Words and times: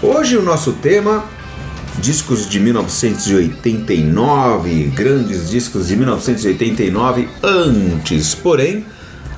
Hoje 0.00 0.36
o 0.36 0.42
nosso 0.42 0.74
tema 0.74 1.24
discos 1.98 2.48
de 2.48 2.60
1989, 2.60 4.92
grandes 4.94 5.50
discos 5.50 5.88
de 5.88 5.96
1989 5.96 7.28
antes. 7.42 8.32
Porém, 8.32 8.86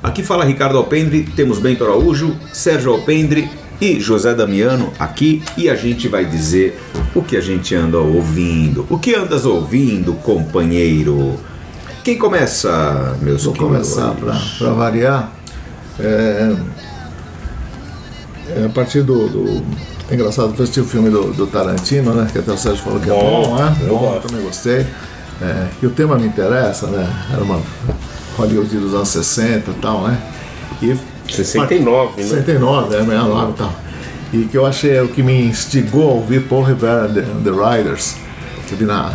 aqui 0.03 0.23
fala 0.23 0.45
Ricardo 0.45 0.77
Alpendre, 0.77 1.23
temos 1.35 1.59
Bento 1.59 1.83
Araújo, 1.83 2.37
Sérgio 2.53 2.93
Alpendre 2.93 3.49
e 3.81 4.01
José 4.01 4.35
Damiano 4.35 4.93
aqui 4.99 5.43
e 5.57 5.69
a 5.69 5.75
gente 5.75 6.09
vai 6.09 6.25
dizer 6.25 6.81
o 7.15 7.23
que 7.23 7.37
a 7.37 7.41
gente 7.41 7.75
anda 7.75 7.99
ouvindo. 7.99 8.87
O 8.89 8.99
que 8.99 9.15
andas 9.15 9.45
ouvindo, 9.45 10.15
companheiro? 10.15 11.35
Quem 12.03 12.17
começa, 12.17 13.17
meus 13.21 13.45
Vou 13.45 13.55
começar 13.55 14.15
para 14.59 14.71
variar. 14.71 15.33
É, 15.99 16.57
é 18.57 18.65
a 18.67 18.69
partir 18.69 19.03
do, 19.03 19.29
do 19.29 19.65
é 20.09 20.15
engraçado, 20.15 20.55
eu 20.57 20.63
assisti 20.63 20.81
o 20.81 20.85
filme 20.85 21.11
do, 21.11 21.33
do, 21.33 21.49
Tarantino, 21.49 22.15
né? 22.15 22.29
Que 22.31 22.39
até 22.39 22.53
o 22.53 22.57
Sérgio 22.57 22.85
falou 22.85 23.01
que 23.01 23.09
bom, 23.09 23.17
é 23.17 23.47
bom, 23.47 23.57
né? 23.57 23.77
Eu, 23.83 23.99
bom, 23.99 24.21
também 24.21 24.45
gostei. 24.45 24.87
É, 25.43 25.67
e 25.83 25.87
o 25.87 25.91
tema 25.91 26.17
me 26.17 26.27
interessa, 26.27 26.87
né? 26.87 27.13
Era 27.33 27.43
uma 27.43 27.61
Hollywood 28.37 28.77
dos 28.77 28.95
anos 28.95 29.09
60 29.09 29.71
e 29.71 29.75
tal, 29.75 30.07
né? 30.07 30.17
E 30.81 30.97
69, 31.29 32.23
né? 32.23 32.29
69, 32.29 32.95
é, 32.95 32.99
69 32.99 33.51
e 33.51 33.55
tal. 33.55 33.87
E 34.33 34.45
que 34.45 34.57
eu 34.57 34.67
achei 34.67 35.01
o 35.01 35.09
que 35.09 35.23
me 35.23 35.47
instigou 35.47 36.11
a 36.11 36.15
ouvir 36.15 36.43
Paul 36.43 36.63
Revere 36.63 37.13
The, 37.13 37.23
The 37.45 37.51
Riders, 37.51 38.17
que 38.69 38.75
vi 38.75 38.85
na. 38.85 39.13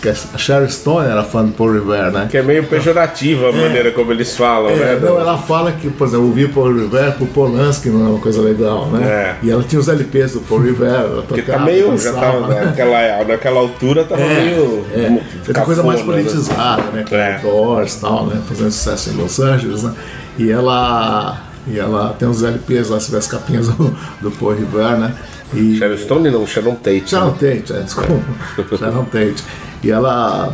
Que 0.00 0.08
a 0.08 0.14
Sherry 0.14 0.68
Stone 0.68 1.08
era 1.08 1.22
fã 1.22 1.44
do 1.44 1.52
Paul 1.52 1.74
Revere, 1.74 2.10
né? 2.10 2.26
Que 2.28 2.38
é 2.38 2.42
meio 2.42 2.64
pejorativa 2.64 3.46
a 3.46 3.48
é, 3.50 3.52
maneira 3.52 3.92
como 3.92 4.10
eles 4.10 4.36
falam, 4.36 4.70
é, 4.70 4.74
né? 4.74 4.98
Não, 5.00 5.18
ela 5.18 5.38
fala 5.38 5.70
que, 5.70 5.88
por 5.90 6.08
exemplo, 6.08 6.26
ouvir 6.26 6.52
Paul 6.52 6.74
Revere 6.74 7.12
pro 7.12 7.26
Polanski 7.26 7.88
não 7.88 8.06
é 8.06 8.10
uma 8.10 8.18
coisa 8.18 8.42
legal, 8.42 8.86
né? 8.86 9.06
É. 9.06 9.36
E 9.46 9.50
ela 9.50 9.62
tinha 9.62 9.78
os 9.78 9.88
LPs 9.88 10.32
do 10.32 10.40
Paul 10.40 10.64
ela 10.66 11.22
tocava, 11.22 11.58
tá 11.58 11.64
meio, 11.64 11.90
dançava, 11.90 12.16
já 12.16 12.20
tava, 12.20 12.48
né? 12.48 12.64
naquela, 12.64 13.24
naquela 13.24 13.60
altura 13.60 14.04
tava 14.04 14.22
é, 14.22 14.44
meio. 14.44 14.84
É, 14.92 15.20
cafona, 15.46 15.66
coisa 15.66 15.82
mais 15.84 16.00
né? 16.00 16.06
politizada, 16.06 16.82
né? 16.92 17.04
Com 17.08 17.14
É. 17.14 17.38
Doors 17.38 17.94
e 17.94 18.00
tal, 18.00 18.26
né? 18.26 18.42
Fazendo 18.48 18.72
sucesso 18.72 19.10
em 19.10 19.12
Los 19.14 19.38
Angeles, 19.38 19.84
né? 19.84 19.94
E 20.38 20.50
ela. 20.50 21.38
E 21.66 21.78
ela 21.78 22.14
tem 22.18 22.26
uns 22.26 22.42
LPs 22.42 22.88
lá, 22.88 22.98
se 22.98 23.10
vê 23.10 23.18
as 23.18 23.26
capinhas 23.28 23.68
do, 23.68 23.96
do 24.20 24.30
Paul 24.32 24.54
Revere, 24.54 24.98
né? 24.98 25.14
E, 25.54 25.78
Sharon 25.78 25.96
Stone 25.96 26.30
não, 26.30 26.46
Sharon 26.46 26.74
Tate. 26.74 27.04
Sharon 27.10 27.26
né? 27.26 27.32
Tate, 27.38 27.72
é, 27.72 27.80
desculpa. 27.82 28.12
Sharon 28.78 29.04
Tate. 29.04 29.44
E 29.82 29.90
ela. 29.90 30.52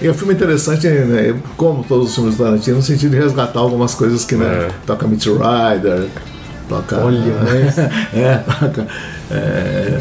E 0.00 0.06
é 0.06 0.10
um 0.10 0.14
filme 0.14 0.32
interessante, 0.34 0.86
né, 0.86 1.34
como 1.56 1.82
todos 1.82 2.10
os 2.10 2.14
filmes 2.14 2.36
do 2.36 2.44
Tarantino, 2.44 2.76
no 2.76 2.82
sentido 2.84 3.10
de 3.10 3.16
resgatar 3.16 3.58
algumas 3.58 3.96
coisas 3.96 4.24
que, 4.24 4.36
né, 4.36 4.46
É. 4.46 4.70
toca 4.86 5.08
Mitch 5.08 5.26
Rider, 5.26 6.06
toca. 6.68 6.98
Olha, 6.98 7.18
é, 8.14 8.36
toca. 8.36 8.86
É, 9.28 10.00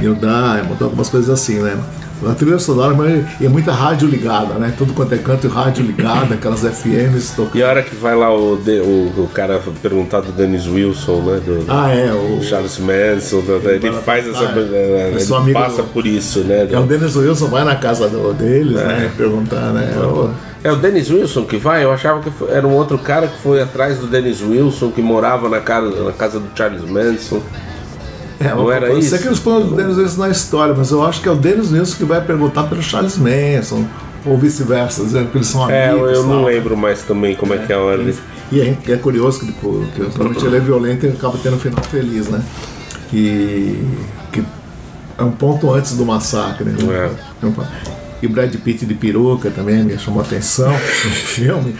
Neil 0.00 0.16
Diamond, 0.16 0.68
toca 0.70 0.84
algumas 0.86 1.08
coisas 1.08 1.30
assim, 1.30 1.60
né? 1.60 1.78
A 2.24 2.34
trilha 2.34 2.58
sonora 2.58 2.94
mas 2.94 3.24
é 3.42 3.48
muita 3.48 3.72
rádio 3.72 4.08
ligada, 4.08 4.54
né? 4.54 4.72
Tudo 4.76 4.92
quanto 4.94 5.14
é 5.14 5.18
canto 5.18 5.46
e 5.46 5.50
rádio 5.50 5.84
ligada, 5.84 6.34
aquelas 6.34 6.60
FMs 6.62 7.34
tocando. 7.36 7.56
E 7.58 7.62
a 7.62 7.68
hora 7.68 7.82
que 7.82 7.94
vai 7.96 8.16
lá 8.16 8.32
o, 8.34 8.56
de- 8.56 8.80
o, 8.80 9.12
o 9.24 9.30
cara 9.34 9.60
perguntar 9.82 10.20
do 10.20 10.32
Dennis 10.32 10.66
Wilson, 10.66 11.20
né? 11.22 11.40
Do, 11.44 11.64
Ah, 11.68 11.90
é, 11.90 12.12
o. 12.12 12.42
Charles 12.42 12.78
Manson, 12.78 13.40
do- 13.40 13.68
ele 13.68 13.92
faz 14.02 14.26
essa. 14.26 14.38
ah, 14.38 14.54
é. 14.56 15.12
ele 15.20 15.34
amigo 15.34 15.58
passa 15.58 15.82
por 15.82 16.06
isso, 16.06 16.40
né? 16.40 16.66
É 16.70 16.78
o 16.78 16.84
Dennis 16.84 17.16
Wilson 17.16 17.46
vai 17.48 17.64
na 17.64 17.76
casa 17.76 18.08
do, 18.08 18.32
deles, 18.32 18.72
né? 18.76 19.10
Perguntar, 19.16 19.72
né? 19.72 19.94
o- 19.98 20.30
É 20.64 20.72
o 20.72 20.76
Dennis 20.76 21.10
Wilson 21.10 21.44
que 21.44 21.58
vai? 21.58 21.84
Eu 21.84 21.92
achava 21.92 22.20
que 22.20 22.30
foi- 22.30 22.50
era 22.50 22.66
um 22.66 22.72
outro 22.72 22.98
cara 22.98 23.28
que 23.28 23.38
foi 23.40 23.60
atrás 23.62 23.98
do 23.98 24.06
Dennis 24.06 24.40
Wilson, 24.42 24.90
que 24.90 25.00
morava 25.02 25.48
na 25.48 25.60
casa, 25.60 25.90
na 26.02 26.12
casa 26.12 26.40
do 26.40 26.46
Charles 26.56 26.82
Manson. 26.82 27.40
É, 28.38 28.48
Não 28.54 28.70
era 28.70 28.92
isso? 28.92 29.10
ser 29.10 29.18
que 29.20 29.28
eles 29.28 29.38
põem 29.38 29.62
o 29.64 29.74
Dennis 29.74 29.96
Wilson 29.96 30.20
na 30.20 30.28
história, 30.30 30.74
mas 30.76 30.90
eu 30.90 31.02
acho 31.04 31.20
que 31.22 31.28
é 31.28 31.32
o 31.32 31.36
Dennis 31.36 31.72
Wilson 31.72 31.96
que 31.96 32.04
vai 32.04 32.20
perguntar 32.20 32.64
pelo 32.64 32.82
Charles 32.82 33.16
Manson, 33.16 33.86
ou 34.26 34.36
vice-versa, 34.36 35.04
dizendo 35.04 35.30
que 35.30 35.38
eles 35.38 35.46
são 35.46 35.70
É, 35.70 35.88
amigos. 35.90 36.12
eu 36.12 36.26
não 36.26 36.44
lembro 36.44 36.76
mais 36.76 37.02
também 37.02 37.34
como 37.34 37.54
é, 37.54 37.58
que 37.58 37.72
é 37.72 37.76
a 37.76 37.80
ordem. 37.80 38.12
E 38.52 38.60
é, 38.60 38.76
é 38.88 38.96
curioso 38.96 39.40
que, 39.40 39.46
tipo, 39.46 39.84
que 39.94 40.18
realmente 40.18 40.44
ele 40.44 40.56
é 40.56 40.60
violento 40.60 41.06
e 41.06 41.08
acaba 41.08 41.38
tendo 41.42 41.56
um 41.56 41.58
final 41.58 41.82
feliz, 41.84 42.28
né? 42.28 42.42
E 43.12 43.80
que 44.32 44.42
é 45.18 45.22
um 45.22 45.30
ponto 45.30 45.72
antes 45.72 45.96
do 45.96 46.04
massacre. 46.04 46.64
Né? 46.64 47.10
E 48.22 48.26
o 48.26 48.30
Brad 48.30 48.54
Pitt 48.56 48.86
de 48.86 48.94
peruca 48.94 49.50
também 49.50 49.82
me 49.84 49.98
chamou 49.98 50.20
a 50.20 50.24
atenção 50.24 50.72
no 50.72 51.10
filme. 51.10 51.74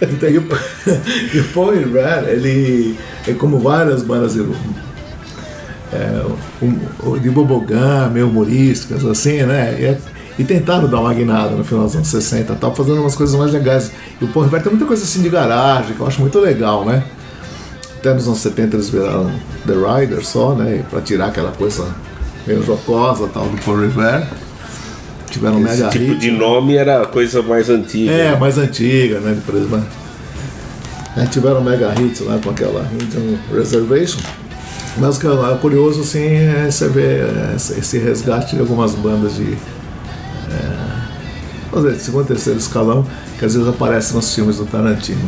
Então, 0.00 0.28
e, 0.28 0.38
o, 0.38 0.42
e 1.34 1.40
o 1.40 1.44
Paul 1.52 1.72
Revere, 1.72 2.30
ele 2.30 2.96
é 3.26 3.32
como 3.32 3.58
várias 3.58 4.02
bandas 4.02 4.34
é, 5.92 7.18
de 7.20 7.30
bobogã, 7.30 8.08
meio 8.08 8.28
humorísticas, 8.28 9.04
assim, 9.04 9.42
né? 9.42 9.76
E, 9.78 9.84
é- 9.84 9.98
e 10.38 10.44
tentaram 10.44 10.88
dar 10.88 11.00
uma 11.00 11.12
guinada 11.12 11.50
no 11.50 11.62
final 11.62 11.84
dos 11.84 11.94
anos 11.94 12.08
60, 12.08 12.54
tal, 12.54 12.74
fazendo 12.74 13.00
umas 13.02 13.14
coisas 13.14 13.36
mais 13.38 13.52
legais. 13.52 13.92
E 14.20 14.24
o 14.24 14.28
Paul 14.28 14.44
Revere 14.46 14.62
tem 14.64 14.72
muita 14.72 14.86
coisa 14.86 15.04
assim 15.04 15.20
de 15.20 15.28
garagem, 15.28 15.94
que 15.94 16.00
eu 16.00 16.06
acho 16.06 16.20
muito 16.20 16.38
legal, 16.38 16.86
né? 16.86 17.02
Até 17.98 18.14
nos 18.14 18.26
anos 18.26 18.38
70 18.38 18.76
eles 18.76 18.88
viraram 18.88 19.30
The 19.66 19.74
Rider 19.74 20.24
só, 20.24 20.54
né? 20.54 20.82
Pra 20.90 21.00
tirar 21.02 21.26
aquela 21.26 21.52
coisa 21.52 21.86
meio 22.46 22.62
jocosa 22.64 23.28
tal 23.28 23.44
do 23.44 23.56
Paul 23.62 23.80
Revere. 23.80 24.24
Tiveram 25.30 25.58
Esse 25.66 25.76
mega 25.78 25.88
tipo 25.90 26.04
hit. 26.12 26.18
de 26.18 26.30
nome 26.30 26.76
era 26.76 27.06
coisa 27.06 27.42
mais 27.42 27.68
antiga. 27.70 28.10
É, 28.10 28.36
mais 28.36 28.56
antiga, 28.58 29.20
né? 29.20 29.38
Por 29.46 29.54
exemplo. 29.54 29.84
Aí 31.16 31.26
tiveram 31.28 31.62
mega 31.62 31.94
hits 32.00 32.20
lá 32.20 32.38
com 32.42 32.50
aquela 32.50 32.86
Indian 32.92 33.38
Reservation. 33.54 34.18
Mas 34.98 35.22
o 35.22 35.46
é 35.46 35.56
curioso 35.56 36.02
assim 36.02 36.26
é 36.26 36.70
você 36.70 36.88
ver 36.88 37.24
esse 37.56 37.78
esse 37.78 37.98
resgate 37.98 38.54
de 38.54 38.60
algumas 38.60 38.94
bandas 38.94 39.34
de. 39.36 39.52
É, 40.50 40.92
dizer, 41.74 41.94
segundo 41.96 42.24
e 42.24 42.28
terceiro 42.28 42.58
escalão, 42.58 43.04
que 43.38 43.44
às 43.44 43.54
vezes 43.54 43.68
aparecem 43.68 44.14
nos 44.14 44.34
filmes 44.34 44.56
do 44.58 44.66
Tarantino. 44.66 45.20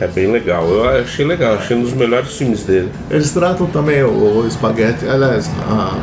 É 0.00 0.08
bem 0.08 0.32
legal. 0.32 0.66
Eu 0.68 0.88
achei 1.00 1.24
legal, 1.24 1.54
achei 1.54 1.76
um 1.76 1.82
dos 1.82 1.92
melhores 1.92 2.32
filmes 2.32 2.62
dele. 2.64 2.90
Eles 3.10 3.30
tratam 3.32 3.66
também 3.66 4.02
o, 4.02 4.08
o 4.40 4.50
Spaghetti, 4.50 5.06
aliás, 5.06 5.48
a- 5.68 5.96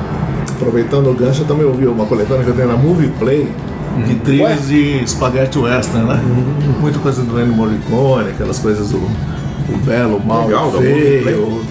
aproveitando 0.52 1.10
o 1.10 1.14
gancho, 1.14 1.42
eu 1.42 1.46
também 1.46 1.66
ouvi 1.66 1.88
uma 1.88 2.06
coletânea 2.06 2.44
que 2.44 2.50
eu 2.52 2.56
tenho 2.56 2.68
na 2.68 2.78
Movie 2.78 3.10
Play 3.20 3.52
de 4.06 4.16
trilhas 4.16 4.68
de 4.68 5.04
Spaghetti 5.08 5.58
Western, 5.58 6.08
né? 6.08 6.22
Muita 6.80 7.00
coisa 7.00 7.24
do 7.24 7.40
Ennio 7.42 7.54
Morricone, 7.56 8.30
aquelas 8.30 8.60
coisas 8.60 8.92
do, 8.92 9.00
do 9.00 9.78
belo, 9.84 10.18
o 10.18 10.26
mal, 10.26 10.46
Legal, 10.46 10.72
feio, 10.74 11.62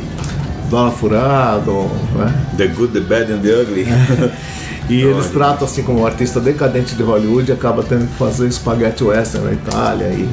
dólar 0.70 0.90
furado, 0.92 1.72
né? 2.14 2.32
The 2.56 2.66
Good, 2.68 2.92
The 2.92 3.00
Bad 3.00 3.32
and 3.32 3.38
The 3.40 3.60
Ugly. 3.62 3.86
E 4.88 5.00
eles 5.02 5.26
tratam 5.30 5.66
assim 5.66 5.82
como 5.82 6.02
um 6.02 6.06
artista 6.06 6.38
decadente 6.38 6.94
de 6.94 7.02
Hollywood 7.02 7.50
e 7.50 7.52
acaba 7.52 7.82
tendo 7.82 8.06
que 8.06 8.14
fazer 8.16 8.48
Spaghetti 8.52 9.02
Western 9.02 9.44
na 9.48 9.52
Itália 9.52 10.06
e 10.10 10.28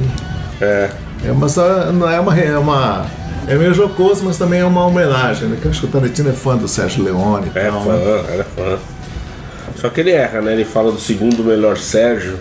É. 0.60 0.90
É 1.24 1.32
uma, 1.32 1.48
só- 1.48 1.90
não 1.90 2.08
é 2.08 2.20
uma, 2.20 2.38
é 2.38 2.56
uma. 2.56 3.04
É 3.48 3.56
meio 3.56 3.74
jocoso, 3.74 4.22
mas 4.24 4.38
também 4.38 4.60
é 4.60 4.64
uma 4.64 4.86
homenagem, 4.86 5.48
né? 5.48 5.58
Que 5.60 5.66
eu 5.66 5.70
acho 5.72 5.80
que 5.80 5.86
o 5.86 5.88
Tarantino 5.90 6.30
é 6.30 6.32
fã 6.32 6.56
do 6.56 6.68
Sérgio 6.68 7.02
Leone 7.02 7.50
É 7.52 7.68
tal, 7.68 7.82
fã, 7.82 7.92
né? 7.96 8.24
era 8.32 8.44
fã. 8.44 8.78
Só 9.74 9.88
que 9.88 10.00
ele 10.00 10.12
erra, 10.12 10.40
né? 10.40 10.52
Ele 10.52 10.64
fala 10.64 10.92
do 10.92 11.00
segundo 11.00 11.42
melhor 11.42 11.76
Sérgio, 11.76 12.38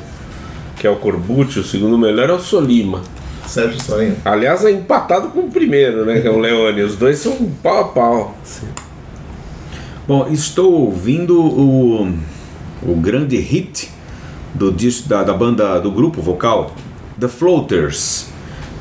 que 0.77 0.85
é 0.85 0.89
o 0.91 0.97
Corbucci, 0.97 1.57
o 1.59 1.63
segundo 1.63 1.97
melhor 1.97 2.29
é 2.29 2.33
o 2.33 2.39
Solima. 2.39 3.01
Sérgio 3.48 3.81
Sorinho. 3.81 4.16
Aliás, 4.24 4.63
é 4.66 4.72
empatado 4.72 5.30
com 5.30 5.42
o 5.42 5.51
primeiro, 5.51 6.06
né? 6.06 6.19
Que 6.19 6.28
é 6.28 6.31
o 6.31 6.40
Leone. 6.40 6.81
Os 6.81 6.95
dois 6.95 7.18
são 7.19 7.36
pau 7.62 7.81
a 7.81 7.84
pau. 7.86 8.38
Bom, 10.07 10.28
estou 10.30 10.72
ouvindo 10.74 11.42
o, 11.42 12.13
o 12.81 12.95
grande 12.95 13.38
hit 13.38 13.90
do 14.54 14.72
disco 14.72 15.07
da, 15.07 15.24
da 15.24 15.34
banda 15.34 15.80
do 15.80 15.92
grupo 15.92 16.22
vocal 16.22 16.74
The 17.19 17.28
Floaters, 17.28 18.28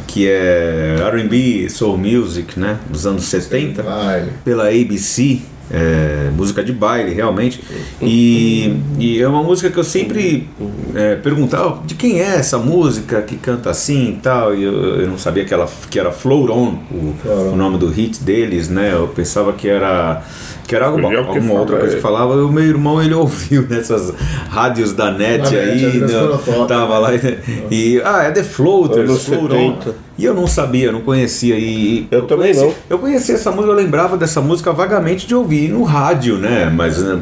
que 0.06 0.28
é 0.28 0.96
R&B, 1.00 1.68
soul 1.68 1.96
music, 1.96 2.58
né, 2.58 2.78
dos 2.88 3.06
anos 3.06 3.24
70, 3.24 3.82
Vai. 3.82 4.28
pela 4.44 4.68
ABC. 4.68 5.42
É, 5.72 6.30
música 6.36 6.62
de 6.62 6.72
baile, 6.72 7.14
realmente. 7.14 7.60
E, 8.00 8.76
e 8.98 9.20
é 9.22 9.26
uma 9.26 9.42
música 9.42 9.70
que 9.70 9.78
eu 9.78 9.84
sempre 9.84 10.48
é, 10.94 11.16
perguntava 11.16 11.82
de 11.86 11.94
quem 11.94 12.20
é 12.20 12.36
essa 12.36 12.58
música 12.58 13.22
que 13.22 13.36
canta 13.36 13.70
assim 13.70 14.10
e 14.10 14.20
tal. 14.20 14.54
E 14.54 14.62
eu, 14.62 14.72
eu 15.00 15.08
não 15.08 15.16
sabia 15.16 15.44
que, 15.44 15.54
ela, 15.54 15.68
que 15.90 15.98
era 15.98 16.12
Float 16.12 16.50
On, 16.52 16.74
o, 16.90 17.52
o 17.52 17.56
nome 17.56 17.78
do 17.78 17.88
hit 17.88 18.22
deles, 18.22 18.68
né? 18.68 18.92
Eu 18.92 19.08
pensava 19.08 19.52
que 19.54 19.68
era 19.68 20.22
que 20.66 20.76
era 20.76 20.86
alguma, 20.86 21.14
alguma 21.14 21.54
outra 21.54 21.78
coisa 21.78 21.94
é. 21.94 21.96
que 21.96 22.02
falava. 22.02 22.34
O 22.44 22.52
meu 22.52 22.64
irmão 22.64 23.02
ele 23.02 23.12
ouviu 23.14 23.66
nessas 23.68 24.12
rádios 24.48 24.92
da 24.92 25.10
net 25.10 25.42
Da 25.42 25.50
net, 25.50 25.56
aí, 25.56 25.84
a 25.84 25.88
né, 25.88 26.06
Transfrontota. 26.06 26.66
tava 26.74 26.98
lá 26.98 27.14
e, 27.14 27.38
e- 27.70 28.02
ah, 28.04 28.22
é 28.22 28.30
The 28.30 28.42
Floaters, 28.42 29.24
Float 29.24 29.54
On. 29.54 29.78
70. 30.16 30.18
E 30.18 30.24
eu 30.24 30.34
não 30.34 30.46
sabia, 30.46 30.92
não 30.92 31.00
conhecia. 31.00 31.58
E 31.58 32.06
Eu 32.10 32.26
também 32.26 32.54
conheci, 32.54 32.60
não. 32.60 32.74
Eu 32.88 32.98
conhecia 32.98 33.34
essa 33.34 33.50
música, 33.50 33.72
eu 33.72 33.76
lembrava 33.76 34.16
dessa 34.16 34.40
música 34.40 34.72
vagamente 34.72 35.26
de 35.26 35.34
ouvir 35.34 35.68
no 35.68 35.82
rádio, 35.82 36.38
né? 36.38 36.70
Mas 36.74 36.98
né, 36.98 37.20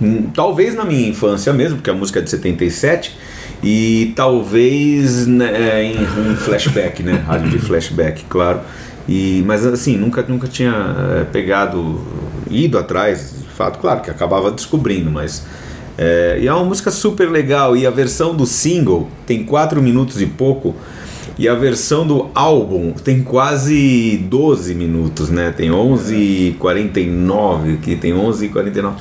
hum, 0.00 0.26
talvez 0.34 0.74
na 0.74 0.84
minha 0.84 1.08
infância 1.08 1.52
mesmo, 1.52 1.76
porque 1.76 1.90
a 1.90 1.94
música 1.94 2.20
é 2.20 2.22
de 2.22 2.30
77. 2.30 3.16
E 3.62 4.12
talvez 4.16 5.26
né, 5.26 5.50
é, 5.52 5.84
em, 5.84 6.32
em 6.32 6.36
flashback, 6.36 7.02
né? 7.02 7.22
Rádio 7.26 7.50
de 7.50 7.58
flashback, 7.58 8.24
claro. 8.28 8.60
E, 9.08 9.42
mas 9.46 9.66
assim, 9.66 9.96
nunca, 9.96 10.24
nunca 10.26 10.46
tinha 10.46 11.20
é, 11.20 11.24
pegado, 11.24 12.00
ido 12.50 12.78
atrás, 12.78 13.34
de 13.42 13.54
fato, 13.54 13.78
claro 13.78 14.00
que 14.00 14.10
acabava 14.10 14.50
descobrindo, 14.50 15.10
mas. 15.10 15.44
É, 15.98 16.38
e 16.40 16.46
é 16.46 16.54
uma 16.54 16.64
música 16.64 16.90
super 16.90 17.28
legal. 17.28 17.76
E 17.76 17.86
a 17.86 17.90
versão 17.90 18.34
do 18.34 18.46
single 18.46 19.08
tem 19.26 19.44
4 19.44 19.82
minutos 19.82 20.20
e 20.22 20.26
pouco. 20.26 20.74
E 21.40 21.48
a 21.48 21.54
versão 21.54 22.06
do 22.06 22.28
álbum 22.34 22.92
tem 22.92 23.22
quase 23.22 24.18
12 24.28 24.74
minutos, 24.74 25.30
né? 25.30 25.50
Tem 25.56 25.70
11h49 25.70 27.74
aqui, 27.78 27.96
tem 27.96 28.12
11h49 28.12 28.92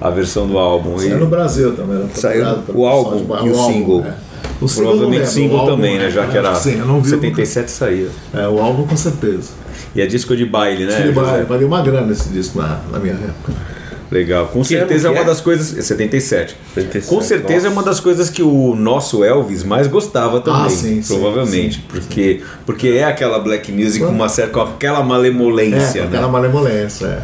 a 0.00 0.10
versão 0.10 0.46
do 0.46 0.56
álbum. 0.56 0.96
Saiu 0.98 1.16
E- 1.16 1.20
no 1.20 1.26
Brasil 1.26 1.72
também. 1.74 1.96
era 1.96 2.06
Saiu 2.14 2.42
propagado 2.44 2.62
pelo 2.66 2.78
o 2.78 2.86
álbum 2.86 3.42
de 3.42 3.48
e 3.48 3.50
o 3.50 3.54
single. 3.66 4.04
é. 4.06 4.14
O 4.60 4.68
single 4.68 4.90
Provavelmente 4.92 5.24
o 5.24 5.30
single 5.30 5.58
álbum, 5.58 5.70
também, 5.76 5.98
né? 5.98 6.10
Já 6.10 6.26
que 6.26 6.36
era 6.38 6.54
Sim, 6.54 6.78
eu 6.78 6.86
não 6.86 7.00
vi. 7.00 7.10
77 7.10 7.70
saía. 7.70 8.08
É, 8.34 8.46
o 8.46 8.60
álbum 8.60 8.86
com 8.86 8.96
certeza. 8.96 9.50
E 9.94 10.00
é 10.00 10.06
disco 10.06 10.36
de 10.36 10.46
baile, 10.46 10.84
né? 10.86 10.92
Sim, 10.92 11.12
José? 11.12 11.42
valeu 11.42 11.66
uma 11.66 11.82
grana 11.82 12.12
esse 12.12 12.28
disco 12.28 12.58
na, 12.60 12.78
na 12.92 12.98
minha 13.00 13.14
época. 13.14 13.52
Legal. 14.10 14.46
Com 14.48 14.62
Que 14.62 14.68
certeza 14.68 15.06
é 15.06 15.10
ano 15.10 15.14
que 15.16 15.22
uma 15.22 15.24
é? 15.30 15.32
das 15.32 15.40
coisas. 15.40 15.78
é 15.78 15.82
77. 15.82 16.56
77, 16.74 17.06
Com 17.06 17.20
certeza 17.20 17.68
é 17.68 17.70
uma 17.70 17.82
das 17.82 18.00
coisas 18.00 18.28
que 18.28 18.42
o 18.42 18.74
nosso 18.74 19.22
Elvis 19.22 19.62
mais 19.62 19.86
gostava 19.86 20.40
também. 20.40 20.62
Ah, 20.66 20.68
sim, 20.68 21.00
sim, 21.00 21.14
provavelmente. 21.14 21.76
sim, 21.76 21.82
porque, 21.88 22.40
porque 22.66 22.88
é 22.88 23.04
aquela 23.04 23.38
black 23.38 23.70
music 23.70 24.04
com, 24.04 24.10
uma 24.10 24.28
certa, 24.28 24.52
com 24.52 24.60
aquela 24.62 25.02
malemolência, 25.04 26.00
É, 26.00 26.02
né? 26.02 26.08
aquela 26.08 26.28
malemolência. 26.28 27.06
É. 27.06 27.22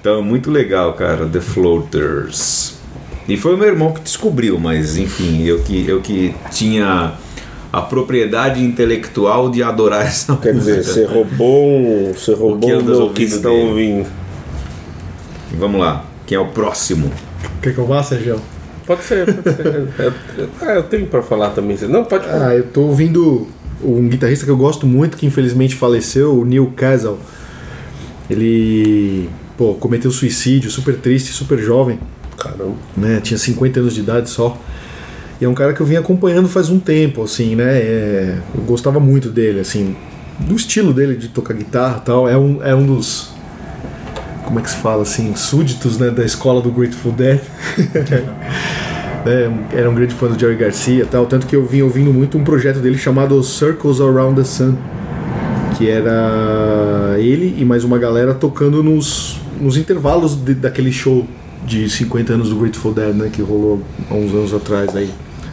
Então 0.00 0.18
é 0.18 0.22
muito 0.22 0.50
legal, 0.50 0.92
cara. 0.92 1.26
The 1.26 1.40
Floaters. 1.40 2.74
E 3.26 3.36
foi 3.36 3.54
o 3.54 3.58
meu 3.58 3.68
irmão 3.68 3.92
que 3.92 4.00
descobriu, 4.00 4.58
mas 4.58 4.96
enfim, 4.96 5.42
eu 5.44 5.58
que, 5.60 5.86
eu 5.88 6.00
que 6.00 6.34
tinha 6.50 7.12
a 7.72 7.80
propriedade 7.82 8.62
intelectual 8.62 9.50
de 9.50 9.62
adorar 9.62 10.06
essa 10.06 10.34
Quer 10.36 10.54
dizer, 10.54 10.76
música. 10.76 10.94
você 10.94 11.04
roubou 11.04 11.66
um. 11.68 12.12
Você 12.14 12.32
que 12.34 12.38
roubou 12.40 12.70
um 12.70 12.74
ouvindo 12.74 12.92
do 13.08 13.10
que 13.10 13.22
estão 13.24 13.52
dele? 13.52 13.68
ouvindo. 13.68 14.06
Vamos 15.56 15.80
lá, 15.80 16.04
quem 16.26 16.36
é 16.36 16.40
o 16.40 16.46
próximo? 16.48 17.10
Quer 17.62 17.74
que 17.74 17.78
eu 17.78 17.86
vá, 17.86 18.02
Sérgio? 18.02 18.40
Pode 18.86 19.02
ser, 19.04 19.26
pode 19.26 19.56
ser. 19.56 19.84
Ah, 20.62 20.74
eu 20.74 20.82
tenho 20.84 21.06
pra 21.06 21.22
falar 21.22 21.50
também. 21.50 21.76
Não, 21.88 22.04
pode 22.04 22.24
falar. 22.26 22.48
Ah, 22.48 22.54
eu 22.54 22.64
tô 22.64 22.82
ouvindo 22.82 23.46
um 23.82 24.08
guitarrista 24.08 24.44
que 24.44 24.50
eu 24.50 24.56
gosto 24.56 24.86
muito, 24.86 25.16
que 25.16 25.26
infelizmente 25.26 25.74
faleceu, 25.74 26.38
o 26.38 26.44
Neil 26.44 26.72
Casal. 26.74 27.18
Ele, 28.30 29.28
pô, 29.56 29.74
cometeu 29.74 30.10
suicídio, 30.10 30.70
super 30.70 30.96
triste, 30.96 31.32
super 31.32 31.58
jovem, 31.58 31.98
Caramba. 32.36 32.74
né? 32.96 33.20
Tinha 33.22 33.38
50 33.38 33.80
anos 33.80 33.94
de 33.94 34.00
idade 34.00 34.28
só. 34.30 34.56
E 35.40 35.44
é 35.44 35.48
um 35.48 35.54
cara 35.54 35.72
que 35.72 35.80
eu 35.80 35.86
vim 35.86 35.96
acompanhando 35.96 36.48
faz 36.48 36.68
um 36.68 36.78
tempo, 36.78 37.22
assim, 37.22 37.54
né? 37.54 37.78
É, 37.78 38.38
eu 38.54 38.62
gostava 38.62 38.98
muito 38.98 39.30
dele, 39.30 39.60
assim, 39.60 39.94
do 40.40 40.54
estilo 40.56 40.92
dele 40.92 41.16
de 41.16 41.28
tocar 41.28 41.54
guitarra 41.54 41.98
e 42.02 42.06
tal. 42.06 42.28
É 42.28 42.36
um, 42.36 42.62
é 42.62 42.74
um 42.74 42.84
dos. 42.84 43.30
Como 44.48 44.60
é 44.60 44.62
que 44.62 44.70
se 44.70 44.76
fala 44.78 45.02
assim? 45.02 45.36
Súditos 45.36 45.98
né, 45.98 46.08
da 46.10 46.24
escola 46.24 46.62
do 46.62 46.70
Grateful 46.70 47.12
Dead. 47.12 47.38
né, 49.26 49.66
era 49.74 49.90
um 49.90 49.94
grande 49.94 50.14
fã 50.14 50.26
do 50.26 50.40
Jerry 50.40 50.56
Garcia 50.56 51.04
tal. 51.04 51.26
Tanto 51.26 51.46
que 51.46 51.54
eu 51.54 51.66
vim 51.66 51.82
ouvindo 51.82 52.10
muito 52.14 52.38
um 52.38 52.44
projeto 52.44 52.78
dele 52.78 52.96
chamado 52.96 53.42
Circles 53.42 54.00
Around 54.00 54.36
the 54.40 54.44
Sun. 54.44 54.74
Que 55.76 55.90
era 55.90 57.14
ele 57.18 57.56
e 57.58 57.64
mais 57.64 57.84
uma 57.84 57.98
galera 57.98 58.32
tocando 58.32 58.82
nos, 58.82 59.38
nos 59.60 59.76
intervalos 59.76 60.34
de- 60.34 60.54
daquele 60.54 60.90
show 60.90 61.26
de 61.66 61.86
50 61.90 62.32
anos 62.32 62.48
do 62.48 62.56
Grateful 62.56 62.94
Dead, 62.94 63.14
né? 63.14 63.28
Que 63.30 63.42
rolou 63.42 63.82
há 64.10 64.14
uns 64.14 64.32
anos 64.32 64.54
atrás 64.54 64.96
aí. 64.96 65.10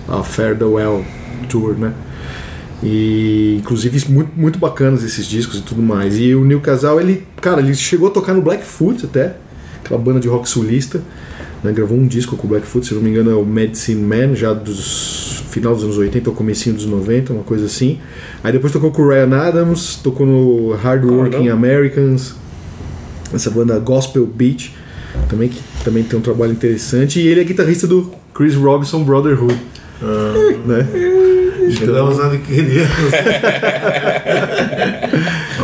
A 0.07 0.23
Farewell 0.23 1.03
Tour, 1.49 1.73
né? 1.77 1.91
E 2.83 3.57
inclusive 3.59 4.11
muito, 4.11 4.31
muito 4.35 4.59
bacanas 4.59 5.03
esses 5.03 5.25
discos 5.25 5.59
e 5.59 5.61
tudo 5.61 5.81
mais. 5.81 6.19
E 6.19 6.35
o 6.35 6.43
Neil 6.43 6.61
Casal, 6.61 6.99
ele, 6.99 7.25
cara, 7.41 7.61
ele 7.61 7.73
chegou 7.73 8.09
a 8.09 8.11
tocar 8.11 8.33
no 8.33 8.41
Blackfoot 8.41 9.05
até, 9.05 9.35
aquela 9.83 9.99
banda 9.99 10.19
de 10.19 10.27
rock 10.27 10.47
sulista, 10.47 11.01
né? 11.63 11.71
Gravou 11.71 11.97
um 11.97 12.07
disco 12.07 12.35
com 12.35 12.45
o 12.45 12.49
Blackfoot, 12.49 12.85
se 12.85 12.93
não 12.93 13.01
me 13.01 13.09
engano 13.09 13.31
é 13.31 13.35
o 13.35 13.45
Medicine 13.45 14.01
Man, 14.01 14.35
já 14.35 14.53
dos 14.53 15.43
final 15.49 15.73
dos 15.73 15.85
anos 15.85 15.97
80 15.97 16.29
ou 16.29 16.35
comecinho 16.35 16.75
dos 16.75 16.85
90, 16.85 17.31
uma 17.31 17.43
coisa 17.43 17.65
assim. 17.65 17.99
Aí 18.43 18.51
depois 18.51 18.73
tocou 18.73 18.91
com 18.91 19.01
o 19.03 19.07
Ryan 19.07 19.33
Adams, 19.35 19.95
tocou 20.03 20.27
no 20.27 20.73
Hard 20.73 21.05
Working 21.05 21.47
Americans, 21.47 22.35
essa 23.33 23.49
banda 23.49 23.79
Gospel 23.79 24.25
Beach, 24.25 24.75
também 25.29 25.47
que 25.47 25.61
também 25.83 26.03
tem 26.03 26.19
um 26.19 26.21
trabalho 26.21 26.51
interessante, 26.51 27.19
e 27.19 27.27
ele 27.27 27.39
é 27.39 27.43
guitarrista 27.43 27.87
do 27.87 28.11
Chris 28.33 28.55
Robinson 28.55 29.03
Brotherhood. 29.03 29.59
Né? 30.65 30.85
Chegamos 31.71 32.19
onde 32.19 32.37
queríamos. 32.39 32.89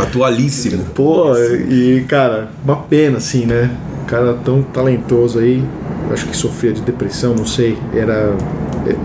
Atualíssimo. 0.01 0.83
Pô, 0.95 1.33
e 1.38 2.03
cara, 2.07 2.50
uma 2.63 2.77
pena 2.77 3.18
assim, 3.18 3.45
né? 3.45 3.69
Um 4.03 4.06
cara 4.06 4.33
tão 4.44 4.62
talentoso 4.63 5.39
aí, 5.39 5.63
acho 6.12 6.25
que 6.27 6.36
sofria 6.36 6.74
de 6.74 6.81
depressão, 6.81 7.33
não 7.36 7.45
sei. 7.45 7.77
Era. 7.94 8.36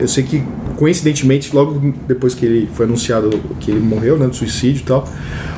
Eu 0.00 0.08
sei 0.08 0.24
que 0.24 0.42
coincidentemente, 0.76 1.54
logo 1.54 1.94
depois 2.06 2.34
que 2.34 2.44
ele 2.44 2.68
foi 2.74 2.84
anunciado 2.86 3.30
que 3.60 3.70
ele 3.70 3.80
morreu, 3.80 4.18
né? 4.18 4.26
De 4.26 4.36
suicídio 4.36 4.80
e 4.82 4.84
tal, 4.84 5.08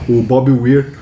o 0.08 0.22
Bob 0.22 0.50
Weir 0.50 0.92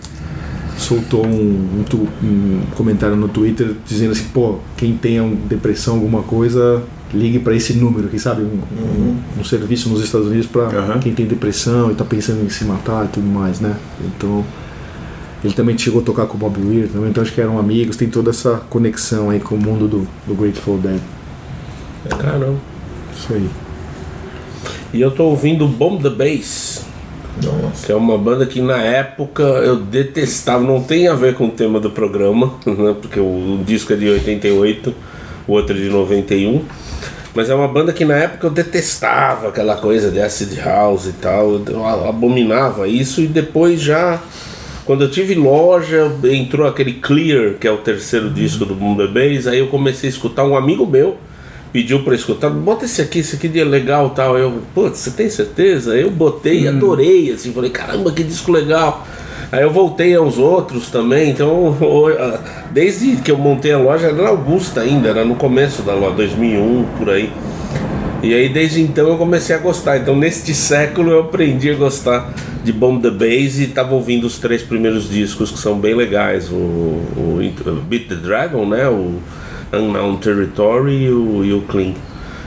soltou 0.78 1.26
um, 1.26 1.80
um 1.80 1.84
tu- 1.88 2.06
um 2.22 2.60
comentário 2.76 3.16
no 3.16 3.28
Twitter 3.28 3.72
dizendo 3.86 4.12
assim, 4.12 4.26
pô, 4.32 4.58
quem 4.76 4.94
tenha 4.94 5.22
depressão, 5.48 5.94
alguma 5.94 6.22
coisa, 6.22 6.82
ligue 7.16 7.38
para 7.38 7.54
esse 7.54 7.72
número, 7.74 8.08
quem 8.08 8.18
sabe, 8.18 8.42
um, 8.42 8.60
um- 8.80 9.16
um 9.40 9.44
serviço 9.44 9.88
nos 9.88 10.02
Estados 10.02 10.26
Unidos 10.28 10.46
para 10.46 10.62
Aham. 10.64 10.98
quem 11.00 11.12
tem 11.14 11.26
depressão 11.26 11.90
e 11.90 11.94
tá 11.94 12.04
pensando 12.04 12.44
em 12.44 12.48
se 12.48 12.64
matar 12.64 13.04
e 13.06 13.08
tudo 13.08 13.26
mais, 13.26 13.60
né? 13.60 13.74
Então, 14.04 14.44
ele 15.44 15.52
também 15.54 15.76
chegou 15.76 16.00
a 16.00 16.04
tocar 16.04 16.26
com 16.26 16.36
o 16.36 16.38
Bob 16.40 16.58
Weir, 16.60 16.88
também, 16.88 17.10
então 17.10 17.22
acho 17.22 17.32
que 17.32 17.40
eram 17.40 17.58
amigos, 17.58 17.96
tem 17.96 18.08
toda 18.08 18.30
essa 18.30 18.62
conexão 18.70 19.30
aí 19.30 19.40
com 19.40 19.54
o 19.54 19.58
mundo 19.58 19.86
do, 19.88 20.06
do 20.26 20.34
Grateful 20.34 20.78
Dead. 20.78 21.00
Caramba. 22.08 22.54
Isso 23.16 23.32
aí. 23.32 23.48
E 24.92 25.00
eu 25.00 25.10
tô 25.10 25.24
ouvindo 25.24 25.66
Bomb 25.66 26.00
the 26.02 26.10
Bass, 26.10 26.84
Nossa. 27.42 27.84
que 27.86 27.92
é 27.92 27.94
uma 27.94 28.16
banda 28.16 28.46
que 28.46 28.60
na 28.60 28.78
época 28.78 29.42
eu 29.42 29.76
detestava. 29.76 30.62
Não 30.64 30.80
tem 30.82 31.08
a 31.08 31.14
ver 31.14 31.34
com 31.34 31.46
o 31.46 31.50
tema 31.50 31.78
do 31.80 31.90
programa, 31.90 32.54
né? 32.64 32.94
porque 33.00 33.20
o, 33.20 33.24
o 33.60 33.64
disco 33.66 33.92
é 33.92 33.96
de 33.96 34.08
88, 34.08 34.94
o 35.46 35.52
outro 35.52 35.76
é 35.76 35.80
de 35.80 35.88
91. 35.88 36.62
Mas 37.36 37.50
é 37.50 37.54
uma 37.54 37.68
banda 37.68 37.92
que 37.92 38.02
na 38.02 38.16
época 38.16 38.46
eu 38.46 38.50
detestava 38.50 39.48
aquela 39.48 39.76
coisa 39.76 40.10
de 40.10 40.18
acid 40.18 40.58
house 40.58 41.04
e 41.04 41.12
tal. 41.12 41.60
Eu 41.68 41.86
abominava 41.86 42.88
isso 42.88 43.20
e 43.20 43.26
depois 43.26 43.78
já. 43.78 44.22
Quando 44.86 45.04
eu 45.04 45.10
tive 45.10 45.34
loja, 45.34 46.10
entrou 46.24 46.66
aquele 46.66 46.94
Clear, 46.94 47.54
que 47.60 47.68
é 47.68 47.70
o 47.70 47.76
terceiro 47.76 48.30
disco 48.30 48.64
do 48.64 48.74
the 48.96 49.06
Bass, 49.06 49.46
aí 49.46 49.58
eu 49.58 49.66
comecei 49.66 50.08
a 50.08 50.12
escutar 50.12 50.44
um 50.44 50.56
amigo 50.56 50.86
meu 50.86 51.18
pediu 51.72 52.02
pra 52.02 52.14
escutar, 52.14 52.48
bota 52.48 52.86
esse 52.86 53.02
aqui, 53.02 53.18
esse 53.18 53.36
aqui 53.36 53.60
é 53.60 53.64
legal 53.64 54.08
tal. 54.10 54.38
Eu, 54.38 54.62
putz, 54.74 54.98
você 54.98 55.10
tem 55.10 55.28
certeza? 55.28 55.94
Eu 55.94 56.10
botei 56.10 56.62
e 56.62 56.68
adorei, 56.68 57.30
assim, 57.30 57.52
falei, 57.52 57.68
caramba, 57.68 58.10
que 58.12 58.22
disco 58.22 58.50
legal. 58.50 59.06
Aí 59.52 59.62
eu 59.62 59.70
voltei 59.70 60.14
aos 60.14 60.38
outros 60.38 60.90
também, 60.90 61.30
então 61.30 61.76
o- 61.80 62.08
a- 62.08 62.40
desde 62.72 63.16
que 63.16 63.30
eu 63.30 63.38
montei 63.38 63.72
a 63.72 63.78
loja 63.78 64.08
era 64.08 64.28
Augusta 64.28 64.80
ainda, 64.80 65.08
era 65.08 65.24
no 65.24 65.34
começo 65.36 65.82
da 65.82 65.94
loja, 65.94 66.16
2001, 66.16 66.84
por 66.98 67.10
aí. 67.10 67.30
E 68.22 68.34
aí 68.34 68.48
desde 68.48 68.80
então 68.82 69.08
eu 69.08 69.16
comecei 69.16 69.54
a 69.54 69.58
gostar. 69.58 69.98
Então 69.98 70.16
neste 70.16 70.52
século 70.54 71.10
eu 71.12 71.20
aprendi 71.20 71.70
a 71.70 71.74
gostar 71.74 72.32
de 72.64 72.72
Bomb 72.72 73.00
the 73.00 73.10
Bass 73.10 73.60
e 73.60 73.68
tava 73.68 73.94
ouvindo 73.94 74.26
os 74.26 74.38
três 74.38 74.62
primeiros 74.62 75.08
discos 75.08 75.50
que 75.52 75.58
são 75.58 75.78
bem 75.78 75.94
legais. 75.94 76.50
O, 76.50 76.54
o 76.56 77.38
Int- 77.40 77.62
Beat 77.88 78.08
the 78.08 78.14
Dragon, 78.16 78.66
né? 78.66 78.88
O 78.88 79.20
Unknown 79.72 80.16
Territory 80.16 81.04
e 81.04 81.10
o, 81.10 81.44
e 81.44 81.52
o 81.52 81.60
Clean. 81.62 81.92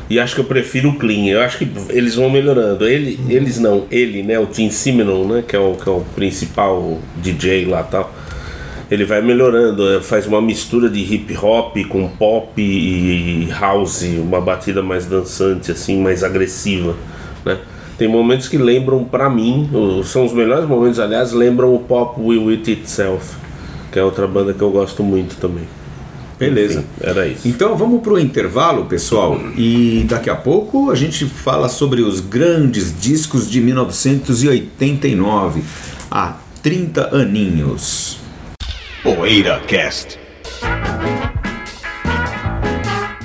E 0.09 0.19
acho 0.19 0.33
que 0.33 0.41
eu 0.41 0.45
prefiro 0.45 0.89
o 0.89 0.95
Clean. 0.95 1.27
Eu 1.27 1.41
acho 1.41 1.59
que 1.59 1.71
eles 1.89 2.15
vão 2.15 2.29
melhorando. 2.29 2.87
Ele, 2.87 3.19
eles 3.29 3.59
não, 3.59 3.85
ele, 3.91 4.23
né? 4.23 4.39
O 4.39 4.47
Tim 4.47 4.69
Simenon, 4.71 5.25
né? 5.25 5.43
Que 5.47 5.55
é 5.55 5.59
o, 5.59 5.75
que 5.75 5.87
é 5.87 5.91
o 5.91 6.01
principal 6.15 6.97
DJ 7.17 7.65
lá 7.65 7.83
tal. 7.83 8.11
ele 8.89 9.05
vai 9.05 9.21
melhorando, 9.21 9.87
é, 9.87 10.01
faz 10.01 10.25
uma 10.25 10.41
mistura 10.41 10.89
de 10.89 10.99
hip 10.99 11.37
hop 11.37 11.77
com 11.87 12.07
pop 12.07 12.59
e 12.59 13.47
house, 13.59 14.03
uma 14.17 14.41
batida 14.41 14.81
mais 14.81 15.05
dançante, 15.05 15.71
assim, 15.71 16.01
mais 16.01 16.23
agressiva, 16.23 16.95
né? 17.45 17.59
Tem 17.99 18.07
momentos 18.07 18.47
que 18.47 18.57
lembram, 18.57 19.03
pra 19.03 19.29
mim, 19.29 19.69
são 20.05 20.25
os 20.25 20.31
melhores 20.31 20.65
momentos, 20.65 20.99
aliás, 20.99 21.33
lembram 21.33 21.75
o 21.75 21.79
Pop 21.79 22.19
Will 22.19 22.47
It 22.47 22.71
Itself, 22.71 23.35
que 23.91 23.99
é 23.99 24.03
outra 24.03 24.25
banda 24.25 24.53
que 24.53 24.61
eu 24.61 24.71
gosto 24.71 25.03
muito 25.03 25.35
também. 25.35 25.65
Beleza. 26.39 26.79
Enfim, 26.79 26.87
era 27.01 27.27
isso. 27.27 27.47
Então 27.47 27.75
vamos 27.75 28.01
para 28.01 28.13
o 28.13 28.19
intervalo, 28.19 28.85
pessoal, 28.85 29.37
e 29.57 30.05
daqui 30.07 30.29
a 30.29 30.35
pouco 30.35 30.89
a 30.89 30.95
gente 30.95 31.25
fala 31.25 31.67
sobre 31.67 32.01
os 32.01 32.21
grandes 32.21 32.97
discos 32.97 33.51
de 33.51 33.59
1989, 33.59 35.61
há 36.09 36.37
30 36.63 37.15
aninhos. 37.15 38.17
Poeira 39.03 39.59
Cast. 39.67 40.28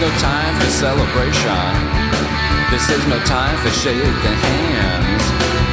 no 0.00 0.08
time 0.18 0.58
for 0.58 0.66
celebration. 0.70 1.74
This 2.70 2.88
is 2.88 3.06
no 3.06 3.18
time 3.26 3.54
for 3.58 3.68
shaking 3.68 4.38
hands. 4.48 5.22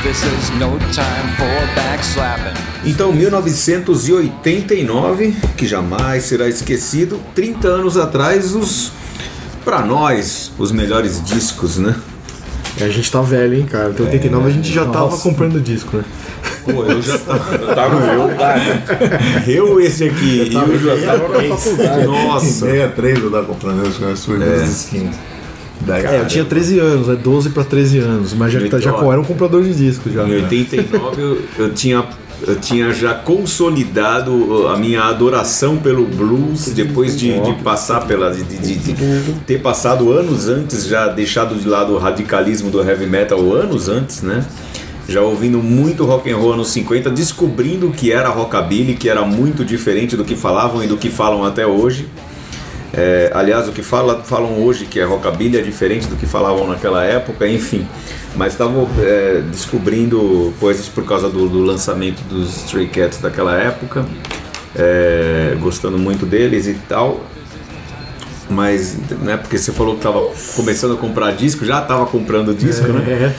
This 0.03 0.21
is 0.21 0.49
no 0.59 0.77
time 0.91 1.33
for 1.37 1.65
backslapping. 1.75 2.57
Então, 2.83 3.13
1989, 3.13 5.33
que 5.55 5.65
jamais 5.65 6.25
será 6.25 6.49
esquecido, 6.49 7.21
30 7.33 7.69
anos 7.69 7.95
atrás, 7.95 8.53
os 8.53 8.91
para 9.63 9.85
nós, 9.85 10.51
os 10.57 10.73
melhores 10.73 11.23
discos, 11.23 11.77
né? 11.77 11.95
É, 12.79 12.83
a 12.85 12.89
gente 12.89 13.11
tá 13.11 13.21
velho, 13.21 13.55
hein, 13.55 13.65
cara. 13.65 13.89
Até 13.89 14.03
89 14.03 14.47
a 14.47 14.51
gente 14.51 14.71
já 14.71 14.85
tava 14.85 15.05
Nossa. 15.05 15.23
comprando 15.23 15.59
disco, 15.59 15.97
né? 15.97 16.03
Pô, 16.65 16.83
eu 16.83 17.01
já 17.01 17.17
tava. 17.17 17.55
Eu 17.55 17.75
tava 17.75 17.99
na 17.99 18.07
faculdade. 18.07 18.65
Eu, 19.47 19.79
esse 19.79 20.03
aqui, 20.03 20.51
eu, 20.53 20.61
Eu 20.61 20.79
já 20.97 21.05
tava 21.07 21.27
na 21.41 21.55
faculdade. 21.55 22.05
Nossa. 22.05 22.45
63 22.45 23.19
eu 23.23 23.31
tava 23.31 23.45
comprando 23.45 23.87
os 23.87 23.99
meus 23.99 24.25
primeiros 24.25 24.63
disquinhos. 24.63 25.15
Daí, 25.81 26.05
É, 26.05 26.19
eu 26.19 26.27
tinha 26.27 26.43
13 26.43 26.79
anos, 26.79 27.09
é 27.09 27.15
12 27.15 27.49
pra 27.51 27.63
13 27.63 27.99
anos, 27.99 28.33
mas 28.33 28.51
já, 28.51 28.59
Então, 28.61 28.79
já 28.79 28.89
era 28.91 29.19
um 29.21 29.23
comprador 29.23 29.63
de 29.63 29.73
disco 29.73 30.09
já. 30.09 30.27
Em 30.27 30.43
89 30.43 31.21
eu, 31.21 31.41
eu 31.57 31.73
tinha 31.73 32.03
eu 32.45 32.55
tinha 32.59 32.93
já 32.93 33.13
consolidado 33.13 34.31
uh, 34.31 34.67
a 34.67 34.77
minha 34.77 35.03
adoração 35.03 35.77
pelo 35.77 36.05
blues 36.05 36.67
depois 36.69 37.17
de, 37.19 37.39
de 37.39 37.53
passar 37.63 38.05
pela 38.05 38.31
de, 38.31 38.43
de- 38.43 38.57
de- 38.75 38.93
de 38.93 39.33
ter 39.45 39.61
passado 39.61 40.11
anos 40.11 40.47
antes 40.47 40.85
já 40.85 41.07
deixado 41.07 41.55
de 41.55 41.67
lado 41.67 41.93
o 41.93 41.97
radicalismo 41.97 42.69
do 42.69 42.79
heavy 42.87 43.05
metal 43.07 43.39
anos 43.53 43.89
antes, 43.89 44.21
né? 44.21 44.45
Já 45.09 45.21
ouvindo 45.21 45.59
muito 45.59 46.03
rock 46.05 46.29
and 46.29 46.35
roll 46.37 46.53
anos 46.53 46.67
50, 46.69 47.09
descobrindo 47.09 47.89
que 47.91 48.11
era 48.11 48.27
rockabilly, 48.29 48.93
que 48.95 49.09
era 49.09 49.23
muito 49.25 49.63
diferente 49.63 50.17
do 50.17 50.25
que 50.25 50.35
falavam 50.35 50.83
e 50.83 50.87
do 50.87 50.97
que 50.97 51.09
falam 51.09 51.43
até 51.45 51.65
hoje. 51.65 52.07
É, 52.93 53.31
aliás, 53.33 53.67
o 53.67 53.71
que 53.71 53.81
fala, 53.81 54.23
falam 54.23 54.63
hoje 54.63 54.85
que 54.85 54.99
é 54.99 55.03
rockabilly 55.03 55.57
é 55.57 55.61
diferente 55.61 56.07
do 56.07 56.15
que 56.15 56.25
falavam 56.25 56.67
naquela 56.67 57.03
época, 57.03 57.47
enfim. 57.47 57.87
Mas 58.35 58.53
estavam 58.53 58.87
é, 58.99 59.41
descobrindo 59.51 60.53
coisas 60.59 60.87
por 60.87 61.05
causa 61.05 61.29
do, 61.29 61.49
do 61.49 61.63
lançamento 61.63 62.21
dos 62.29 62.65
Stray 62.65 62.87
Cats 62.87 63.19
daquela 63.19 63.55
época, 63.55 64.05
é, 64.75 65.55
gostando 65.59 65.97
muito 65.97 66.25
deles 66.25 66.67
e 66.67 66.75
tal. 66.87 67.21
Mas, 68.49 68.97
né, 69.21 69.35
porque 69.35 69.57
você 69.57 69.73
falou 69.73 69.93
que 69.93 69.99
estava 69.99 70.21
começando 70.55 70.93
a 70.93 70.97
comprar 70.97 71.31
disco, 71.31 71.65
já 71.65 71.81
estava 71.81 72.05
comprando 72.05 72.53
disco, 72.53 72.87
né? 72.87 73.35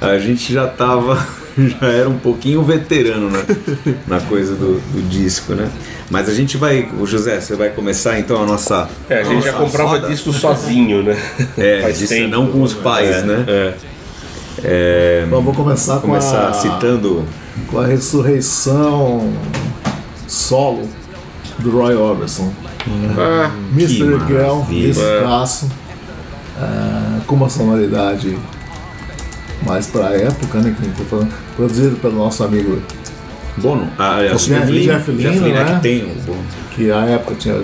A 0.00 0.18
gente 0.18 0.52
já 0.52 0.66
estava, 0.66 1.26
já 1.80 1.86
era 1.88 2.08
um 2.08 2.18
pouquinho 2.18 2.62
veterano 2.62 3.30
né, 3.30 3.44
na 4.06 4.20
coisa 4.20 4.54
do, 4.54 4.78
do 4.92 5.08
disco, 5.08 5.54
né? 5.54 5.70
Mas 6.10 6.28
a 6.28 6.34
gente 6.34 6.56
vai, 6.56 6.88
o 7.00 7.06
José, 7.06 7.40
você 7.40 7.56
vai 7.56 7.70
começar 7.70 8.18
então 8.18 8.42
a 8.42 8.46
nossa. 8.46 8.88
É, 9.08 9.20
a 9.20 9.24
gente 9.24 9.44
já 9.44 9.52
nossa 9.52 9.64
comprava 9.64 9.90
roda? 9.90 10.08
disco 10.08 10.32
sozinho, 10.32 11.02
né? 11.02 11.16
É, 11.58 11.80
Faz 11.82 11.98
disse, 11.98 12.14
tempo. 12.14 12.28
não 12.30 12.46
com 12.48 12.62
os 12.62 12.74
pais, 12.74 13.16
É, 13.16 13.22
né? 13.22 13.74
É. 14.62 15.26
Bom, 15.28 15.42
vou 15.42 15.52
começar, 15.54 15.98
Começar 16.00 16.42
com, 16.42 16.48
a, 16.48 16.52
citando. 16.52 17.24
com 17.68 17.78
a 17.80 17.86
ressurreição 17.86 19.32
solo 20.26 20.88
do 21.58 21.70
Roy 21.70 21.94
Orbison. 21.94 22.52
Ah, 23.18 23.50
Mr. 23.72 23.96
Girl, 24.26 24.56
maravilha. 24.56 24.92
descasso, 24.92 25.68
ah, 26.58 27.18
com 27.26 27.34
uma 27.34 27.48
sonoridade 27.48 28.38
mais 29.64 29.86
pra 29.86 30.10
época, 30.12 30.58
né? 30.58 30.74
Que 30.78 31.02
a 31.02 31.04
falando, 31.06 31.32
produzido 31.56 31.96
pelo 31.96 32.16
nosso 32.16 32.42
amigo, 32.44 32.80
Bono. 33.58 33.88
Ah, 33.98 34.16
aliás, 34.16 34.42
O 34.46 34.48
Jeff- 34.50 34.70
Jeff 34.70 35.10
Lynne, 35.10 35.50
é 35.50 35.64
né? 35.64 35.74
que 35.76 35.80
tem 35.82 36.02
o 36.04 36.14
Bono. 36.26 36.44
que 36.74 36.90
à 36.90 37.04
época 37.06 37.34
tinha. 37.38 37.54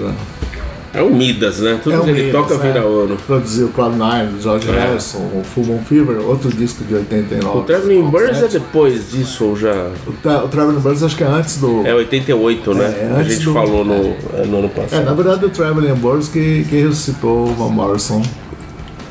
é 0.95 1.03
o 1.03 1.11
Midas, 1.15 1.59
né? 1.61 1.79
Tudo 1.83 1.97
É 1.97 2.01
que 2.01 2.11
ele 2.11 2.23
Midas, 2.25 2.41
toca 2.49 2.55
é. 2.55 2.59
vira 2.73 2.87
ouro. 2.87 3.17
Produziu 3.27 3.69
Cloud 3.69 3.97
Nine, 3.99 4.41
George 4.41 4.71
Harrison, 4.71 5.19
o 5.19 5.43
Full 5.45 5.65
Moon 5.67 5.83
Fever, 5.85 6.19
outro 6.27 6.51
disco 6.51 6.83
de 6.85 6.95
89. 6.95 7.59
O 7.59 7.63
Traveling 7.63 8.11
Birds 8.11 8.43
é 8.43 8.49
depois 8.49 9.11
disso 9.11 9.45
ou 9.45 9.57
já. 9.57 9.91
O, 10.07 10.13
Tra- 10.23 10.45
o 10.45 10.49
Traveling 10.49 10.81
Birds 10.81 11.03
acho 11.03 11.15
que 11.17 11.25
é 11.25 11.27
antes 11.27 11.59
do. 11.59 11.87
É 11.87 11.95
88, 11.95 12.73
né? 12.75 12.85
É, 12.85 13.15
a 13.19 13.23
gente 13.23 13.45
do- 13.45 13.53
falou 13.53 13.85
no, 13.85 13.95
é, 14.35 14.47
no 14.47 14.59
ano 14.61 14.71
É, 14.75 14.81
passado. 14.81 15.05
na 15.05 15.13
verdade 15.13 15.45
o 15.45 15.51
Traveling 15.51 15.95
Birds 15.95 16.29
que, 16.29 16.65
que 16.71 16.77
ressuscitou 16.81 17.49
o 17.49 17.55
Van 17.55 17.69
Morrison. 17.69 18.23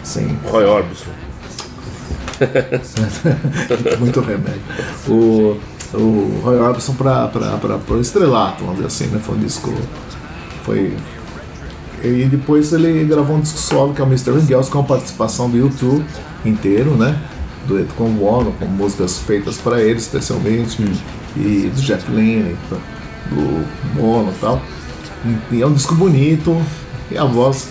Sim, 0.04 0.36
Roy 0.50 0.66
Orbison. 0.66 1.12
muito 4.00 4.20
remédio. 4.22 4.62
O, 5.08 5.58
o 5.94 6.42
Roy 6.44 6.58
Orbison 6.60 6.94
para 6.94 7.30
o 7.90 8.02
estrelato, 8.02 8.64
vamos 8.64 8.76
dizer 8.76 8.88
assim, 8.88 9.08
né? 9.08 9.20
Foi 9.24 9.36
um 9.36 9.40
disco. 9.40 9.74
Foi. 10.64 10.96
E 12.04 12.26
depois 12.26 12.74
ele 12.74 13.06
gravou 13.06 13.36
um 13.36 13.42
disco 13.42 13.60
solo 13.60 13.94
que 13.94 14.02
é 14.02 14.04
o 14.04 14.08
Mr. 14.08 14.32
Ingels 14.32 14.70
com 14.70 14.80
a 14.80 14.84
participação 14.84 15.50
do 15.50 15.58
YouTube 15.58 16.04
inteiro, 16.44 16.92
né? 16.92 17.20
Dueto 17.68 17.94
com 17.94 18.06
o 18.06 18.10
Bono, 18.10 18.52
com 18.54 18.66
músicas 18.66 19.20
feitas 19.20 19.58
para 19.58 19.82
ele 19.82 20.00
especialmente, 20.00 20.82
e 21.36 21.72
do 21.74 21.82
Jeff 21.82 22.10
Lynne, 22.12 22.58
do 23.30 23.66
Bono 23.94 24.32
e 24.32 24.40
tal. 24.40 24.62
E 25.52 25.62
é 25.62 25.68
um 25.68 25.74
disco 25.74 25.94
bonito, 25.94 26.60
e 27.12 27.18
a 27.18 27.24
voz 27.24 27.70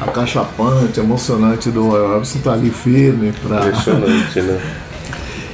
acachapante, 0.00 1.00
emocionante 1.00 1.70
do 1.70 1.88
Roy 1.88 2.00
Orbison 2.00 2.38
tá 2.40 2.52
ali 2.52 2.70
firme 2.70 3.32
para 3.42 3.66
Impressionante, 3.66 4.40
né? 4.40 4.60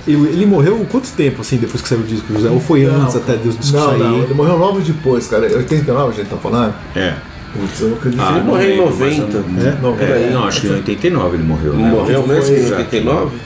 Ele, 0.06 0.28
ele 0.28 0.46
morreu 0.46 0.86
quanto 0.90 1.10
tempo 1.12 1.40
assim 1.40 1.56
depois 1.56 1.80
que 1.80 1.88
saiu 1.88 2.00
o 2.02 2.04
disco, 2.04 2.26
José? 2.32 2.50
Ou 2.50 2.60
foi 2.60 2.84
antes 2.84 3.16
até 3.16 3.34
dos 3.36 3.56
discos 3.58 3.72
não, 3.72 3.90
sair? 3.90 3.98
não, 4.00 4.18
ele 4.22 4.34
morreu 4.34 4.56
logo 4.58 4.80
depois, 4.80 5.26
cara. 5.26 5.46
89 5.46 6.12
a 6.12 6.14
gente 6.16 6.28
tá 6.28 6.36
falando? 6.36 6.74
É. 6.94 7.14
Putz, 7.54 7.80
eu 7.80 7.88
não 7.88 7.96
acredito. 7.96 8.20
Ah, 8.20 8.30
Ele 8.30 8.38
não 8.40 8.46
morreu 8.46 8.68
em 8.68 8.78
lembro, 8.80 8.96
mas 8.98 9.18
90. 9.18 9.36
eu- 9.38 9.44
É? 9.66 9.78
Não, 9.80 9.98
É, 9.98 10.30
não, 10.30 10.44
acho 10.44 10.60
que 10.60 10.66
em 10.66 10.72
89 10.72 11.36
ele 11.36 11.44
morreu. 11.44 11.72
né? 11.74 11.88
Morreu 11.88 12.26
mesmo 12.26 12.54
em 12.54 12.58
exato. 12.58 12.80
89? 12.82 13.36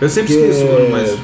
Eu 0.00 0.08
sempre 0.08 0.34
Que 0.34 0.40
esqueço, 0.42 0.62
é- 0.62 0.88
mas. 0.92 1.18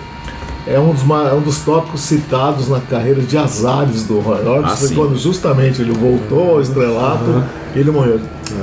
É 0.66 0.78
um 0.78 0.92
dos, 0.92 1.02
é 1.02 1.34
um 1.34 1.40
dos 1.40 1.58
tópicos 1.60 2.02
citados 2.02 2.68
na 2.68 2.78
carreira 2.80 3.20
de 3.20 3.36
azares 3.36 4.04
do 4.04 4.20
Roy 4.20 4.46
Orbison, 4.46 4.72
Ah, 4.72 4.76
foi 4.76 4.88
sim. 4.88 4.94
quando 4.94 5.18
justamente 5.18 5.82
ele 5.82 5.92
voltou 5.92 6.52
ao 6.52 6.60
estrelato 6.60 7.42
e 7.74 7.78
ele 7.80 7.90
morreu. 7.90 8.20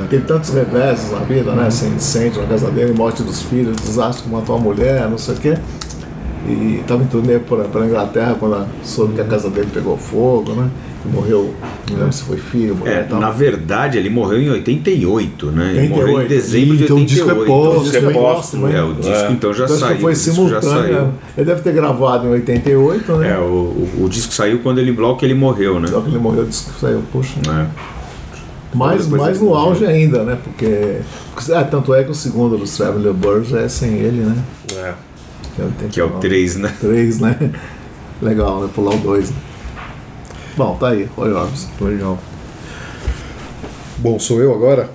Teve 0.09 0.23
tantos 0.23 0.51
reveses 0.51 1.11
na 1.11 1.19
vida, 1.19 1.51
né? 1.53 1.67
Assim, 1.67 1.93
incêndio 1.93 2.41
na 2.41 2.47
casa 2.47 2.69
dele, 2.71 2.93
morte 2.93 3.21
dos 3.21 3.41
filhos, 3.41 3.75
desastre 3.75 4.23
que 4.23 4.29
matou 4.29 4.55
a 4.55 4.59
mulher, 4.59 5.09
não 5.09 5.17
sei 5.17 5.35
o 5.35 5.37
quê. 5.37 5.57
E 6.47 6.79
estava 6.81 7.03
em 7.03 7.07
turnê 7.07 7.37
para 7.39 7.81
a 7.81 7.85
Inglaterra 7.85 8.35
quando 8.39 8.65
soube 8.83 9.13
que 9.15 9.21
a 9.21 9.25
casa 9.25 9.49
dele 9.49 9.67
pegou 9.73 9.97
fogo, 9.97 10.53
né? 10.53 10.69
Morreu, 11.05 11.53
não 11.89 11.97
lembro 11.97 12.11
se 12.13 12.23
foi 12.23 12.35
filho, 12.37 12.77
É, 12.85 13.07
na 13.09 13.31
verdade, 13.31 13.97
ele 13.97 14.09
morreu 14.09 14.41
em 14.41 14.49
88, 14.49 15.45
né? 15.47 15.73
Ele 15.77 15.87
morreu 15.87 16.09
em 16.09 16.15
88. 16.15 16.29
dezembro 16.29 16.77
de 16.77 16.83
Então 16.83 16.97
o 16.97 17.05
disco 17.05 17.29
é 17.29 17.33
88. 17.33 17.47
póstumo. 17.47 17.79
O 17.79 17.83
disco 17.89 17.97
é 18.05 18.09
é 18.09 18.13
póstumo, 18.13 18.67
hein? 18.67 18.75
É, 18.75 18.83
o 18.83 18.93
disco 18.95 19.13
É. 19.13 19.31
então 19.31 19.53
já 19.53 19.63
Então, 19.63 19.77
saiu. 19.77 19.99
foi 19.99 20.13
já 20.13 20.19
simultâneo. 20.21 20.61
saiu. 20.61 21.07
Ele 21.37 21.45
deve 21.45 21.61
ter 21.61 21.71
gravado 21.73 22.27
em 22.27 22.31
88, 22.31 23.13
né? 23.15 23.31
É, 23.31 23.37
o, 23.37 23.43
o, 23.43 23.89
o 24.03 24.09
disco 24.09 24.33
saiu 24.33 24.59
quando 24.59 24.79
ele 24.79 24.93
que 25.17 25.25
ele 25.25 25.33
morreu, 25.33 25.79
né? 25.79 25.87
Só 25.87 26.01
que 26.01 26.09
ele 26.09 26.19
morreu, 26.19 26.43
o 26.43 26.47
disco 26.47 26.71
saiu, 26.79 27.01
puxa. 27.13 27.39
É. 27.47 27.65
Mais, 28.75 29.07
mais 29.07 29.39
no 29.39 29.47
morreu. 29.47 29.67
auge 29.69 29.85
ainda, 29.85 30.23
né? 30.23 30.37
Porque. 30.43 30.97
Ah, 31.55 31.63
tanto 31.63 31.93
é 31.95 32.03
que 32.03 32.11
o 32.11 32.15
segundo 32.15 32.57
dos 32.57 32.75
Traveler 32.75 33.13
Birds 33.13 33.53
é 33.53 33.67
sem 33.69 33.93
ele, 33.93 34.21
né? 34.21 34.35
É. 34.75 34.93
Que 35.55 35.61
é 35.61 35.65
o, 35.65 35.89
Que 35.89 35.99
é 36.01 36.03
o 36.03 36.09
3, 36.19 36.57
né? 36.57 36.71
3, 36.79 37.19
né? 37.21 37.37
Legal, 38.21 38.61
né? 38.61 38.69
Pular 38.75 38.93
o 38.95 38.97
2. 38.99 39.29
Né? 39.31 39.35
Bom, 40.57 40.75
tá 40.75 40.89
aí, 40.89 41.07
Roy 41.15 41.31
Orbison. 41.31 41.69
Legal. 41.81 42.19
Bom, 43.97 44.19
sou 44.19 44.41
eu 44.41 44.53
agora? 44.53 44.89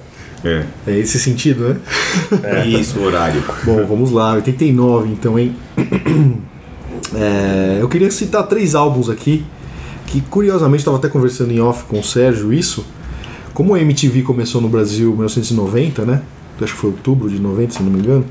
É. 0.44 0.64
É 0.87 0.99
esse 0.99 1.18
sentido, 1.18 1.68
né? 1.68 1.76
Isso, 2.66 2.99
o 2.99 3.04
horário. 3.04 3.42
Bom, 3.64 3.84
vamos 3.87 4.11
lá, 4.11 4.34
89 4.34 5.11
então, 5.11 5.38
hein? 5.38 5.56
É, 7.16 7.78
eu 7.80 7.88
queria 7.88 8.11
citar 8.11 8.44
três 8.49 8.75
álbuns 8.75 9.08
aqui, 9.08 9.44
que 10.06 10.20
curiosamente 10.20 10.80
estava 10.80 10.96
até 10.96 11.08
conversando 11.08 11.52
em 11.52 11.61
off 11.61 11.84
com 11.84 12.00
o 12.00 12.02
Sérgio 12.02 12.52
isso. 12.52 12.84
Como 13.52 13.73
a 13.75 13.80
MTV 13.80 14.23
começou 14.23 14.61
no 14.61 14.68
Brasil 14.68 15.11
em 15.11 15.14
1990, 15.14 16.04
né? 16.04 16.23
Acho 16.61 16.73
que 16.73 16.78
foi 16.80 16.90
outubro 16.90 17.28
de 17.28 17.38
90, 17.38 17.75
se 17.75 17.82
não 17.82 17.92
me 17.92 18.00
engano. 18.00 18.25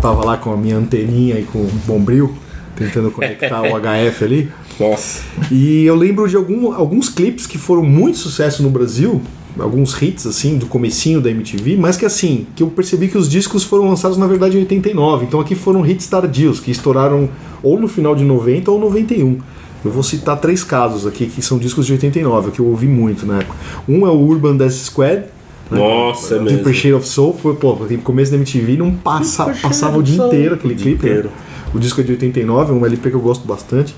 Tava 0.00 0.24
lá 0.24 0.38
com 0.38 0.52
a 0.52 0.56
minha 0.56 0.76
anteninha 0.76 1.38
e 1.38 1.44
com 1.44 1.58
o 1.58 1.70
bombril, 1.86 2.34
tentando 2.76 3.10
conectar 3.10 3.60
o 3.62 3.76
HF 3.76 4.24
ali. 4.24 4.52
Nossa. 4.78 5.22
E 5.50 5.84
eu 5.84 5.94
lembro 5.94 6.28
de 6.28 6.36
algum- 6.36 6.72
alguns 6.72 7.08
clipes 7.08 7.46
que 7.46 7.58
foram 7.58 7.82
muito 7.84 8.18
sucesso 8.18 8.62
no 8.62 8.70
Brasil, 8.70 9.20
alguns 9.58 10.00
hits 10.02 10.26
assim 10.26 10.58
do 10.58 10.66
comecinho 10.66 11.20
da 11.20 11.30
MTV, 11.30 11.76
mas 11.76 11.96
que 11.96 12.04
assim, 12.04 12.46
que 12.56 12.62
eu 12.62 12.66
percebi 12.68 13.08
que 13.08 13.16
os 13.16 13.28
discos 13.28 13.62
foram 13.62 13.88
lançados 13.88 14.18
na 14.18 14.26
verdade 14.26 14.56
em 14.56 14.60
89. 14.60 15.26
Então 15.26 15.38
aqui 15.40 15.54
foram 15.54 15.86
hits 15.86 16.06
tardios 16.08 16.58
que 16.60 16.70
estouraram 16.70 17.28
ou 17.62 17.78
no 17.78 17.86
final 17.88 18.14
de 18.16 18.24
90 18.24 18.70
ou 18.70 18.80
91. 18.80 19.38
Eu 19.84 19.90
vou 19.90 20.02
citar 20.02 20.40
três 20.40 20.64
casos 20.64 21.06
aqui 21.06 21.26
que 21.26 21.42
são 21.42 21.58
discos 21.58 21.86
de 21.86 21.92
89, 21.92 22.50
que 22.50 22.58
eu 22.60 22.66
ouvi 22.66 22.86
muito 22.86 23.26
na 23.26 23.40
época. 23.40 23.54
Um 23.88 24.06
é 24.06 24.10
o 24.10 24.14
Urban 24.18 24.56
Death 24.56 24.72
Squad. 24.72 25.24
né? 25.70 25.78
Nossa, 25.78 26.34
é 26.36 26.40
mesmo. 26.40 26.56
Deeper 26.56 26.74
Shade 26.74 26.94
of 26.94 27.06
Soul 27.06 27.36
foi, 27.40 27.54
pô, 27.54 27.74
no 27.74 27.98
começo 27.98 28.30
da 28.30 28.36
MTV 28.38 28.76
não 28.78 28.92
passa, 28.92 29.44
passava 29.62 29.98
o 29.98 30.02
dia 30.02 30.24
inteiro 30.24 30.54
aquele 30.54 30.74
O 30.74 30.76
clipe. 30.76 31.04
né? 31.06 31.10
inteiro. 31.12 31.30
O 31.74 31.78
disco 31.78 32.00
é 32.00 32.04
de 32.04 32.12
89, 32.12 32.72
é 32.72 32.74
um 32.74 32.84
LP 32.86 33.10
que 33.10 33.16
eu 33.16 33.20
gosto 33.20 33.46
bastante. 33.46 33.94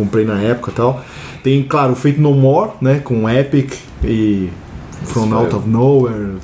Comprei 0.00 0.24
na 0.24 0.40
época 0.40 0.70
e 0.70 0.74
tal. 0.74 1.04
Tem, 1.42 1.62
claro, 1.62 1.92
o 1.92 1.96
Fate 1.96 2.18
No 2.20 2.32
More, 2.32 2.70
né? 2.80 3.00
Com 3.04 3.28
Epic 3.28 3.72
e 4.02 4.48
From 5.04 5.32
Out 5.34 5.54
of 5.56 5.68
Nowhere. 5.68 6.36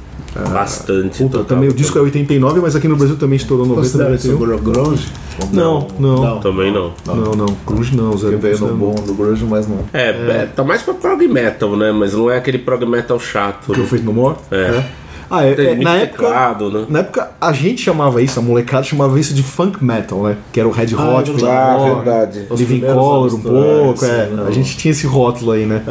Bastante. 0.53 1.17
Puta, 1.23 1.39
total. 1.39 1.45
também 1.45 1.69
o 1.69 1.73
disco 1.73 1.97
é 1.99 2.03
89, 2.03 2.61
mas 2.61 2.77
aqui 2.77 2.87
no 2.87 2.97
Brasil 2.97 3.17
também 3.17 3.37
estourou 3.37 3.65
90 3.65 3.81
Considera 3.87 4.15
isso 4.15 4.33
91. 4.33 4.59
grunge? 4.73 5.07
Não, 5.53 5.89
não. 5.99 6.41
Também 6.41 6.71
não. 6.73 6.93
Não, 7.07 7.33
não. 7.33 7.47
Grunge 7.67 7.97
não, 7.97 8.11
Que 8.11 8.19
zero. 8.19 8.39
veio 8.39 8.59
no 8.59 8.75
bom 8.75 8.95
do 8.95 9.15
grunge, 9.15 9.45
mas 9.45 9.67
não. 9.67 9.79
É, 9.95 10.09
é, 10.11 10.49
tá 10.55 10.63
mais 10.63 10.83
pra 10.83 10.93
prog 10.93 11.27
metal, 11.27 11.75
né? 11.77 11.91
Mas 11.93 12.13
não 12.13 12.31
é 12.31 12.37
aquele 12.37 12.59
prog 12.59 12.85
metal 12.85 13.19
chato. 13.19 13.73
Que 13.73 13.81
o 13.81 13.83
Né? 13.83 13.89
Fate 13.89 14.03
No 14.03 14.13
More? 14.13 14.37
É. 14.51 14.71
né? 14.73 14.87
Ah, 15.31 15.45
é, 15.45 15.53
é, 15.53 15.75
na 15.75 15.97
época. 15.97 16.25
teclado, 16.25 16.71
né? 16.71 16.87
Na 16.89 16.99
época 17.01 17.31
a 17.41 17.53
gente 17.53 17.83
chamava 17.83 18.23
isso, 18.23 18.39
a 18.39 18.43
molecada 18.43 18.85
chamava 18.85 19.19
isso 19.19 19.35
de 19.35 19.43
funk 19.43 19.85
metal, 19.85 20.23
né? 20.23 20.37
Que 20.53 20.61
era 20.61 20.69
o 20.69 20.73
Red 20.73 20.95
Hot, 20.95 20.97
Ah, 20.99 21.47
é 21.47 21.51
Ah, 21.51 21.79
More, 21.79 21.95
verdade. 21.97 22.47
Os 22.49 22.61
Living 22.61 22.81
Color 22.81 23.35
um 23.35 23.41
pouco, 23.41 24.05
é, 24.05 24.09
é. 24.09 24.31
não. 24.35 24.47
A 24.47 24.51
gente 24.51 24.77
tinha 24.77 24.93
esse 24.93 25.07
rótulo 25.07 25.53
aí, 25.53 25.67
né? 25.67 25.83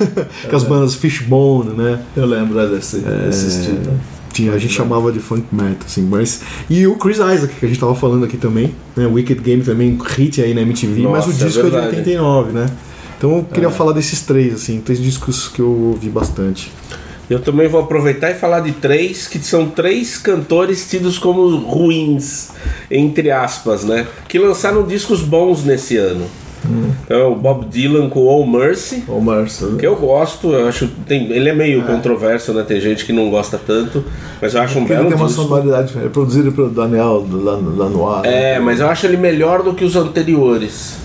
Com 0.48 0.56
as 0.56 0.64
bandas 0.64 0.94
Fishbone, 0.94 1.70
né? 1.70 2.00
Eu 2.16 2.26
lembro 2.26 2.58
é, 2.60 2.66
desse, 2.68 2.98
desse 2.98 3.46
estilo. 3.48 3.98
Tinha, 4.32 4.52
a 4.52 4.58
gente 4.58 4.72
chamava 4.72 5.12
de 5.12 5.20
funk 5.20 5.44
metal, 5.52 5.76
assim, 5.84 6.02
mas. 6.02 6.40
E 6.70 6.86
o 6.86 6.96
Chris 6.96 7.18
Isaac, 7.18 7.48
que 7.48 7.66
a 7.66 7.68
gente 7.68 7.78
tava 7.78 7.94
falando 7.94 8.24
aqui 8.24 8.36
também, 8.38 8.74
né? 8.96 9.06
Wicked 9.06 9.40
Game 9.42 9.62
também, 9.62 9.98
hit 10.16 10.40
aí 10.40 10.54
na 10.54 10.62
MTV, 10.62 11.02
mas 11.02 11.26
o 11.26 11.28
Nossa, 11.28 11.42
é 11.42 11.46
disco 11.46 11.60
é, 11.60 11.64
de 11.64 11.70
verdade. 11.70 11.96
89, 11.96 12.52
né? 12.52 12.66
Então 13.18 13.36
eu 13.36 13.44
queria 13.44 13.70
falar 13.70 13.92
desses 13.92 14.22
três, 14.22 14.54
assim, 14.54 14.80
três 14.80 15.00
discos 15.00 15.48
que 15.48 15.60
eu 15.60 15.68
ouvi 15.68 16.08
bastante. 16.08 16.72
Eu 17.30 17.40
também 17.40 17.68
vou 17.68 17.80
aproveitar 17.80 18.30
e 18.30 18.34
falar 18.34 18.60
de 18.60 18.72
três 18.72 19.26
que 19.26 19.38
são 19.38 19.68
três 19.68 20.18
cantores 20.18 20.88
tidos 20.88 21.18
como 21.18 21.56
ruins, 21.56 22.50
entre 22.90 23.30
aspas, 23.30 23.84
né? 23.84 24.06
Que 24.28 24.38
lançaram 24.38 24.86
discos 24.86 25.22
bons 25.22 25.64
nesse 25.64 25.96
ano. 25.96 26.26
Então, 27.04 27.18
é 27.18 27.24
o 27.24 27.34
Bob 27.34 27.66
Dylan 27.66 28.08
com 28.08 28.28
All 28.28 28.46
Mercy, 28.46 29.02
O 29.08 29.20
Marcel. 29.20 29.76
que 29.76 29.86
eu 29.86 29.96
gosto, 29.96 30.52
eu 30.52 30.68
acho. 30.68 30.88
Tem, 31.06 31.30
ele 31.32 31.48
é 31.48 31.54
meio 31.54 31.82
controverso, 31.82 32.52
né? 32.52 32.62
Tem 32.66 32.80
gente 32.80 33.04
que 33.04 33.12
não 33.12 33.30
gosta 33.30 33.58
tanto, 33.58 34.04
mas 34.40 34.54
eu 34.54 34.62
acho 34.62 34.78
um 34.78 34.82
Porque 34.82 34.92
ele 34.92 35.02
belo 35.02 35.14
tem 35.14 35.20
uma 35.20 35.28
sonoridade. 35.28 35.94
É 36.04 36.08
produzido 36.08 36.52
pelo 36.52 36.70
Daniel 36.70 37.26
no 37.28 38.08
ar. 38.08 38.24
É, 38.24 38.58
mas 38.60 38.80
eu 38.80 38.88
acho 38.88 39.06
ele 39.06 39.16
melhor 39.16 39.62
do 39.62 39.74
que 39.74 39.84
os 39.84 39.96
anteriores. 39.96 41.01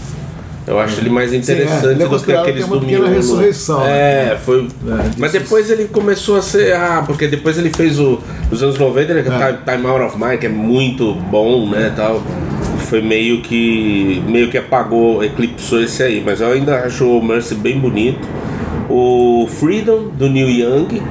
Eu 0.67 0.77
acho 0.80 0.99
ele 0.99 1.10
mais 1.10 1.30
Sim, 1.30 1.38
é. 1.38 1.39
interessante 1.39 1.86
Ele 1.86 2.03
é 2.03 2.08
do 2.08 2.19
que 2.19 2.32
aqueles 2.34 2.65
que 2.65 2.73
é 2.73 2.77
do 2.77 2.86
Miolo. 2.86 3.08
ressurreição, 3.08 3.80
né? 3.80 4.34
É, 4.34 4.38
foi. 4.38 4.67
mas 5.17 5.32
depois 5.32 5.71
ele 5.71 5.86
começou 5.86 6.36
a 6.36 6.41
ser. 6.41 6.73
Ah, 6.75 7.03
porque 7.08 7.25
depois 7.27 7.58
ele 7.58 7.69
fez 7.69 7.97
o. 7.97 8.19
Os 8.51 8.62
anos 8.62 8.77
90, 8.77 9.12
ele 9.13 9.19
É. 9.19 9.23
Time, 9.23 9.60
Time 9.65 9.88
Out 9.88 10.03
of 10.03 10.17
Mind, 10.21 10.39
que 10.39 10.45
é 10.45 10.49
muito 10.49 11.13
bom, 11.13 11.69
né? 11.69 11.93
Tal. 11.95 12.21
Foi 12.89 13.01
meio 13.01 13.41
que. 13.41 14.21
meio 14.27 14.49
que 14.49 14.58
apagou, 14.58 15.23
eclipsou 15.23 15.82
esse 15.82 16.03
aí. 16.03 16.21
Mas 16.25 16.41
eu 16.41 16.51
ainda 16.51 16.80
acho 16.84 17.06
o 17.06 17.23
Mercy 17.23 17.56
bem 17.56 17.80
bonito. 17.80 18.27
O 18.89 19.47
Freedom, 19.49 20.10
do 20.10 20.30
Neil 20.30 20.49
Young, 20.49 21.01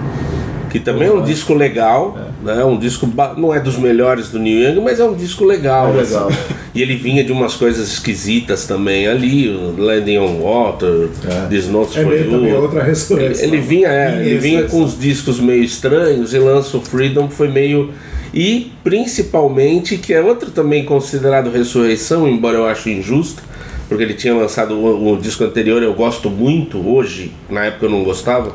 que 0.68 0.78
também 0.78 1.08
é 1.08 1.12
um 1.12 1.22
disco 1.22 1.54
legal, 1.54 2.16
né? 2.46 2.64
Um 2.64 2.78
disco 2.78 3.08
não 3.36 3.52
é 3.52 3.60
dos 3.60 3.76
melhores 3.76 4.28
do 4.30 4.38
Neil 4.38 4.70
Young, 4.70 4.80
mas 4.80 5.00
é 5.00 5.04
um 5.04 5.14
disco 5.14 5.44
legal. 5.44 5.90
É 5.92 6.02
legal. 6.02 6.28
assim. 6.28 6.38
E 6.74 6.82
ele 6.82 6.94
vinha 6.96 7.24
de 7.24 7.32
umas 7.32 7.54
coisas 7.54 7.88
esquisitas 7.88 8.66
também 8.66 9.06
ali, 9.06 9.48
o 9.48 9.74
Landing 9.76 10.18
on 10.18 10.40
Water, 10.40 11.08
This 11.50 11.68
Notes 11.68 11.96
É 11.96 12.02
for 12.04 12.14
You. 12.14 12.62
outra 12.62 12.82
ressurreição. 12.82 13.44
Ele 13.44 13.58
vinha, 13.58 13.88
é, 13.88 14.20
ele 14.24 14.38
vinha 14.38 14.64
com 14.64 14.82
uns 14.82 14.98
discos 14.98 15.40
meio 15.40 15.64
estranhos 15.64 16.32
e 16.32 16.38
lança 16.38 16.76
o 16.76 16.80
Freedom 16.80 17.28
que 17.28 17.34
foi 17.34 17.48
meio 17.48 17.92
e 18.32 18.70
principalmente 18.84 19.96
que 19.96 20.12
é 20.12 20.20
outro 20.20 20.50
também 20.50 20.84
considerado 20.84 21.50
ressurreição, 21.50 22.28
embora 22.28 22.58
eu 22.58 22.66
ache 22.66 22.90
injusto, 22.90 23.42
porque 23.88 24.02
ele 24.02 24.14
tinha 24.14 24.34
lançado 24.34 24.74
o, 24.74 25.14
o 25.14 25.16
disco 25.16 25.42
anterior, 25.44 25.82
eu 25.82 25.94
gosto 25.94 26.28
muito 26.28 26.78
hoje, 26.86 27.32
na 27.48 27.64
época 27.64 27.86
eu 27.86 27.90
não 27.90 28.04
gostava, 28.04 28.52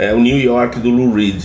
é 0.00 0.14
o 0.14 0.18
New 0.18 0.38
York 0.38 0.80
do 0.80 0.88
Lou 0.88 1.12
Reed. 1.12 1.42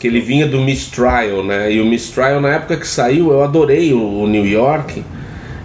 Que 0.00 0.06
ele 0.06 0.20
vinha 0.20 0.46
do 0.46 0.58
Mistrial, 0.58 1.44
né? 1.44 1.70
E 1.70 1.80
o 1.82 1.84
Mistrial 1.84 2.40
na 2.40 2.54
época 2.54 2.78
que 2.78 2.88
saiu, 2.88 3.30
eu 3.30 3.42
adorei 3.42 3.92
o, 3.92 4.22
o 4.22 4.26
New 4.26 4.46
York. 4.46 5.04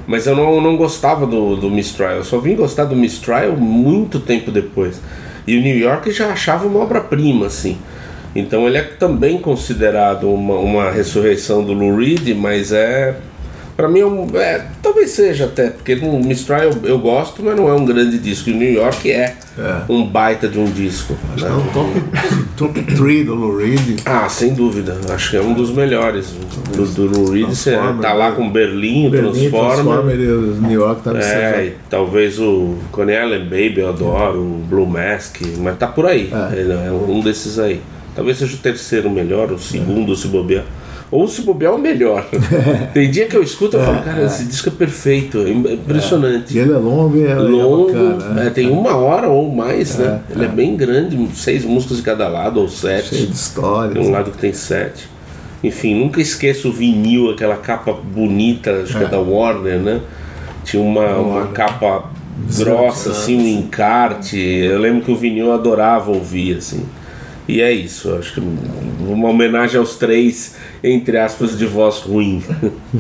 Mas 0.06 0.28
eu 0.28 0.36
não, 0.36 0.60
não 0.60 0.76
gostava 0.76 1.26
do, 1.26 1.56
do 1.56 1.70
Mistrial. 1.70 2.18
Eu 2.18 2.26
só 2.26 2.40
vim 2.40 2.56
gostar 2.56 2.84
do 2.84 2.96
Mistrial 2.96 3.56
muito 3.56 4.20
tempo 4.20 4.52
depois. 4.52 5.00
E 5.48 5.58
o 5.58 5.62
New 5.62 5.78
York 5.78 6.12
já 6.12 6.28
achava 6.28 6.68
uma 6.68 6.80
obra-prima, 6.80 7.46
assim. 7.46 7.78
Então 8.36 8.68
ele 8.68 8.78
é 8.78 8.84
também 8.84 9.38
considerado 9.38 10.30
uma, 10.30 10.56
uma 10.56 10.92
ressurreição 10.92 11.64
do 11.64 11.72
Lou 11.72 11.96
Reed, 11.96 12.36
mas 12.36 12.74
é. 12.74 13.16
Pra 13.76 13.88
mim, 13.88 14.02
é 14.02 14.06
um- 14.06 14.28
é, 14.36 14.66
talvez 14.84 15.10
seja 15.12 15.46
até, 15.46 15.70
porque 15.72 15.96
o 15.96 16.24
Mistrial 16.24 16.62
eu, 16.62 16.74
eu 16.84 17.00
gosto, 17.00 17.42
mas 17.44 17.56
não 17.56 17.68
é 17.68 17.74
um 17.74 17.84
grande 17.86 18.20
disco. 18.20 18.50
E 18.52 18.54
New 18.54 18.72
York 18.72 19.10
é, 19.12 19.36
É. 19.58 19.82
um 19.90 20.06
baita 20.06 20.48
de 20.48 20.60
um 20.60 20.66
disco. 20.66 21.16
Acho 21.34 21.46
né? 21.46 21.52
que 21.52 21.58
é 21.58 21.58
o 21.58 21.74
top, 21.74 22.04
top 22.56 22.96
3 22.96 23.26
do 23.26 23.34
Lou 23.34 23.58
Reed. 23.58 24.00
Ah, 24.06 24.30
sem 24.30 24.54
dúvida. 24.54 24.96
Acho 25.10 25.32
que 25.32 25.38
é 25.38 25.42
um 25.42 25.54
dos 25.54 25.72
melhores. 25.72 26.28
Do, 26.76 26.86
do 26.86 27.06
Lou 27.18 27.32
Reed, 27.32 27.48
você 27.50 27.76
tá 28.02 28.14
lá 28.14 28.30
né? 28.30 28.36
com 28.36 28.50
Berlim, 28.50 29.10
Berlim, 29.10 29.50
Transformer. 29.50 29.74
Transformer 29.76 30.16
e 30.20 30.68
New 30.68 30.80
York 30.80 31.02
tá 31.04 31.18
É, 31.18 31.66
e 31.66 31.74
talvez 31.90 32.40
o 32.40 32.76
Coney 32.92 33.16
Island 33.16 33.44
Baby 33.46 33.80
eu 33.80 33.90
adoro, 33.90 34.40
o 34.40 34.64
Blue 34.70 34.86
Mask, 34.88 35.42
mas 35.60 35.78
tá 35.78 35.88
por 35.88 36.06
aí. 36.06 36.32
É. 36.32 36.88
É 36.88 36.92
um 36.92 37.20
desses 37.22 37.58
aí. 37.58 37.82
Talvez 38.16 38.38
seja 38.38 38.56
o 38.56 38.60
terceiro 38.60 39.10
melhor, 39.10 39.52
o 39.52 39.58
segundo 39.58 40.16
se 40.16 40.28
bobear. 40.28 40.64
Ou 41.14 41.28
se 41.28 41.44
bobear 41.44 41.76
o 41.76 41.78
melhor. 41.78 42.26
Tem 42.92 43.12
dia 43.12 43.28
que 43.28 43.38
eu 43.38 43.44
escuto 43.44 43.78
e 43.78 43.80
falo, 43.80 44.02
cara, 44.02 44.26
esse 44.26 44.46
disco 44.46 44.70
é 44.70 44.72
perfeito, 44.72 45.38
é 45.46 45.52
impressionante. 45.52 46.58
E 46.58 46.60
ele 46.60 46.74
é 46.74 46.78
longo 46.78 47.16
e 47.16 47.24
é, 47.24 47.36
Longo, 47.36 47.90
é 47.92 47.94
bacana, 47.94 48.42
é, 48.42 48.44
né? 48.46 48.50
tem 48.50 48.72
uma 48.72 48.96
hora 48.96 49.30
ou 49.30 49.54
mais, 49.54 49.96
né? 50.00 50.22
É, 50.28 50.34
Ele 50.34 50.46
é 50.46 50.48
bem 50.48 50.76
grande, 50.76 51.30
seis 51.36 51.64
músicas 51.64 51.98
de 51.98 52.04
cada 52.04 52.28
lado, 52.28 52.60
ou 52.60 52.68
sete. 52.68 53.10
Cheio 53.10 53.28
de 53.28 53.36
histórias. 53.36 53.94
Tem 53.94 54.08
um 54.08 54.10
lado 54.10 54.32
que 54.32 54.40
tem 54.40 54.54
sete. 54.54 55.08
Enfim, 55.64 55.94
nunca 55.94 56.20
esqueço 56.20 56.70
o 56.70 56.72
vinil, 56.74 57.30
aquela 57.30 57.58
capa 57.58 57.94
bonita, 57.94 58.72
acho 58.82 58.98
que 58.98 59.04
é 59.04 59.08
da 59.08 59.20
Warner, 59.20 59.80
né? 59.80 60.02
Tinha 60.64 60.82
uma, 60.82 61.16
uma 61.16 61.48
capa 61.50 62.10
grossa, 62.58 63.12
assim, 63.12 63.38
um 63.38 63.60
encarte. 63.60 64.40
Eu 64.40 64.80
lembro 64.80 65.06
que 65.06 65.12
o 65.12 65.16
vinil 65.16 65.48
eu 65.48 65.54
adorava 65.54 66.10
ouvir, 66.10 66.58
assim. 66.58 66.84
E 67.48 67.62
é 67.62 67.72
isso, 67.72 68.14
acho 68.16 68.34
que 68.34 68.40
uma 68.40 69.30
homenagem 69.30 69.78
aos 69.78 69.96
três, 69.96 70.56
entre 70.84 71.18
aspas, 71.18 71.58
de 71.58 71.66
voz 71.66 71.98
ruim. 71.98 72.42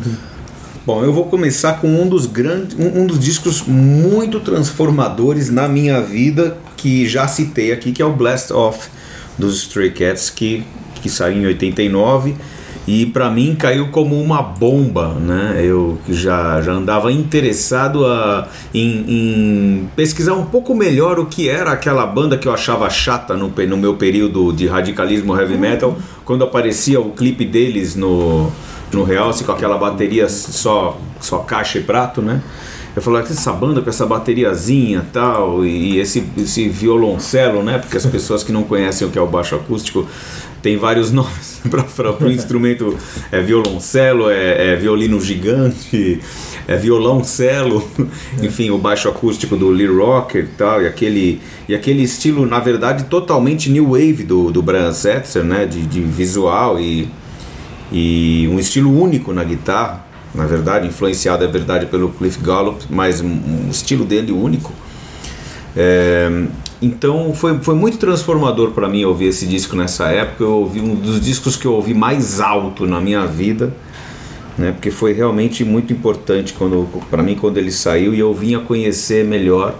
Bom, 0.85 1.01
eu 1.01 1.13
vou 1.13 1.25
começar 1.27 1.79
com 1.79 1.87
um 1.87 2.09
dos 2.09 2.25
grandes, 2.25 2.77
um, 2.77 3.03
um 3.03 3.05
dos 3.05 3.17
discos 3.17 3.61
muito 3.65 4.41
transformadores 4.41 5.49
na 5.49 5.69
minha 5.69 6.01
vida 6.01 6.57
que 6.75 7.07
já 7.07 7.25
citei 7.25 7.71
aqui, 7.71 7.93
que 7.93 8.01
é 8.01 8.05
o 8.05 8.11
Blast 8.11 8.51
Off 8.51 8.89
dos 9.37 9.59
Stray 9.59 9.91
Cats, 9.91 10.29
que, 10.29 10.65
que 11.01 11.09
saiu 11.09 11.37
em 11.37 11.45
89 11.45 12.35
e 12.87 13.05
para 13.05 13.29
mim 13.29 13.55
caiu 13.55 13.89
como 13.89 14.19
uma 14.21 14.41
bomba, 14.41 15.13
né? 15.13 15.61
Eu 15.63 15.97
já, 16.09 16.61
já 16.61 16.73
andava 16.73 17.11
interessado 17.11 18.05
a, 18.05 18.47
em, 18.73 19.05
em 19.07 19.89
pesquisar 19.95 20.33
um 20.33 20.45
pouco 20.45 20.75
melhor 20.75 21.19
o 21.19 21.25
que 21.25 21.47
era 21.47 21.71
aquela 21.71 22.05
banda 22.05 22.37
que 22.37 22.47
eu 22.47 22.53
achava 22.53 22.89
chata 22.89 23.35
no, 23.35 23.47
no 23.49 23.77
meu 23.77 23.95
período 23.95 24.51
de 24.51 24.67
radicalismo 24.67 25.37
heavy 25.37 25.57
metal, 25.57 25.97
quando 26.25 26.43
aparecia 26.43 26.99
o 26.99 27.11
clipe 27.11 27.45
deles 27.45 27.95
no 27.95 28.51
no 28.93 29.03
Realce 29.03 29.43
com 29.43 29.51
aquela 29.51 29.77
bateria 29.77 30.29
só, 30.29 30.97
só 31.19 31.39
caixa 31.39 31.79
e 31.79 31.81
prato, 31.81 32.21
né? 32.21 32.41
Eu 32.95 33.01
falei, 33.01 33.21
"Ah, 33.21 33.25
essa 33.29 33.51
banda 33.51 33.81
com 33.81 33.89
essa 33.89 34.05
bateriazinha 34.05 34.99
e 34.99 35.11
tal, 35.11 35.65
e 35.65 35.99
esse, 35.99 36.23
esse 36.37 36.69
violoncelo, 36.69 37.63
né? 37.63 37.79
Porque 37.79 37.97
as 37.97 38.05
pessoas 38.05 38.43
que 38.43 38.51
não 38.51 38.63
conhecem 38.63 39.07
o 39.07 39.11
que 39.11 39.17
é 39.17 39.21
o 39.21 39.27
baixo 39.27 39.55
acústico 39.55 40.07
tem 40.61 40.77
vários 40.77 41.11
nomes 41.11 41.61
para 41.69 42.25
o 42.25 42.31
instrumento. 42.31 42.97
É 43.31 43.41
violoncelo, 43.41 44.29
é, 44.29 44.73
é 44.73 44.75
violino 44.75 45.19
gigante, 45.19 46.19
é 46.67 46.77
violoncelo, 46.77 47.87
enfim, 48.41 48.69
o 48.69 48.77
baixo 48.77 49.09
acústico 49.09 49.57
do 49.57 49.69
Lee 49.69 49.87
Rocker 49.87 50.45
e 50.45 50.47
tal, 50.55 50.81
e 50.81 50.87
aquele, 50.87 51.41
e 51.67 51.75
aquele 51.75 52.03
estilo, 52.03 52.45
na 52.45 52.59
verdade, 52.59 53.05
totalmente 53.05 53.69
new 53.69 53.91
wave 53.91 54.23
do, 54.23 54.51
do 54.51 54.61
Brian 54.61 54.93
Setzer, 54.93 55.43
né? 55.43 55.65
De, 55.65 55.81
de 55.81 55.99
visual 56.01 56.79
e, 56.79 57.09
e 57.91 58.47
um 58.51 58.57
estilo 58.57 58.97
único 58.97 59.33
na 59.33 59.43
guitarra, 59.43 60.02
na 60.33 60.45
verdade, 60.45 60.87
influenciado, 60.87 61.43
é 61.43 61.47
verdade, 61.47 61.85
pelo 61.85 62.09
Cliff 62.09 62.39
Gallup, 62.39 62.85
mas 62.89 63.21
um, 63.21 63.69
estilo 63.69 64.03
dele 64.03 64.31
único. 64.31 64.71
É, 65.75 66.45
então 66.81 67.33
foi, 67.33 67.57
foi 67.59 67.75
muito 67.75 67.97
transformador 67.97 68.71
para 68.71 68.89
mim 68.89 69.05
ouvir 69.05 69.27
esse 69.27 69.45
disco 69.45 69.75
nessa 69.75 70.07
época. 70.07 70.43
Eu 70.43 70.51
ouvi 70.51 70.81
um 70.81 70.95
dos 70.95 71.21
discos 71.21 71.55
que 71.55 71.65
eu 71.65 71.73
ouvi 71.73 71.93
mais 71.93 72.39
alto 72.39 72.85
na 72.85 72.99
minha 72.99 73.25
vida, 73.25 73.73
né? 74.57 74.71
Porque 74.71 74.91
foi 74.91 75.13
realmente 75.13 75.63
muito 75.63 75.93
importante 75.93 76.53
quando 76.53 76.87
para 77.09 77.23
mim 77.23 77.35
quando 77.35 77.57
ele 77.57 77.71
saiu 77.71 78.13
e 78.13 78.19
eu 78.19 78.33
vim 78.33 78.55
a 78.55 78.59
conhecer 78.59 79.23
melhor 79.23 79.75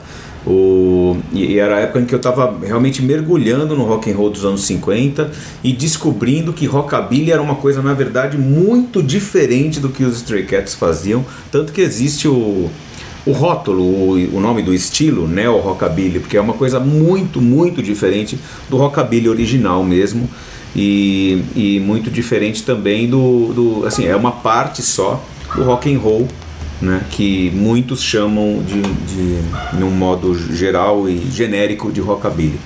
o 0.46 1.18
e 1.32 1.58
era 1.58 1.78
a 1.78 1.80
época 1.80 2.02
em 2.02 2.06
que 2.06 2.14
eu 2.14 2.18
estava 2.18 2.58
realmente 2.62 3.02
mergulhando 3.02 3.76
no 3.76 3.86
rock 3.86 4.12
and 4.12 4.16
roll 4.16 4.30
dos 4.30 4.44
anos 4.44 4.64
50 4.64 5.32
e 5.64 5.72
descobrindo 5.72 6.52
que 6.52 6.66
rockabilly 6.66 7.32
era 7.32 7.42
uma 7.42 7.56
coisa 7.56 7.82
na 7.82 7.94
verdade 7.94 8.38
muito 8.38 9.02
diferente 9.02 9.80
do 9.80 9.90
que 9.90 10.04
os 10.04 10.18
Stray 10.18 10.46
Cats 10.46 10.76
faziam, 10.76 11.26
tanto 11.52 11.72
que 11.72 11.82
existe 11.82 12.28
o 12.28 12.70
o 13.26 13.32
rótulo, 13.32 13.84
o, 13.84 14.36
o 14.36 14.40
nome 14.40 14.62
do 14.62 14.74
estilo, 14.74 15.28
neo 15.28 15.58
rockabilly, 15.60 16.20
porque 16.20 16.36
é 16.36 16.42
uma 16.42 16.54
coisa 16.54 16.80
muito, 16.80 17.42
muito 17.42 17.82
diferente 17.82 18.38
do 18.70 18.76
rockabilly 18.76 19.30
original 19.30 19.82
mesmo 19.82 20.30
e, 20.76 21.44
e 21.56 21.80
muito 21.80 22.10
diferente 22.10 22.64
também 22.64 23.10
do, 23.10 23.54
do, 23.54 23.86
assim, 23.86 24.06
é 24.06 24.16
uma 24.16 24.32
parte 24.32 24.82
só 24.82 25.24
do 25.56 25.64
rock 25.64 25.94
and 25.94 26.00
roll, 26.00 26.28
né, 26.84 27.02
que 27.10 27.50
muitos 27.52 28.02
chamam 28.04 28.62
de, 28.62 28.82
de, 28.82 29.40
num 29.80 29.90
modo 29.90 30.36
geral 30.54 31.08
e 31.08 31.18
genérico 31.32 31.92
de 31.92 32.02
rockabilly. 32.02 32.60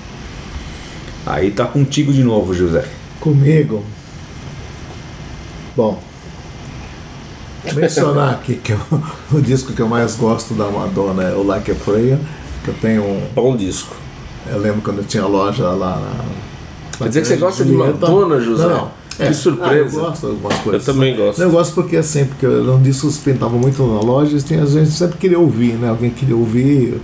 Aí 1.25 1.51
tá 1.51 1.65
contigo 1.65 2.11
de 2.11 2.23
novo, 2.23 2.53
José. 2.53 2.85
Comigo. 3.19 3.83
Bom, 5.75 6.01
mencionar 7.75 8.31
aqui 8.33 8.55
que 8.55 8.71
eu- 8.73 8.79
o 9.31 9.41
disco 9.41 9.73
que 9.73 9.81
eu 9.81 9.87
mais 9.87 10.15
gosto 10.15 10.53
da 10.53 10.65
Madonna 10.69 11.23
é 11.23 11.33
o 11.33 11.43
Like 11.43 11.69
a 11.71 11.75
Prayer, 11.75 12.17
que 12.63 12.69
eu 12.69 12.75
tenho 12.81 13.03
um, 13.03 13.27
Bom 13.35 13.55
disco. 13.55 13.95
eu 14.49 14.57
lembro 14.59 14.81
quando 14.81 14.99
eu 14.99 15.03
tinha 15.05 15.25
loja 15.25 15.69
lá 15.69 15.97
na. 15.99 16.25
Quer 16.97 17.09
dizer 17.09 17.21
que 17.21 17.27
você 17.27 17.37
gosta 17.37 17.63
de. 17.63 17.71
Madonna, 17.73 18.39
José? 18.39 18.63
Não, 18.63 18.69
não. 18.71 18.91
Que 19.17 19.33
surpresa. 19.33 19.71
Ah, 19.71 19.77
eu 19.77 19.89
gosto 19.89 20.21
de 20.21 20.31
algumas 20.33 20.57
coisas. 20.59 20.87
Eu 20.87 20.93
também 20.93 21.15
gosto. 21.15 21.41
Eu 21.41 21.49
gosto 21.49 21.73
porque 21.73 21.97
assim, 21.97 22.25
porque 22.25 22.45
eram 22.45 22.81
discos 22.81 23.17
que 23.17 23.31
pintavam 23.31 23.59
muito 23.59 23.81
na 23.81 23.99
loja 23.99 24.37
tinha, 24.39 24.61
a 24.61 24.65
gente 24.65 24.91
sempre 24.91 25.17
queria 25.17 25.39
ouvir, 25.39 25.73
né? 25.73 25.89
Alguém 25.89 26.11
queria 26.11 26.35
ouvir, 26.35 27.01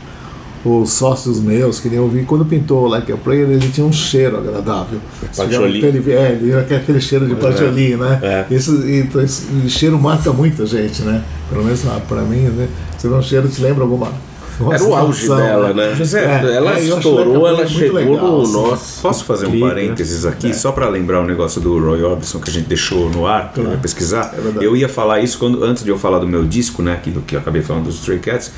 os 0.66 0.92
sócios 0.92 1.40
meus 1.42 1.80
queriam 1.80 2.04
ouvir. 2.04 2.26
Quando 2.26 2.46
pintou 2.46 2.84
o 2.84 2.88
Like 2.88 3.12
a 3.12 3.18
Prayer, 3.18 3.50
ele 3.50 3.70
tinha 3.70 3.86
um 3.86 3.92
cheiro 3.92 4.38
agradável. 4.38 5.00
Patchouli. 5.36 5.84
Ele, 5.84 6.12
é, 6.12 6.32
ele 6.32 6.56
aquele 6.56 7.02
cheiro 7.02 7.28
de 7.28 7.36
patchouli, 7.36 7.98
né? 7.98 8.20
É. 8.22 8.54
Isso, 8.54 8.88
então, 8.88 9.22
esse 9.22 9.70
cheiro 9.70 10.00
marca 10.00 10.32
muita 10.32 10.66
gente, 10.66 11.02
né? 11.02 11.24
Pelo 11.50 11.64
menos 11.64 11.86
ah, 11.88 12.00
pra 12.08 12.22
mim, 12.22 12.44
né? 12.44 12.68
Você 12.98 13.10
vê 13.10 13.16
um 13.16 13.22
cheiro, 13.22 13.48
te 13.50 13.62
lembra 13.62 13.84
alguma. 13.84 14.12
Alguma 14.60 14.76
Era 14.76 14.84
o 14.84 14.96
auge 14.96 15.22
situação, 15.22 15.46
dela, 15.46 15.74
né? 15.74 15.96
José, 15.96 16.24
ela 16.24 16.52
é, 16.52 16.58
eu 16.58 16.68
acho 16.70 16.98
estourou, 16.98 17.48
ela 17.48 17.68
chegou 17.68 17.96
legal, 17.96 18.32
no 18.32 18.42
assim. 18.42 18.54
nosso. 18.54 19.02
Posso 19.02 19.26
fazer 19.26 19.48
um 19.48 19.52
Clipe, 19.52 19.66
né? 19.66 19.70
parênteses 19.70 20.26
aqui, 20.26 20.54
só 20.54 20.72
para 20.72 20.88
lembrar 20.90 21.22
o 21.22 21.26
negócio 21.26 21.60
do 21.60 21.80
Roy 21.80 22.04
Orbison 22.04 22.40
que 22.40 22.50
a 22.50 22.54
gente 22.54 22.68
deixou 22.68 23.10
no 23.10 23.26
ar, 23.26 23.52
que 23.54 23.60
eu 23.60 23.72
ia 23.72 23.78
pesquisar? 23.78 24.34
É 24.34 24.64
eu 24.64 24.76
ia 24.76 24.90
falar 24.90 25.20
isso 25.22 25.38
quando, 25.38 25.64
antes 25.64 25.84
de 25.84 25.90
eu 25.90 25.98
falar 25.98 26.20
do 26.20 26.28
meu 26.28 26.44
disco, 26.44 26.82
né, 26.82 26.94
aquilo 26.94 27.22
que 27.22 27.36
eu 27.36 27.40
acabei 27.40 27.62
falando 27.62 27.86
dos 27.86 27.96
Stray 27.96 28.20
Cats, 28.20 28.52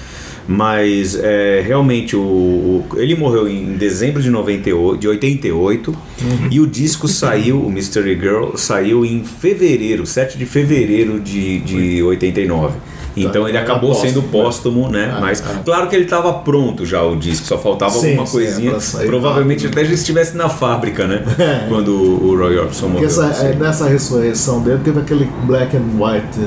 mas 0.48 1.18
é, 1.22 1.64
realmente 1.66 2.16
o, 2.16 2.20
o- 2.22 2.86
ele 2.98 3.16
morreu 3.16 3.48
em 3.48 3.74
dezembro 3.78 4.22
de, 4.22 4.30
98, 4.30 4.98
de 5.00 5.08
88 5.08 5.90
Uhum. 5.92 6.48
e 6.50 6.60
o 6.62 6.68
disco 6.68 7.08
saiu, 7.08 7.60
o 7.62 7.70
Mystery 7.72 8.18
Girl, 8.20 8.56
saiu 8.56 9.04
em 9.06 9.24
fevereiro, 9.24 10.06
7 10.06 10.38
de 10.38 10.46
fevereiro 10.46 11.20
de, 11.20 11.60
de 11.60 12.02
89. 12.04 12.78
Então 13.18 13.44
Tá, 13.44 13.50
ele 13.50 13.58
era 13.58 13.66
acabou 13.66 13.96
sendo 13.96 14.22
póstumo, 14.24 14.84
póstumo, 14.84 14.90
né? 14.90 15.14
Ah, 15.16 15.22
Mas 15.22 15.42
ah. 15.46 15.62
claro 15.64 15.88
que 15.88 15.96
ele 15.96 16.04
estava 16.04 16.34
pronto 16.34 16.86
já 16.86 17.02
o 17.04 17.16
disco, 17.16 17.46
só 17.48 17.58
faltava 17.58 17.92
Sim, 17.94 18.10
alguma 18.12 18.28
coisinha. 18.28 18.72
é 18.72 18.80
sair 18.82 19.08
Provavelmente 19.08 19.66
até 19.68 19.86
já 19.86 19.94
estivesse 19.94 20.36
na 20.36 20.50
fábrica, 20.50 21.08
né? 21.08 21.24
É. 21.40 21.66
Quando 21.70 21.90
o 21.94 22.36
Roy 22.38 22.58
Orbison 22.58 22.90
morreu. 22.90 23.08
essa, 23.08 23.28
assim. 23.28 23.46
é, 23.48 23.54
nessa 23.56 23.88
ressurreição 23.88 24.62
dele 24.62 24.80
teve 24.84 25.00
aquele 25.00 25.30
Black 25.46 25.76
and 25.78 25.84
White 25.98 26.40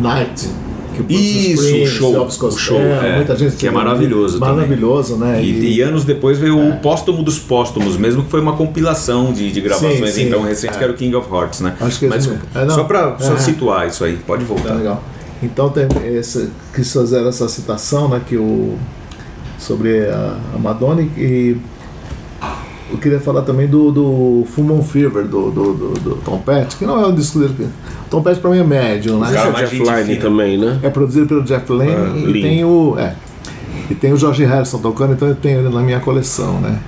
Night. 0.00 0.48
Que 1.04 1.14
o 1.14 1.16
Bruce 1.16 1.52
Isso, 1.52 1.62
o 1.62 1.64
Springsteen, 1.66 1.86
show, 1.86 2.14
Elvis 2.14 2.36
o 2.36 2.38
Costello, 2.40 2.80
show, 2.80 2.80
é, 2.80 3.16
muita 3.16 3.36
gente 3.36 3.56
que 3.56 3.66
é 3.66 3.70
maravilhoso 3.70 4.38
também. 4.38 4.54
Maravilhoso, 4.56 5.16
né? 5.16 5.42
E, 5.42 5.76
e 5.76 5.80
anos 5.80 6.04
depois 6.04 6.38
veio 6.38 6.58
o 6.58 6.76
póstumo 6.80 7.22
dos 7.22 7.38
póstumos, 7.38 7.96
mesmo 7.96 8.22
que 8.24 8.30
foi 8.30 8.40
uma 8.40 8.54
compilação 8.56 9.32
de, 9.32 9.50
de 9.50 9.60
gravações 9.60 9.98
Sim, 9.98 10.06
sim. 10.12 10.22
então 10.28 10.42
recentes, 10.42 10.76
que 10.76 10.84
era 10.84 10.92
o 10.92 10.96
King 10.96 11.14
of 11.16 11.32
Hearts, 11.32 11.60
né? 11.60 11.74
Acho 11.80 11.98
que 11.98 12.06
Mas 12.06 12.26
esse- 12.26 12.38
é, 12.54 12.64
não. 12.64 12.74
só 12.74 12.84
só 13.18 13.34
É. 13.34 13.38
situar 13.38 13.86
isso 13.88 14.04
aí, 14.04 14.16
pode 14.26 14.44
Tá 14.44 14.48
voltar. 14.54 14.74
legal. 14.74 15.02
Então 15.42 15.70
tem 15.70 15.86
esse, 16.04 16.50
que 16.74 16.84
fizeram 16.84 17.28
essa 17.28 17.48
citação, 17.48 18.08
né, 18.08 18.20
que 18.26 18.36
o 18.36 18.76
sobre 19.58 20.06
a, 20.06 20.36
a 20.54 20.58
Madonna 20.58 21.02
e 21.16 21.56
eu 22.92 22.98
queria 22.98 23.20
falar 23.20 23.42
também 23.42 23.66
do, 23.66 23.90
do 23.90 24.44
Full 24.50 24.64
Moon 24.64 24.82
Fever 24.82 25.24
do, 25.24 25.50
do, 25.50 25.72
do, 25.74 25.94
do 26.00 26.14
Tom 26.24 26.38
Petty, 26.38 26.76
que 26.76 26.84
não 26.84 27.00
é 27.00 27.06
um 27.06 27.14
disco 27.14 27.38
dele. 27.38 27.68
O 28.06 28.10
Tom 28.10 28.22
Petty 28.22 28.40
pra 28.40 28.50
mim 28.50 28.58
é 28.58 28.64
médio, 28.64 29.18
né? 29.18 29.26
Esse 29.26 29.34
é 29.34 29.38
Cara, 29.38 29.50
o 29.50 29.52
mais 29.52 29.70
Jeff 29.70 30.04
fina. 30.06 30.20
também, 30.20 30.58
né? 30.58 30.80
É 30.82 30.90
produzido 30.90 31.26
pelo 31.26 31.42
Jeff 31.44 31.72
Lynne 31.72 31.92
Ah, 31.92 32.30
e 32.30 32.42
tem 32.42 32.64
o. 32.64 32.96
É, 32.98 33.14
e 33.88 33.94
tem 33.94 34.12
o 34.12 34.16
George 34.16 34.44
Harrison 34.44 34.78
tocando, 34.78 35.12
então 35.14 35.28
eu 35.28 35.34
tenho 35.34 35.60
ele 35.60 35.68
na 35.74 35.80
minha 35.80 36.00
coleção, 36.00 36.60
né? 36.60 36.78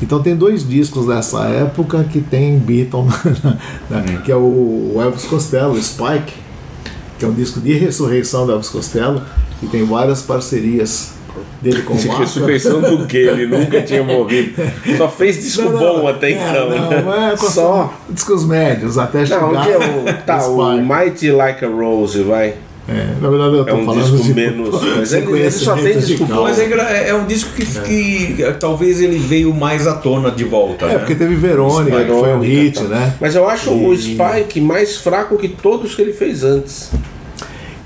Então 0.00 0.22
tem 0.22 0.36
dois 0.36 0.66
discos 0.66 1.06
dessa 1.06 1.44
época 1.46 2.04
que 2.04 2.20
tem 2.20 2.58
Beatle, 2.58 3.04
né? 3.90 4.22
que 4.24 4.30
é 4.30 4.36
o 4.36 4.94
Elvis 4.96 5.24
Costello, 5.24 5.72
o 5.72 5.82
Spike, 5.82 6.34
que 7.18 7.24
é 7.24 7.28
um 7.28 7.32
disco 7.32 7.60
de 7.60 7.72
ressurreição 7.72 8.46
do 8.46 8.52
Elvis 8.52 8.68
Costello, 8.68 9.20
e 9.62 9.66
tem 9.66 9.84
várias 9.84 10.22
parcerias 10.22 11.14
dele 11.62 11.82
com 11.82 11.94
o 11.94 12.06
Marco. 12.06 12.20
Ressurreição 12.22 12.80
do 12.80 13.06
que? 13.06 13.16
Ele 13.16 13.46
nunca 13.46 13.82
tinha 13.82 14.02
morrido. 14.02 14.52
Só 14.96 15.08
fez 15.08 15.42
disco 15.42 15.62
Não, 15.62 15.72
não, 15.72 16.00
bom 16.02 16.08
até 16.08 16.30
é, 16.32 16.32
então. 16.32 16.70
Não, 16.70 17.02
não 17.02 17.14
é 17.30 17.36
Só. 17.36 17.92
discos 18.10 18.44
médios, 18.44 18.98
até 18.98 19.24
chegar 19.26 19.40
Não, 19.42 19.50
onde 19.54 19.70
é 19.70 19.76
o. 19.78 20.24
Tá, 20.24 20.46
o. 20.46 20.80
Mighty 20.84 21.30
Like 21.32 21.64
a 21.64 21.68
Rose, 21.68 22.22
vai. 22.22 22.54
É, 22.90 23.20
na 23.20 23.28
verdade 23.28 23.54
eu 23.54 23.64
tô 23.66 23.70
É 23.70 23.74
um 23.74 23.84
falando 23.84 24.00
disco 24.02 24.16
de 24.26 24.32
menos- 24.32 24.70
mas 24.96 25.12
ele- 25.12 25.30
ele 25.40 25.50
só 25.50 25.74
tem 25.76 25.98
disco 25.98 26.24
bom. 26.24 26.44
Mas 26.44 26.58
é, 26.58 26.64
é- 26.64 27.08
é 27.10 27.14
um 27.14 27.26
disco 27.26 27.50
que, 27.54 27.66
que 27.66 28.52
talvez 28.58 29.02
ele 29.02 29.18
veio 29.18 29.52
mais 29.52 29.86
à 29.86 29.92
tona 29.92 30.30
de 30.30 30.44
volta, 30.44 30.86
É, 30.86 30.88
né? 30.94 30.98
porque 31.00 31.14
teve 31.14 31.34
Verônica, 31.34 32.02
que 32.02 32.10
foi 32.10 32.32
um 32.34 32.40
hit, 32.40 32.78
tá. 32.80 32.84
né? 32.88 33.12
Mas 33.20 33.34
eu 33.34 33.46
acho 33.46 33.70
o 33.72 33.92
E- 33.92 33.98
Spike 33.98 34.58
mais 34.62 34.96
fraco 34.96 35.36
que 35.36 35.48
todos 35.48 35.94
que 35.94 36.00
ele 36.00 36.14
fez 36.14 36.42
antes. 36.42 36.90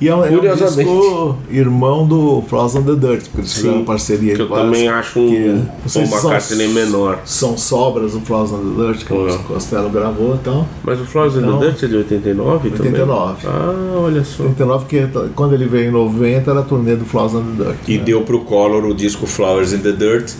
E 0.03 0.09
é 0.09 0.17
um, 0.17 0.25
é 0.25 0.31
um 0.31 0.41
disco 0.57 1.37
irmão 1.49 2.05
do 2.05 2.43
Frozen 2.49 2.81
on 2.81 2.85
the 2.85 2.95
Dirt, 2.97 3.23
porque 3.27 3.38
eles 3.43 3.53
fizeram 3.55 3.85
parceria 3.85 4.35
que 4.35 4.43
eu 4.43 4.49
também 4.49 4.88
acho 4.88 5.21
um- 5.21 5.59
um 5.61 5.67
Paul 5.93 6.05
McCartney 6.07 6.69
menor. 6.69 7.21
São 7.25 7.57
sobras 7.57 8.12
do 8.12 8.21
Frozen 8.21 8.59
on 8.59 8.75
the 8.75 8.83
Dirt, 8.93 9.05
que 9.07 9.12
Uhum. 9.12 9.33
o 9.33 9.38
Costello 9.45 9.88
gravou 9.91 10.35
então. 10.35 10.67
Mas 10.83 11.01
o 11.01 11.05
and 11.38 11.47
Então, 11.47 11.61
the 11.61 11.67
Dirt 11.67 11.83
é 11.85 11.87
de 11.87 11.97
89 11.99 12.71
também? 12.71 12.87
89. 12.93 13.47
Ah, 13.47 13.75
olha 14.05 14.25
só. 14.25 14.43
89, 14.43 14.87
que 14.87 15.07
quando 15.37 15.53
ele 15.55 15.67
veio 15.67 15.91
em 15.91 15.93
90 15.93 16.51
era 16.51 16.59
a 16.61 16.65
turnê 16.65 16.97
do 16.97 17.05
Frozen 17.05 17.38
on 17.41 17.57
the 17.57 17.65
Dirt. 17.65 17.77
E 17.88 17.99
né? 17.99 18.03
deu 18.05 18.23
pro 18.23 18.41
Collor 18.41 18.85
o 18.85 18.93
disco 18.95 19.25
Flowers 19.25 19.73
in 19.73 19.79
the 19.79 19.93
Dirt 19.93 20.33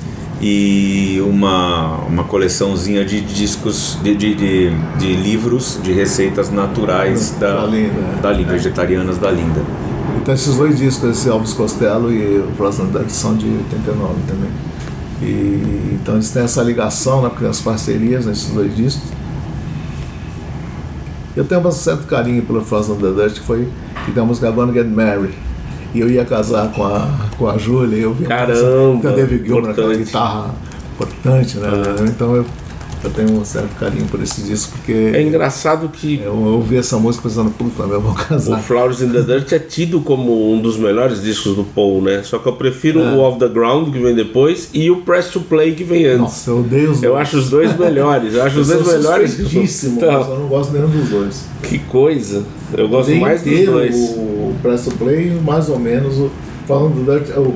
e 0.43 1.23
uma, 1.25 1.99
uma 1.99 2.25
coleçãozinha 2.25 3.05
de 3.05 3.21
discos, 3.21 3.97
de, 4.03 4.13
de, 4.17 4.35
de, 4.35 4.71
de 4.99 5.15
livros 5.15 5.79
de 5.81 5.93
receitas 5.93 6.51
naturais 6.51 7.31
da, 7.39 7.61
Da 7.61 7.67
Linda, 7.67 8.01
é. 8.19 8.21
da 8.21 8.33
Linda, 8.33 8.53
vegetarianas 8.53 9.19
da 9.19 9.31
Linda. 9.31 9.63
Então 10.21 10.35
esses 10.35 10.57
dois 10.57 10.77
discos, 10.77 11.11
esse 11.11 11.29
Elvis 11.29 11.53
Costello 11.53 12.13
e 12.13 12.39
o 12.39 12.53
the 12.57 12.99
Dirt, 12.99 13.11
são 13.11 13.37
de 13.37 13.47
89 13.47 14.15
também. 14.27 14.51
E, 15.23 15.95
então 15.95 16.15
eles 16.15 16.31
têm 16.31 16.43
essa 16.43 16.61
ligação, 16.63 17.23
né, 17.23 17.29
porque 17.29 17.47
as 17.47 17.61
parcerias 17.61 18.27
nesses 18.27 18.49
dois 18.49 18.77
discos. 18.77 19.11
Eu 21.37 21.45
tenho 21.45 21.67
um 21.67 21.71
certo 21.71 22.05
carinho 22.07 22.43
pelo 22.43 22.65
Frozen 22.65 22.97
the 22.97 23.13
Dirt, 23.13 23.35
que 23.35 23.47
foi 23.47 23.69
que 24.05 24.11
tem 24.11 24.23
a 24.23 24.27
música 24.27 24.51
Gonna 24.51 24.73
Get 24.73 24.87
Married. 24.87 25.35
E 25.95 26.01
eu 26.01 26.09
ia 26.11 26.25
casar 26.25 26.73
com 26.73 26.85
a, 26.85 27.07
com 27.37 27.49
a 27.49 27.59
Júlia, 27.59 27.99
eu 27.99 28.15
vi 28.15 28.25
Caramba, 28.25 29.11
o 29.11 29.13
David 29.15 29.45
Gilmour, 29.47 29.71
aquela 29.71 29.95
guitarra 29.95 30.55
importante, 30.95 31.59
né? 31.59 31.69
Então 32.09 32.35
eu 32.37 32.45
Eu 33.05 33.11
tenho 33.11 33.33
um 33.41 33.45
certo 33.45 33.75
carinho 33.81 34.07
por 34.07 34.23
esse 34.23 34.43
disco, 34.43 34.75
porque 34.77 34.93
É 35.13 35.21
engraçado 35.21 35.89
que 35.89 36.21
eu 36.25 36.35
ouvi 36.37 36.77
essa 36.77 36.97
música 36.99 37.29
pensando, 37.29 37.51
puta, 37.51 37.83
eu 37.83 38.01
vou 38.01 38.13
o 38.13 38.15
casar. 38.15 38.61
Flowers 38.63 39.03
in 39.03 39.11
the 39.11 39.23
Dirt 39.23 39.51
é 39.51 39.59
tido 39.59 40.01
como 40.03 40.53
um 40.55 40.61
dos 40.63 40.77
melhores 40.77 41.21
discos 41.21 41.57
do 41.57 41.65
Paul, 41.65 42.01
né? 42.01 42.23
Só 42.23 42.39
que 42.39 42.47
eu 42.49 42.53
prefiro 42.53 43.01
É. 43.01 43.11
o 43.13 43.19
Off 43.19 43.41
the 43.41 43.49
Ground, 43.49 43.93
que 43.93 43.99
vem 43.99 44.15
depois, 44.15 44.71
e 44.73 44.89
o 44.89 44.99
Press 44.99 45.27
to 45.31 45.41
Play, 45.41 45.75
que 45.75 45.83
vem 45.83 46.07
antes. 46.07 46.21
Nossa, 46.21 46.51
eu 46.53 46.59
odeio 46.61 46.91
os 46.93 47.03
Eu 47.03 47.11
dois. 47.15 47.23
acho 47.23 47.37
os 47.39 47.51
dois 47.51 47.77
melhores. 47.77 48.35
Eu 48.35 48.43
acho 48.45 48.61
os 48.61 48.71
Eu 48.71 48.77
dois 48.77 48.89
sou 48.89 48.97
melhores. 48.99 49.85
Então, 49.85 50.23
eu 50.31 50.39
não 50.39 50.47
gosto 50.47 50.73
nenhum 50.73 50.89
dos 50.89 51.09
dois. 51.09 51.45
que 51.65 51.79
coisa. 51.81 52.45
Eu 52.73 52.89
gosto 52.89 53.09
Odeio 53.09 53.21
mais 53.21 53.43
dos 53.43 53.65
dois. 53.67 53.97
O 53.97 54.42
Press 54.63 54.85
to 54.85 54.93
Play, 54.93 55.31
mais 55.45 55.69
ou 55.69 55.79
menos, 55.79 56.19
o 56.19 56.31
falando 56.67 57.05
do 57.05 57.11
Dirt, 57.13 57.37
o 57.37 57.55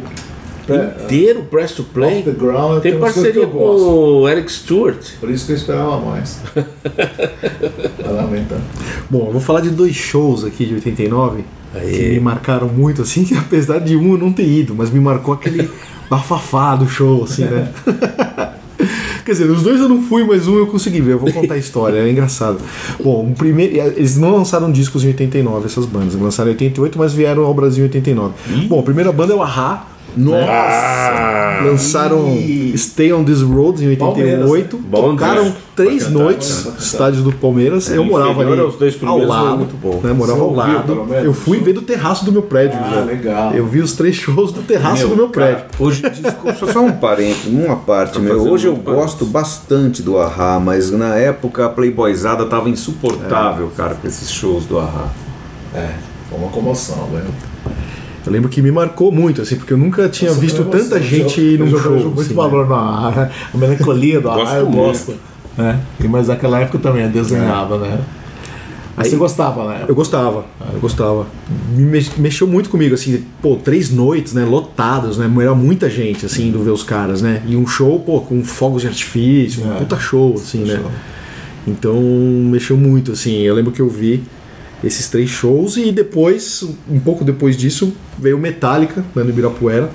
Pre- 0.66 1.04
Inteiro 1.04 1.42
Press 1.44 1.72
to 1.72 1.84
Play. 1.84 2.22
Ground, 2.22 2.82
Tem 2.82 2.92
que 2.94 2.98
parceria 2.98 3.46
com 3.46 3.58
o 3.58 4.28
Eric 4.28 4.50
Stewart. 4.50 4.98
Por 5.20 5.30
isso 5.30 5.46
que 5.46 5.52
eu 5.52 5.56
esperava 5.56 5.98
mais. 6.00 6.40
Tá 8.02 8.10
lamentando. 8.10 8.62
Bom, 9.10 9.26
eu 9.26 9.32
vou 9.32 9.40
falar 9.40 9.60
de 9.60 9.70
dois 9.70 9.94
shows 9.94 10.44
aqui 10.44 10.64
de 10.64 10.74
89 10.74 11.44
que 11.72 11.78
Aê. 11.78 12.10
me 12.14 12.20
marcaram 12.20 12.68
muito, 12.68 13.02
assim, 13.02 13.24
que 13.24 13.34
apesar 13.38 13.78
de 13.80 13.96
um 13.96 14.12
eu 14.12 14.18
não 14.18 14.32
ter 14.32 14.46
ido, 14.46 14.74
mas 14.74 14.90
me 14.90 15.00
marcou 15.00 15.34
aquele 15.34 15.68
bafafá 16.10 16.74
do 16.76 16.88
show, 16.88 17.24
assim, 17.24 17.44
né? 17.44 17.68
Quer 19.26 19.32
dizer, 19.32 19.50
os 19.50 19.60
dois 19.60 19.80
eu 19.80 19.88
não 19.88 20.00
fui, 20.02 20.22
mas 20.22 20.46
um 20.46 20.56
eu 20.56 20.68
consegui 20.68 21.00
ver. 21.00 21.14
Eu 21.14 21.18
vou 21.18 21.32
contar 21.32 21.54
a 21.54 21.58
história, 21.58 21.98
é 21.98 22.08
engraçado. 22.08 22.60
Bom, 23.02 23.32
primeiro, 23.36 23.76
eles 23.96 24.16
não 24.16 24.30
lançaram 24.36 24.70
discos 24.70 25.02
em 25.02 25.08
89, 25.08 25.66
essas 25.66 25.84
bandas. 25.84 26.12
Eles 26.12 26.22
lançaram 26.22 26.48
em 26.50 26.52
88, 26.52 26.96
mas 26.96 27.12
vieram 27.12 27.44
ao 27.44 27.52
Brasil 27.52 27.82
em 27.82 27.88
89. 27.88 28.34
Bom, 28.68 28.78
a 28.78 28.82
primeira 28.84 29.10
banda 29.10 29.32
é 29.32 29.36
o 29.36 29.42
Ahá. 29.42 29.84
Nossa! 30.16 30.46
Ah, 30.48 31.62
Lançaram 31.64 32.26
Stay 32.76 33.12
on 33.12 33.24
This 33.24 33.42
Road 33.42 33.84
em 33.84 33.88
88. 33.88 34.76
Bom 34.78 35.10
tocaram 35.12 35.54
três 35.74 36.04
cantar, 36.04 36.18
noites 36.18 36.64
no 36.64 36.78
estádio 36.78 37.22
do 37.22 37.32
Palmeiras. 37.32 37.90
eu 37.90 38.04
morava 38.04 38.40
ali 38.42 38.60
ao 39.04 39.18
lado. 39.18 39.58
muito 39.58 39.76
bom. 39.76 40.00
Né, 40.02 40.12
morava 40.12 40.40
ao 40.40 40.52
lado. 40.52 41.06
Eu 41.22 41.32
fui 41.32 41.58
ver 41.58 41.72
do 41.74 41.82
terraço 41.82 42.24
do 42.24 42.32
meu 42.32 42.42
prédio. 42.42 42.78
Ah, 42.82 42.94
já. 42.94 43.00
legal. 43.02 43.52
Eu 43.52 43.66
vi 43.66 43.80
os 43.80 43.92
três 43.92 44.16
shows 44.16 44.52
do 44.52 44.62
terraço 44.62 45.08
do 45.08 45.16
meu 45.16 45.28
prédio. 45.28 45.56
cara, 45.56 45.68
hoje, 45.78 46.02
desculpa, 46.02 46.72
só 46.72 46.80
um 46.80 46.92
parênteses, 46.92 47.52
uma 47.52 47.76
parte, 47.76 48.18
meu. 48.18 48.40
Hoje 48.42 48.66
eu 48.66 48.76
gosto 48.76 49.24
bastante 49.24 50.02
do 50.02 50.18
Ahá, 50.18 50.60
mas 50.60 50.90
na 50.90 51.16
época 51.16 51.66
a 51.66 51.68
Playboyzada 51.68 52.44
tava 52.46 52.68
insuportável, 52.68 53.70
cara, 53.76 53.94
com 53.94 54.06
esses 54.06 54.30
shows 54.30 54.64
do 54.66 54.78
Ahá. 54.78 55.08
É, 55.74 55.90
foi 56.30 56.38
uma 56.38 56.48
comoção, 56.48 57.06
velho. 57.12 57.26
Eu 58.26 58.32
lembro 58.32 58.48
que 58.48 58.60
me 58.60 58.72
marcou 58.72 59.12
muito, 59.12 59.40
assim, 59.40 59.56
porque 59.56 59.72
eu 59.72 59.78
nunca 59.78 60.08
tinha 60.08 60.30
Nossa, 60.30 60.40
visto 60.40 60.64
tanta 60.64 61.00
gente 61.00 61.40
eu, 61.40 61.58
num 61.64 61.70
eu 61.70 61.78
show. 61.80 61.92
muito 61.92 62.20
assim, 62.20 62.34
valor 62.34 62.68
na 62.68 63.30
a 63.54 63.56
melancolia 63.56 64.20
do 64.20 64.28
Arra, 64.30 64.58
eu 64.58 64.66
gosto. 64.68 65.14
Né? 65.56 65.80
E, 66.02 66.08
mas 66.08 66.28
naquela 66.28 66.60
época 66.60 66.76
eu 66.76 66.82
também 66.82 67.08
desenhava, 67.08 67.78
né? 67.78 67.98
Mas 68.96 69.06
Aí- 69.06 69.10
você 69.10 69.16
gostava, 69.16 69.68
né? 69.68 69.84
Eu 69.86 69.94
gostava, 69.94 70.44
eu 70.72 70.80
gostava. 70.80 71.26
Me 71.74 71.82
mex- 71.84 72.16
mexeu 72.16 72.46
muito 72.46 72.68
comigo, 72.70 72.94
assim, 72.94 73.22
pô, 73.42 73.56
três 73.56 73.90
noites, 73.90 74.32
né, 74.32 74.44
lotadas, 74.44 75.18
né, 75.18 75.30
era 75.42 75.54
muita 75.54 75.88
gente, 75.90 76.24
assim, 76.26 76.48
indo 76.48 76.62
ver 76.64 76.70
os 76.70 76.82
caras, 76.82 77.20
né, 77.22 77.42
e 77.46 77.56
um 77.56 77.66
show, 77.66 78.00
pô, 78.00 78.20
com 78.22 78.42
fogos 78.42 78.82
de 78.82 78.88
artifício, 78.88 79.64
um 79.64 79.74
É. 79.74 79.78
puta 79.78 79.98
show, 79.98 80.34
assim, 80.34 80.60
né. 80.64 80.76
Show. 80.76 80.90
Então, 81.66 81.94
mexeu 82.50 82.76
muito, 82.76 83.12
assim, 83.12 83.40
eu 83.42 83.54
lembro 83.54 83.70
que 83.72 83.80
eu 83.80 83.88
vi 83.88 84.22
esses 84.86 85.08
três 85.08 85.28
shows 85.28 85.76
e 85.76 85.90
depois, 85.92 86.64
um 86.88 87.00
pouco 87.00 87.24
depois 87.24 87.56
disso, 87.56 87.92
veio 88.18 88.38
Metallica, 88.38 89.04
né, 89.14 89.22
no 89.22 89.30
Ibirapuera, 89.30 89.90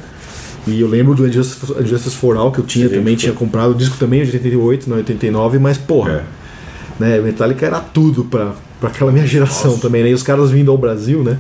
e 0.68 0.80
eu 0.80 0.88
lembro 0.88 1.16
do 1.16 1.28
Injustice, 1.28 1.74
Injustice 1.80 2.16
for 2.16 2.38
All, 2.38 2.52
que 2.52 2.60
eu 2.60 2.66
tinha 2.66 2.88
Sim, 2.88 2.96
também, 2.96 3.16
tinha 3.16 3.34
comprado, 3.34 3.72
o 3.72 3.76
disco 3.76 3.98
também 3.98 4.22
é 4.22 4.24
de 4.26 4.32
88, 4.34 4.90
não 4.90 4.98
89, 4.98 5.58
mas, 5.58 5.78
porra, 5.78 6.26
né? 7.00 7.20
Metallica 7.20 7.66
era 7.66 7.80
tudo 7.80 8.26
pra, 8.26 8.54
pra 8.80 8.90
aquela 8.90 9.12
minha 9.12 9.26
geração 9.26 9.78
também, 9.80 10.04
né? 10.04 10.10
E 10.12 10.14
os 10.14 10.24
caras 10.24 10.52
vindo 10.52 10.70
ao 10.70 10.78
Brasil, 10.78 11.24
né? 11.24 11.40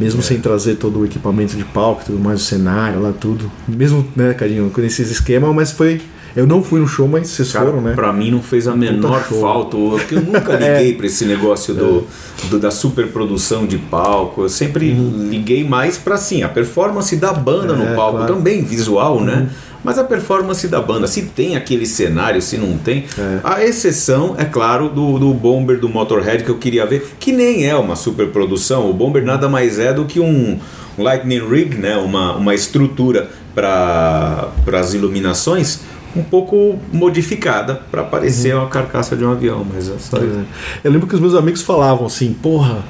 Mesmo 0.00 0.20
sem 0.20 0.40
trazer 0.40 0.74
todo 0.74 0.98
o 0.98 1.06
equipamento 1.06 1.56
de 1.56 1.64
palco, 1.64 2.04
tudo 2.04 2.18
mais, 2.18 2.40
o 2.40 2.44
cenário 2.44 3.00
lá, 3.00 3.12
tudo. 3.12 3.50
Mesmo, 3.68 4.06
né, 4.16 4.34
Cadinho, 4.34 4.68
com 4.70 4.80
esses 4.80 5.10
esquemas, 5.10 5.54
mas 5.54 5.70
foi. 5.70 6.00
Eu 6.36 6.46
não 6.46 6.62
fui 6.62 6.78
no 6.80 6.86
show, 6.86 7.08
mas 7.08 7.28
vocês 7.28 7.50
Cara, 7.50 7.64
foram, 7.66 7.80
né? 7.80 7.94
pra 7.94 8.12
mim 8.12 8.30
não 8.30 8.42
fez 8.42 8.68
a 8.68 8.76
menor 8.76 9.24
show. 9.26 9.40
falta, 9.40 9.76
porque 9.76 10.16
eu 10.16 10.20
nunca 10.20 10.52
liguei 10.58 10.92
pra 10.94 11.06
esse 11.06 11.24
negócio 11.24 11.72
do, 11.74 12.06
do- 12.50 12.58
da 12.58 12.70
superprodução 12.70 13.66
de 13.66 13.78
palco. 13.78 14.42
Eu 14.42 14.48
sempre 14.50 14.92
liguei 14.92 15.64
mais 15.66 15.96
pra 15.96 16.16
assim, 16.16 16.42
a 16.42 16.48
performance 16.48 17.16
da 17.16 17.32
banda 17.32 17.72
É, 17.72 17.76
no 17.76 17.96
palco, 17.96 18.18
claro. 18.18 18.34
também 18.34 18.62
visual, 18.62 19.20
né? 19.22 19.48
Mas 19.82 19.98
a 19.98 20.04
performance 20.04 20.66
da 20.66 20.82
banda, 20.82 21.06
se 21.06 21.22
tem 21.22 21.56
aquele 21.56 21.86
cenário, 21.86 22.42
se 22.42 22.58
não 22.58 22.76
tem. 22.76 23.04
A 23.44 23.64
exceção, 23.64 24.34
é 24.36 24.44
claro, 24.44 24.88
do, 24.88 25.16
do 25.18 25.32
Bomber 25.32 25.78
do 25.78 25.88
Motorhead 25.88 26.42
que 26.42 26.50
eu 26.50 26.58
queria 26.58 26.84
ver, 26.84 27.14
que 27.20 27.30
nem 27.32 27.66
é 27.66 27.76
uma 27.76 27.94
superprodução. 27.94 28.90
O 28.90 28.92
Bomber 28.92 29.24
nada 29.24 29.48
mais 29.48 29.78
é 29.78 29.92
do 29.92 30.04
que 30.04 30.18
um, 30.18 30.58
um 30.98 31.02
Lightning 31.02 31.38
Rig, 31.48 31.76
né? 31.76 31.96
uma, 31.98 32.34
uma 32.36 32.52
estrutura 32.52 33.30
para 33.54 34.48
as 34.78 34.92
iluminações 34.92 35.80
um 36.16 36.22
pouco 36.22 36.78
modificada 36.92 37.80
para 37.90 38.02
parecer 38.02 38.54
uma 38.54 38.68
carcaça 38.68 39.16
de 39.16 39.24
um 39.24 39.30
avião, 39.32 39.64
mas 39.70 39.88
é 39.88 39.98
só 39.98 40.16
isso. 40.18 40.38
é. 40.38 40.44
Eu 40.82 40.90
lembro 40.90 41.06
que 41.06 41.14
os 41.14 41.20
meus 41.20 41.34
amigos 41.34 41.62
falavam 41.62 42.06
assim, 42.06 42.32
porra, 42.32 42.82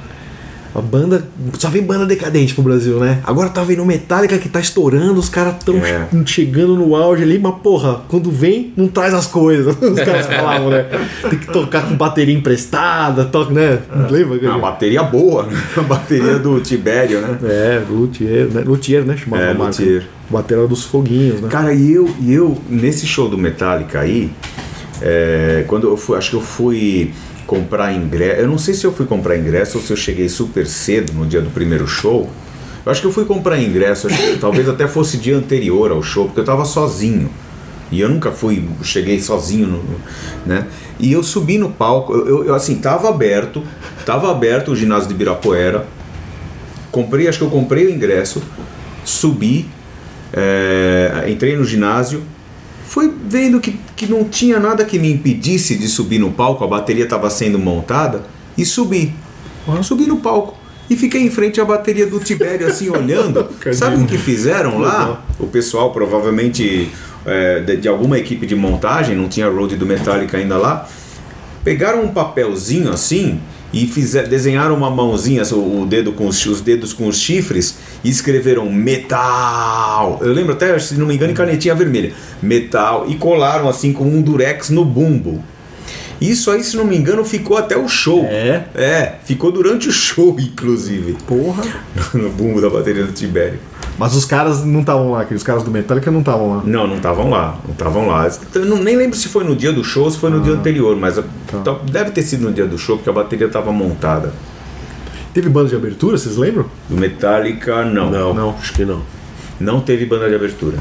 a 0.79 0.83
banda. 0.83 1.25
Só 1.59 1.69
vem 1.69 1.83
banda 1.83 2.05
decadente 2.07 2.55
pro 2.55 2.63
Brasil, 2.63 2.99
né? 2.99 3.21
Agora 3.25 3.49
tá 3.49 3.63
vindo 3.63 3.85
Metallica 3.85 4.37
que 4.39 4.49
tá 4.49 4.61
estourando, 4.61 5.19
os 5.19 5.29
caras 5.29 5.57
tão 5.65 5.77
É. 5.77 6.07
chegando 6.27 6.77
no 6.77 6.95
auge 6.95 7.23
ali, 7.23 7.39
mas 7.39 7.55
porra, 7.63 8.03
quando 8.09 8.31
vem, 8.31 8.73
não 8.77 8.89
traz 8.89 9.15
as 9.15 9.27
coisas. 9.27 9.75
Os 9.81 10.01
caras 10.01 10.27
falavam, 10.31 10.71
né? 10.71 10.87
Tem 11.29 11.39
que 11.39 11.47
tocar 11.47 11.89
com 11.89 11.95
bateria 11.97 12.35
emprestada, 12.35 13.25
toca, 13.25 13.53
né? 13.53 13.79
Lembra? 14.11 14.39
Uma 14.51 14.59
bateria 14.59 15.03
boa, 15.03 15.45
né? 15.45 15.57
a 15.77 15.81
bateria 15.83 16.39
do 16.39 16.61
Tibério, 16.61 17.21
né? 17.21 17.39
É, 17.45 17.83
Luthier, 17.89 18.47
né? 18.53 18.63
Luthier, 18.67 19.05
né? 19.05 19.17
Chamava 19.17 19.43
É. 19.43 19.53
Luthier. 19.53 20.05
Batera 20.29 20.67
dos 20.67 20.83
foguinhos, 20.85 21.41
né? 21.41 21.49
Cara, 21.49 21.73
e 21.73 21.93
eu, 21.93 22.11
e 22.21 22.33
eu 22.33 22.59
nesse 22.69 23.07
show 23.07 23.29
do 23.29 23.39
Metallica 23.39 24.01
aí, 24.01 24.31
é, 25.01 25.65
quando 25.69 25.87
eu 25.89 25.97
fui, 25.97 26.17
acho 26.19 26.31
que 26.31 26.37
eu 26.37 26.41
fui 26.41 27.13
comprar 27.47 27.93
ingresso, 27.93 28.41
eu 28.41 28.49
não 28.49 28.59
sei 28.59 28.75
se 28.75 28.85
eu 28.85 28.93
fui 28.93 29.07
comprar 29.07 29.37
ingresso 29.37 29.79
ou 29.79 29.85
se 29.85 29.93
eu 29.93 29.97
cheguei 29.97 30.29
super 30.29 30.67
cedo 30.67 31.13
no 31.13 31.25
dia 31.27 31.41
do 31.41 31.51
primeiro 31.51 31.87
show. 31.87 32.29
Eu 32.85 32.93
acho 32.93 33.01
que 33.01 33.07
eu 33.07 33.13
fui 33.13 33.25
comprar 33.25 33.61
ingresso, 33.61 34.07
que 34.09 34.39
talvez 34.39 34.69
até 34.69 34.87
fosse 34.87 35.17
dia 35.17 35.37
anterior 35.37 35.91
ao 35.91 36.03
show, 36.03 36.27
porque 36.27 36.41
eu 36.41 36.45
tava 36.45 36.65
sozinho. 36.65 37.29
E 37.91 38.01
eu 38.01 38.09
nunca 38.09 38.31
fui, 38.33 38.69
cheguei 38.83 39.21
sozinho, 39.21 39.67
no, 39.69 39.85
né? 40.45 40.67
E 40.99 41.13
eu 41.13 41.23
subi 41.23 41.57
no 41.59 41.71
palco, 41.71 42.13
eu, 42.15 42.45
eu- 42.47 42.55
assim, 42.55 42.77
tava 42.77 43.09
aberto, 43.09 43.63
tava 44.05 44.31
aberto 44.31 44.73
o 44.73 44.77
ginásio 44.77 45.09
de 45.09 45.15
Ibirapuera, 45.15 45.87
comprei, 46.91 47.29
acho 47.29 47.39
que 47.39 47.45
eu 47.45 47.51
comprei 47.51 47.87
o 47.87 47.91
ingresso, 47.91 48.43
subi, 49.05 49.69
é, 50.33 51.25
entrei 51.29 51.57
no 51.57 51.65
ginásio, 51.65 52.23
fui 52.87 53.13
vendo 53.25 53.61
que, 53.61 53.79
que 53.95 54.07
não 54.07 54.25
tinha 54.25 54.59
nada 54.59 54.85
que 54.85 54.99
me 54.99 55.13
impedisse 55.13 55.77
de 55.77 55.89
subir 55.89 56.19
no 56.19 56.31
palco, 56.31 56.65
a 56.65 56.67
bateria 56.67 57.05
estava 57.05 57.29
sendo 57.29 57.59
montada, 57.59 58.25
e 58.57 58.65
subi. 58.65 59.15
Subi 59.83 60.07
no 60.07 60.19
palco. 60.19 60.57
E 60.89 60.97
fiquei 60.97 61.21
em 61.21 61.31
frente 61.31 61.61
à 61.61 61.65
bateria 61.65 62.07
do 62.07 62.21
Tibério, 62.21 62.67
assim, 62.67 62.89
olhando. 62.89 63.49
Sabe 63.75 63.97
o 64.01 64.07
que 64.07 64.17
fizeram 64.17 64.79
lá? 64.79 65.25
O 65.39 65.49
pessoal, 65.49 65.93
provavelmente 65.93 66.89
é, 67.25 67.61
de, 67.61 67.77
de 67.77 67.89
alguma 67.89 68.17
equipe 68.19 68.47
de 68.47 68.55
montagem, 68.55 69.17
não 69.17 69.29
tinha 69.29 69.49
road 69.49 69.75
do 69.75 69.85
Metallica 69.85 70.39
ainda 70.39 70.57
lá, 70.57 70.89
pegaram 71.65 72.05
um 72.05 72.09
papelzinho 72.09 72.91
assim 72.91 73.41
e 73.77 73.87
fizer, 73.87 74.27
desenharam 74.27 74.75
uma 74.75 74.91
mãozinha, 74.91 75.43
o, 75.53 75.83
o 75.83 75.87
dedo 75.87 76.11
com 76.13 76.27
os, 76.27 76.47
os 76.47 76.63
dedos 76.63 76.95
com 76.95 77.07
os 77.07 77.21
chifres 77.21 77.77
e 78.03 78.09
escreveram 78.09 78.73
metal. 78.73 80.19
Eu 80.23 80.33
lembro 80.33 80.55
até, 80.55 80.79
se 80.79 80.95
não 80.95 81.07
me 81.07 81.15
engano, 81.15 81.33
em 81.33 81.35
canetinha 81.35 81.75
vermelha. 81.75 82.15
Metal. 82.41 83.05
E 83.07 83.17
colaram 83.17 83.69
assim 83.69 83.93
com 83.93 84.05
um 84.05 84.23
durex 84.23 84.71
no 84.71 84.83
bumbo. 84.83 85.45
Isso 86.19 86.51
aí, 86.51 86.65
se 86.65 86.75
não 86.75 86.87
me 86.87 86.97
engano, 86.97 87.23
ficou 87.23 87.59
até 87.59 87.77
o 87.77 87.87
show. 87.87 88.25
É? 88.25 88.65
É, 88.75 89.15
ficou 89.27 89.53
durante 89.53 89.91
o 89.91 89.93
show, 89.93 90.35
inclusive. 90.41 91.15
Porra. 91.27 91.63
no 92.15 92.31
bumbo 92.31 92.63
da 92.63 92.71
bateria 92.71 93.05
do 93.05 93.13
Tibério. 93.13 93.59
Mas 93.99 94.15
os 94.15 94.25
caras 94.27 94.63
não 94.65 94.81
estavam 94.81 95.11
lá, 95.13 95.23
aqueles 95.23 95.43
caras 95.43 95.63
do 95.63 95.71
Metallica 95.71 96.11
não 96.11 96.21
estavam 96.21 96.57
lá. 96.57 96.63
Não, 96.65 96.87
não 96.87 96.97
estavam 96.97 97.31
lá, 97.31 97.59
não 97.65 97.73
estavam 97.73 98.07
lá. 98.07 98.29
Eu 98.55 98.65
não, 98.67 98.77
nem 98.83 98.95
lembro 98.97 99.17
se 99.17 99.29
foi 99.29 99.43
no 99.43 99.57
dia 99.57 99.73
do 99.73 99.83
show 99.83 100.05
ou 100.05 100.11
se 100.11 100.19
foi 100.19 100.29
no 100.29 100.41
dia 100.43 100.53
anterior, 100.53 100.95
mas 100.97 101.17
tá- 101.65 101.79
deve 101.91 102.11
ter 102.11 102.23
sido 102.23 102.43
no 102.45 102.53
dia 102.53 102.67
do 102.67 102.77
show, 102.77 102.97
porque 102.97 103.09
a 103.09 103.13
bateria 103.13 103.47
estava 103.47 103.73
montada. 103.73 104.33
Teve 105.33 105.49
banda 105.49 105.69
de 105.71 105.77
abertura, 105.77 106.19
vocês 106.19 106.37
lembram? 106.37 106.67
Do 106.89 106.97
Metallica, 106.97 107.85
não. 107.85 108.11
Não, 108.11 108.35
Não. 108.35 108.51
acho 108.51 108.73
que 108.75 108.85
não. 108.85 109.01
Não 109.59 109.81
teve 109.81 110.05
banda 110.05 110.29
de 110.29 110.35
abertura. 110.35 110.77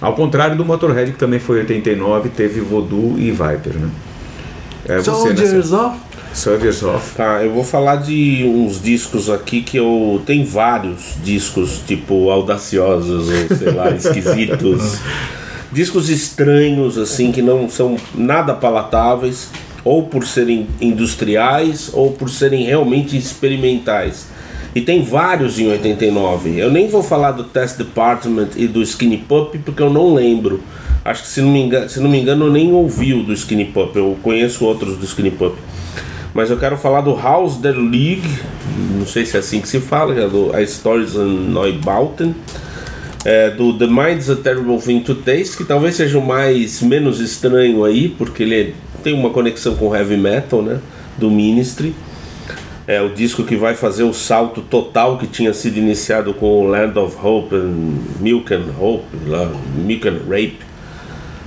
Ao 0.00 0.14
contrário 0.14 0.56
do 0.56 0.64
Motorhead, 0.64 1.12
que 1.12 1.18
também 1.18 1.38
foi 1.40 1.56
em 1.56 1.60
89, 1.60 2.28
teve 2.28 2.60
Voodoo 2.60 3.14
e 3.18 3.30
Viper, 3.30 3.74
né? 3.74 3.88
É 4.88 4.98
você, 4.98 5.04
Soldiers 5.10 5.70
né? 5.70 5.78
of. 5.78 5.96
Soldiers 6.36 6.82
of. 6.82 7.14
Tá, 7.14 7.42
eu 7.42 7.52
vou 7.52 7.64
falar 7.64 7.96
de 7.96 8.44
uns 8.44 8.80
discos 8.80 9.30
aqui 9.30 9.62
que 9.62 9.78
eu. 9.78 10.22
Tem 10.26 10.44
vários 10.44 11.16
discos, 11.24 11.80
tipo, 11.86 12.30
audaciosos 12.30 13.28
ou 13.28 13.56
sei 13.56 13.72
lá, 13.72 13.90
esquisitos. 13.96 15.00
discos 15.72 16.10
estranhos, 16.10 16.98
assim, 16.98 17.32
que 17.32 17.40
não 17.40 17.68
são 17.68 17.96
nada 18.14 18.52
palatáveis, 18.52 19.48
ou 19.82 20.04
por 20.04 20.26
serem 20.26 20.66
industriais, 20.80 21.90
ou 21.92 22.12
por 22.12 22.28
serem 22.28 22.66
realmente 22.66 23.16
experimentais. 23.16 24.26
E 24.74 24.82
tem 24.82 25.02
vários 25.02 25.58
em 25.58 25.68
89. 25.68 26.58
Eu 26.58 26.70
nem 26.70 26.86
vou 26.86 27.02
falar 27.02 27.30
do 27.30 27.44
Test 27.44 27.78
Department 27.78 28.50
e 28.56 28.66
do 28.66 28.82
Skinny 28.82 29.16
Pup 29.16 29.56
porque 29.64 29.82
eu 29.82 29.88
não 29.88 30.12
lembro. 30.12 30.62
Acho 31.02 31.22
que 31.22 31.28
se 31.28 31.40
não 31.40 31.48
me 31.48 31.62
engano, 31.62 31.88
se 31.88 31.98
não 31.98 32.10
me 32.10 32.20
engano 32.20 32.46
eu 32.46 32.52
nem 32.52 32.72
ouvi 32.74 33.14
o 33.14 33.22
do 33.22 33.32
Skinny 33.32 33.64
Pup. 33.64 33.96
Eu 33.96 34.18
conheço 34.22 34.66
outros 34.66 34.98
do 34.98 35.06
Skinny 35.06 35.30
Pup. 35.30 35.56
Mas 36.36 36.50
eu 36.50 36.58
quero 36.58 36.76
falar 36.76 37.00
do 37.00 37.16
House 37.16 37.56
der 37.56 37.74
League, 37.74 38.28
não 38.98 39.06
sei 39.06 39.24
se 39.24 39.38
é 39.38 39.40
assim 39.40 39.58
que 39.58 39.66
se 39.66 39.80
fala, 39.80 40.14
é 40.20 40.28
do 40.28 40.54
A 40.54 40.64
Stories 40.66 41.14
in 41.14 41.48
Neubauten. 41.48 42.34
É, 43.24 43.48
do 43.48 43.72
The 43.72 43.86
Mind's 43.86 44.28
a 44.28 44.36
Terrible 44.36 44.78
Thing 44.78 45.00
to 45.00 45.14
Taste, 45.14 45.56
que 45.56 45.64
talvez 45.64 45.96
seja 45.96 46.18
o 46.18 46.24
mais 46.24 46.82
menos 46.82 47.20
estranho 47.20 47.84
aí, 47.84 48.10
porque 48.10 48.42
ele 48.42 48.54
é- 48.54 48.72
tem 49.02 49.14
uma 49.14 49.30
conexão 49.30 49.76
com 49.76 49.96
heavy 49.96 50.18
metal, 50.18 50.60
né? 50.60 50.78
Do 51.16 51.30
Ministry. 51.30 51.94
É 52.86 53.00
o 53.00 53.08
disco 53.08 53.42
que 53.42 53.56
vai 53.56 53.74
fazer 53.74 54.02
o 54.02 54.12
salto 54.12 54.60
total 54.60 55.16
que 55.16 55.26
tinha 55.26 55.54
sido 55.54 55.78
iniciado 55.78 56.34
com 56.34 56.66
o 56.66 56.68
Land 56.68 56.98
of 56.98 57.16
Hope 57.20 57.56
and 57.56 57.94
Milk 58.20 58.52
and 58.52 58.66
Hope, 58.78 59.06
lá, 59.26 59.50
Milk 59.74 60.06
and 60.06 60.18
Rape. 60.28 60.58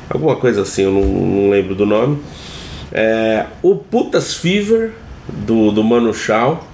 Alguma 0.10 0.36
coisa 0.36 0.64
assim, 0.64 0.82
eu 0.82 0.92
não, 0.92 1.04
não 1.04 1.50
lembro 1.52 1.76
do 1.76 1.86
nome. 1.86 2.18
É, 2.92 3.46
o 3.62 3.76
Putas 3.76 4.34
Fever, 4.36 4.92
do, 5.46 5.72
do 5.72 5.84
Mano 5.84 6.14
Chao, 6.14 6.68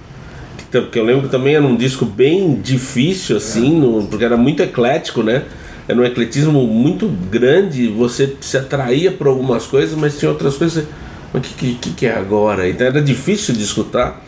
que, 0.71 0.81
que 0.81 0.99
eu 0.99 1.03
lembro 1.03 1.23
que 1.23 1.29
também 1.29 1.55
era 1.55 1.65
um 1.65 1.75
disco 1.75 2.05
bem 2.05 2.55
difícil, 2.55 3.37
assim, 3.37 3.77
no- 3.77 4.07
porque 4.07 4.23
era 4.23 4.37
muito 4.37 4.61
eclético, 4.63 5.23
né? 5.23 5.43
Era 5.87 5.99
um 5.99 6.03
ecletismo 6.03 6.65
muito 6.65 7.07
grande, 7.29 7.87
você 7.87 8.35
se 8.41 8.57
atraía 8.57 9.11
por 9.11 9.27
algumas 9.27 9.67
coisas, 9.67 9.97
mas 9.97 10.17
tinha 10.17 10.31
outras 10.31 10.55
coisas. 10.57 10.85
Mas 11.31 11.45
o 11.45 11.53
que, 11.55 11.75
que, 11.75 11.89
que 11.91 12.05
é 12.07 12.15
agora? 12.17 12.67
Então 12.67 12.87
era 12.87 13.01
difícil 13.01 13.53
de 13.53 13.63
escutar. 13.63 14.23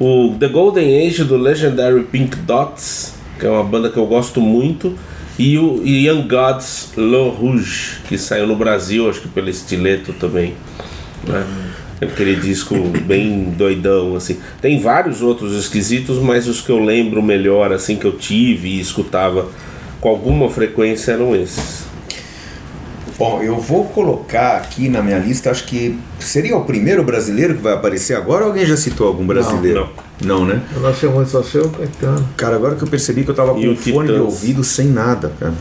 O 0.00 0.34
The 0.40 0.48
Golden 0.48 1.06
Age 1.06 1.24
do 1.24 1.36
Legendary 1.36 2.02
Pink 2.04 2.34
Dots, 2.38 3.14
que 3.38 3.46
é 3.46 3.50
uma 3.50 3.62
banda 3.62 3.90
que 3.90 3.98
eu 3.98 4.06
gosto 4.06 4.40
muito, 4.40 4.94
e 5.38 5.56
o 5.58 5.82
Young 5.86 6.26
Gods 6.26 6.92
Le 6.96 7.28
Rouge, 7.30 7.98
que 8.08 8.18
saiu 8.18 8.46
no 8.46 8.56
Brasil, 8.56 9.08
acho 9.08 9.20
que 9.20 9.28
pelo 9.28 9.48
Estileto 9.48 10.12
também. 10.14 10.54
Né? 11.26 11.46
É 12.00 12.06
Aquele 12.06 12.36
disco 12.36 12.74
bem 13.04 13.52
doidão, 13.56 14.16
assim. 14.16 14.38
Tem 14.60 14.80
vários 14.80 15.20
outros 15.20 15.54
esquisitos, 15.54 16.18
mas 16.18 16.48
os 16.48 16.60
que 16.60 16.70
eu 16.70 16.78
lembro 16.78 17.22
melhor, 17.22 17.72
assim, 17.72 17.96
que 17.96 18.06
eu 18.06 18.12
tive 18.12 18.68
e 18.68 18.80
escutava 18.80 19.48
com 20.00 20.08
alguma 20.08 20.48
frequência 20.48 21.12
eram 21.12 21.36
esses. 21.36 21.90
Bom, 23.18 23.42
eu 23.42 23.60
vou 23.60 23.84
colocar 23.84 24.56
aqui 24.56 24.88
na 24.88 25.02
minha 25.02 25.18
lista, 25.18 25.50
acho 25.50 25.66
que 25.66 25.98
seria 26.18 26.56
o 26.56 26.64
primeiro 26.64 27.04
brasileiro 27.04 27.54
que 27.54 27.60
vai 27.60 27.74
aparecer 27.74 28.14
agora 28.16 28.44
ou 28.44 28.48
alguém 28.48 28.64
já 28.64 28.78
citou 28.78 29.06
algum 29.06 29.26
brasileiro? 29.26 29.90
Não, 30.24 30.46
né? 30.46 30.62
Eu 30.74 30.80
não 30.80 30.88
achei 30.88 31.06
muito, 31.06 31.28
só 31.28 31.40
o 31.40 31.68
Caetano. 31.68 32.26
Cara, 32.34 32.56
agora 32.56 32.76
que 32.76 32.82
eu 32.82 32.88
percebi 32.88 33.22
que 33.24 33.30
eu 33.30 33.34
tava 33.34 33.52
com 33.52 33.60
E 33.60 33.68
o 33.68 33.76
fone 33.76 34.08
de 34.08 34.14
Titãs? 34.14 34.20
ouvido 34.20 34.64
sem 34.64 34.86
nada, 34.86 35.30
cara. 35.38 35.52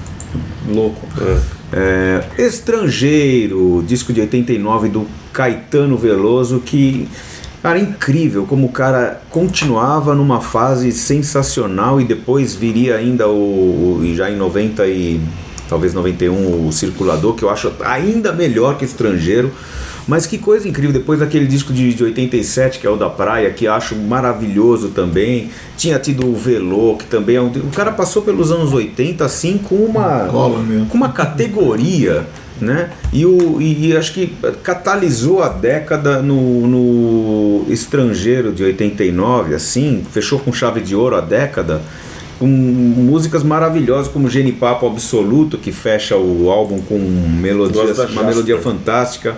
Louco. 0.70 1.06
É. 1.22 2.22
É, 2.38 2.44
Estrangeiro, 2.46 3.84
disco 3.86 4.14
de 4.14 4.22
89 4.22 4.88
do 4.88 5.06
Caetano 5.34 5.98
Veloso, 5.98 6.60
que, 6.60 7.08
cara, 7.62 7.80
incrível 7.80 8.46
como 8.46 8.68
o 8.68 8.72
cara 8.72 9.22
continuava 9.30 10.14
numa 10.16 10.42
fase 10.42 10.92
sensacional 10.92 12.00
e 12.02 12.04
depois 12.06 12.56
viria 12.56 12.96
ainda 12.96 13.28
o, 13.28 14.00
o- 14.02 14.16
já 14.16 14.30
em 14.30 14.36
90 14.36 14.86
e 14.88 15.20
talvez 15.68 15.94
91 15.94 16.68
o 16.68 16.72
Circulador, 16.72 17.34
que 17.36 17.44
eu 17.44 17.50
acho 17.50 17.72
ainda 17.86 18.32
melhor 18.34 18.78
que 18.78 18.86
Estrangeiro. 18.86 19.52
Mas 20.08 20.26
que 20.26 20.40
coisa 20.40 20.68
incrível, 20.68 20.92
depois 20.92 21.20
daquele 21.20 21.46
disco 21.46 21.72
de, 21.72 21.94
de 21.94 22.04
87, 22.04 22.80
que 22.80 22.88
é 22.88 22.90
o 22.90 22.96
da 22.96 23.08
Praia, 23.12 23.52
que 23.52 23.68
acho 23.68 23.96
maravilhoso 23.96 24.88
também. 24.90 25.52
Tinha 25.78 26.00
tido 26.00 26.26
o 26.26 26.36
Velô, 26.36 26.96
que 26.98 27.06
também 27.06 27.36
é 27.36 27.42
um. 27.42 27.46
O 27.50 27.70
cara 27.76 27.92
passou 27.92 28.24
pelos 28.24 28.52
anos 28.52 28.74
80 28.74 29.24
assim 29.24 29.60
com 29.60 29.76
uma. 29.76 30.26
Cola 30.32 30.64
com 30.90 30.98
uma 30.98 31.10
categoria. 31.10 32.26
Né? 32.62 32.92
E, 33.14 33.26
o, 33.26 33.62
e, 33.62 33.88
e 33.88 33.98
acho 33.98 34.14
que 34.14 34.36
catalisou 34.64 35.42
a 35.42 35.50
década 35.50 36.22
no, 36.22 36.68
no 36.68 37.66
estrangeiro 37.72 38.52
de 38.52 38.64
89, 38.64 39.56
assim, 39.56 40.06
fechou 40.12 40.40
com 40.40 40.52
chave 40.52 40.82
de 40.82 40.96
ouro 40.96 41.16
a 41.16 41.22
década, 41.22 41.82
com 42.38 42.48
músicas 42.48 43.44
maravilhosas 43.44 44.12
como 44.12 44.30
Genipapo 44.30 44.88
Absoluto, 44.88 45.58
que 45.58 45.72
fecha 45.72 46.16
o 46.16 46.50
álbum 46.50 46.80
com 46.82 46.98
melodias, 46.98 48.00
uma 48.12 48.24
melodia 48.24 48.58
fantástica. 48.58 49.38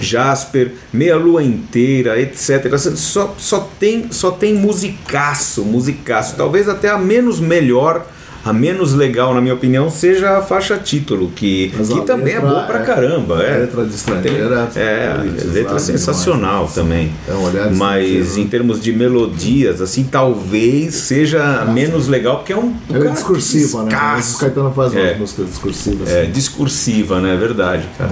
Jasper, 0.00 0.72
Meia 0.92 1.16
Lua 1.16 1.42
Inteira, 1.42 2.20
etc. 2.20 2.76
Só, 2.96 3.34
só, 3.38 3.68
tem, 3.78 4.06
só 4.10 4.30
tem 4.30 4.54
musicaço, 4.54 5.64
musicaço. 5.64 6.34
Talvez 6.36 6.68
até 6.68 6.88
a 6.88 6.98
menos 6.98 7.38
melhor, 7.38 8.06
a 8.44 8.52
menos 8.52 8.92
legal, 8.92 9.32
na 9.34 9.40
minha 9.40 9.54
opinião, 9.54 9.88
seja 9.88 10.38
a 10.38 10.42
faixa 10.42 10.76
título, 10.76 11.30
que, 11.30 11.72
Mas 11.78 11.88
que 11.88 12.00
também 12.02 12.34
letra 12.34 12.48
é 12.48 12.50
boa 12.50 12.62
pra 12.64 12.80
é- 12.80 12.82
caramba. 12.84 13.42
É, 13.42 13.58
letra 13.58 13.84
de 13.84 13.94
estrangeira 13.94 14.66
Tem- 14.66 14.82
é, 14.82 15.14
politizada 15.14 15.46
letra 15.46 15.62
demais, 15.62 15.82
sensacional 15.82 16.64
assim. 16.64 16.74
também. 16.74 17.12
É 17.28 17.32
um 17.32 17.44
olhar 17.44 17.70
Mas 17.72 18.36
em 18.36 18.46
termos 18.48 18.80
de 18.82 18.92
melodias, 18.92 19.80
assim, 19.80 20.02
talvez 20.04 20.94
seja 20.94 21.64
menos 21.66 22.08
legal, 22.08 22.38
porque 22.38 22.52
é 22.52 22.56
um. 22.58 22.74
É 22.92 22.98
discursiva, 23.10 23.84
né? 23.84 23.90
O 24.34 24.38
Caetano 24.38 24.72
faz 24.72 24.94
É. 24.96 25.08
umas 25.10 25.18
músicas 25.18 25.46
discursivas. 25.46 26.08
É, 26.10 26.22
assim. 26.22 26.30
discursiva, 26.32 27.20
né? 27.20 27.34
É 27.34 27.36
verdade, 27.36 27.86
cara. 27.96 28.10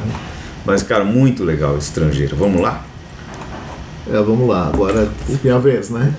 Mas, 0.64 0.82
cara, 0.84 1.02
muito 1.04 1.42
legal 1.42 1.76
estrangeiro. 1.76 2.36
Vamos 2.36 2.60
lá? 2.60 2.84
É, 4.08 4.16
vamos 4.22 4.48
lá, 4.48 4.68
agora 4.72 5.08
é 5.28 5.34
minha 5.42 5.58
vez, 5.58 5.90
né? 5.90 6.12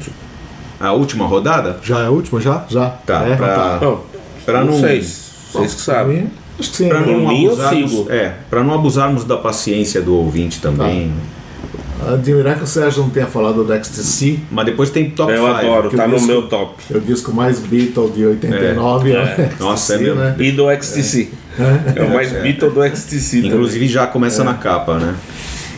A 0.81 0.93
última 0.93 1.25
rodada? 1.25 1.77
Já 1.83 1.99
é 1.99 2.05
a 2.05 2.09
última, 2.09 2.39
já? 2.41 2.65
Já. 2.69 2.89
Tá, 2.89 3.23
É, 3.27 3.35
pra, 3.35 3.79
Não, 3.81 3.99
pra 4.45 4.63
não 4.63 4.71
não. 4.73 4.79
sei, 4.79 5.01
vocês 5.01 5.73
que 5.75 5.81
sabem. 5.81 6.27
Acho 6.59 6.69
que 6.71 6.77
sim. 6.77 6.89
Pra 6.89 6.99
não 7.01 7.27
mim, 7.27 7.47
abusarmos, 7.47 8.09
é, 8.09 8.33
pra 8.49 8.63
não 8.63 8.73
abusarmos 8.73 9.23
da 9.23 9.37
paciência 9.37 10.01
do 10.01 10.15
ouvinte 10.15 10.59
também. 10.61 11.11
Admirar 12.07 12.57
que 12.57 12.63
o 12.63 12.67
Sérgio 12.67 13.03
não 13.03 13.09
tenha 13.11 13.27
falado 13.27 13.63
do 13.63 13.71
XTC, 13.73 14.39
Mas 14.49 14.65
depois 14.65 14.89
tem 14.89 15.11
top 15.11 15.31
5. 15.31 15.43
Eu 15.45 15.55
adoro, 15.55 15.89
que 15.89 15.95
tá 15.95 16.07
no 16.07 16.15
disco- 16.15 16.27
meu 16.27 16.47
top. 16.47 16.73
é 16.91 16.97
o 16.97 16.99
disco 16.99 17.31
mais 17.31 17.59
Beatle 17.59 18.09
de 18.09 18.25
89. 18.25 19.11
É. 19.13 19.51
Nossa, 19.59 19.93
é 19.93 19.97
XTC, 19.97 20.03
mesmo. 20.15 20.19
né? 20.19 20.35
E 20.39 20.51
do 20.51 20.71
XTC. 20.71 21.29
É, 21.95 22.01
o 22.03 22.09
mais 22.11 22.31
Beatle 22.31 22.71
do 22.71 22.83
XTC. 22.83 23.37
também. 23.37 23.51
Inclusive 23.51 23.87
já 23.87 24.07
começa 24.07 24.43
na 24.43 24.55
capa, 24.55 24.95
né? 24.97 25.13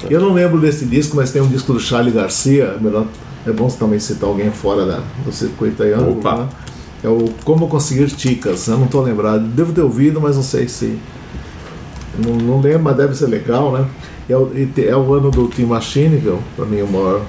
Eu 0.10 0.22
não 0.22 0.32
lembro 0.34 0.60
desse 0.62 0.86
disco, 0.86 1.16
mas 1.18 1.30
tem 1.32 1.42
um 1.42 1.48
disco 1.48 1.74
do 1.74 1.80
Charlie 1.80 2.14
Garcia. 2.14 2.76
Melhor, 2.80 3.06
é 3.46 3.52
bom 3.52 3.68
também 3.68 4.00
citar 4.00 4.30
alguém 4.30 4.52
fora 4.52 4.86
da, 4.86 5.02
do 5.26 5.32
circuito 5.32 5.84
aí. 5.84 5.94
Opa. 5.94 6.38
Né? 6.38 6.50
É 7.04 7.10
o 7.10 7.26
Como 7.44 7.68
Conseguir 7.68 8.08
Ticas. 8.08 8.68
Eu 8.68 8.78
não 8.78 8.86
estou 8.86 9.02
lembrado. 9.02 9.44
Devo 9.44 9.74
ter 9.74 9.82
ouvido, 9.82 10.22
mas 10.22 10.36
não 10.36 10.44
sei 10.44 10.68
se. 10.68 10.98
Não, 12.18 12.36
não 12.36 12.62
lembro, 12.62 12.84
mas 12.84 12.96
deve 12.96 13.16
ser 13.16 13.28
legal, 13.28 13.72
né? 13.74 13.86
É 14.30 14.38
o, 14.38 14.50
é 14.78 14.96
o 14.96 15.14
ano 15.14 15.30
do 15.30 15.48
Tim 15.48 15.66
Machine, 15.66 16.16
viu? 16.16 16.40
Pra 16.56 16.66
mim, 16.66 16.82
o 16.82 16.88
maior. 16.88 17.22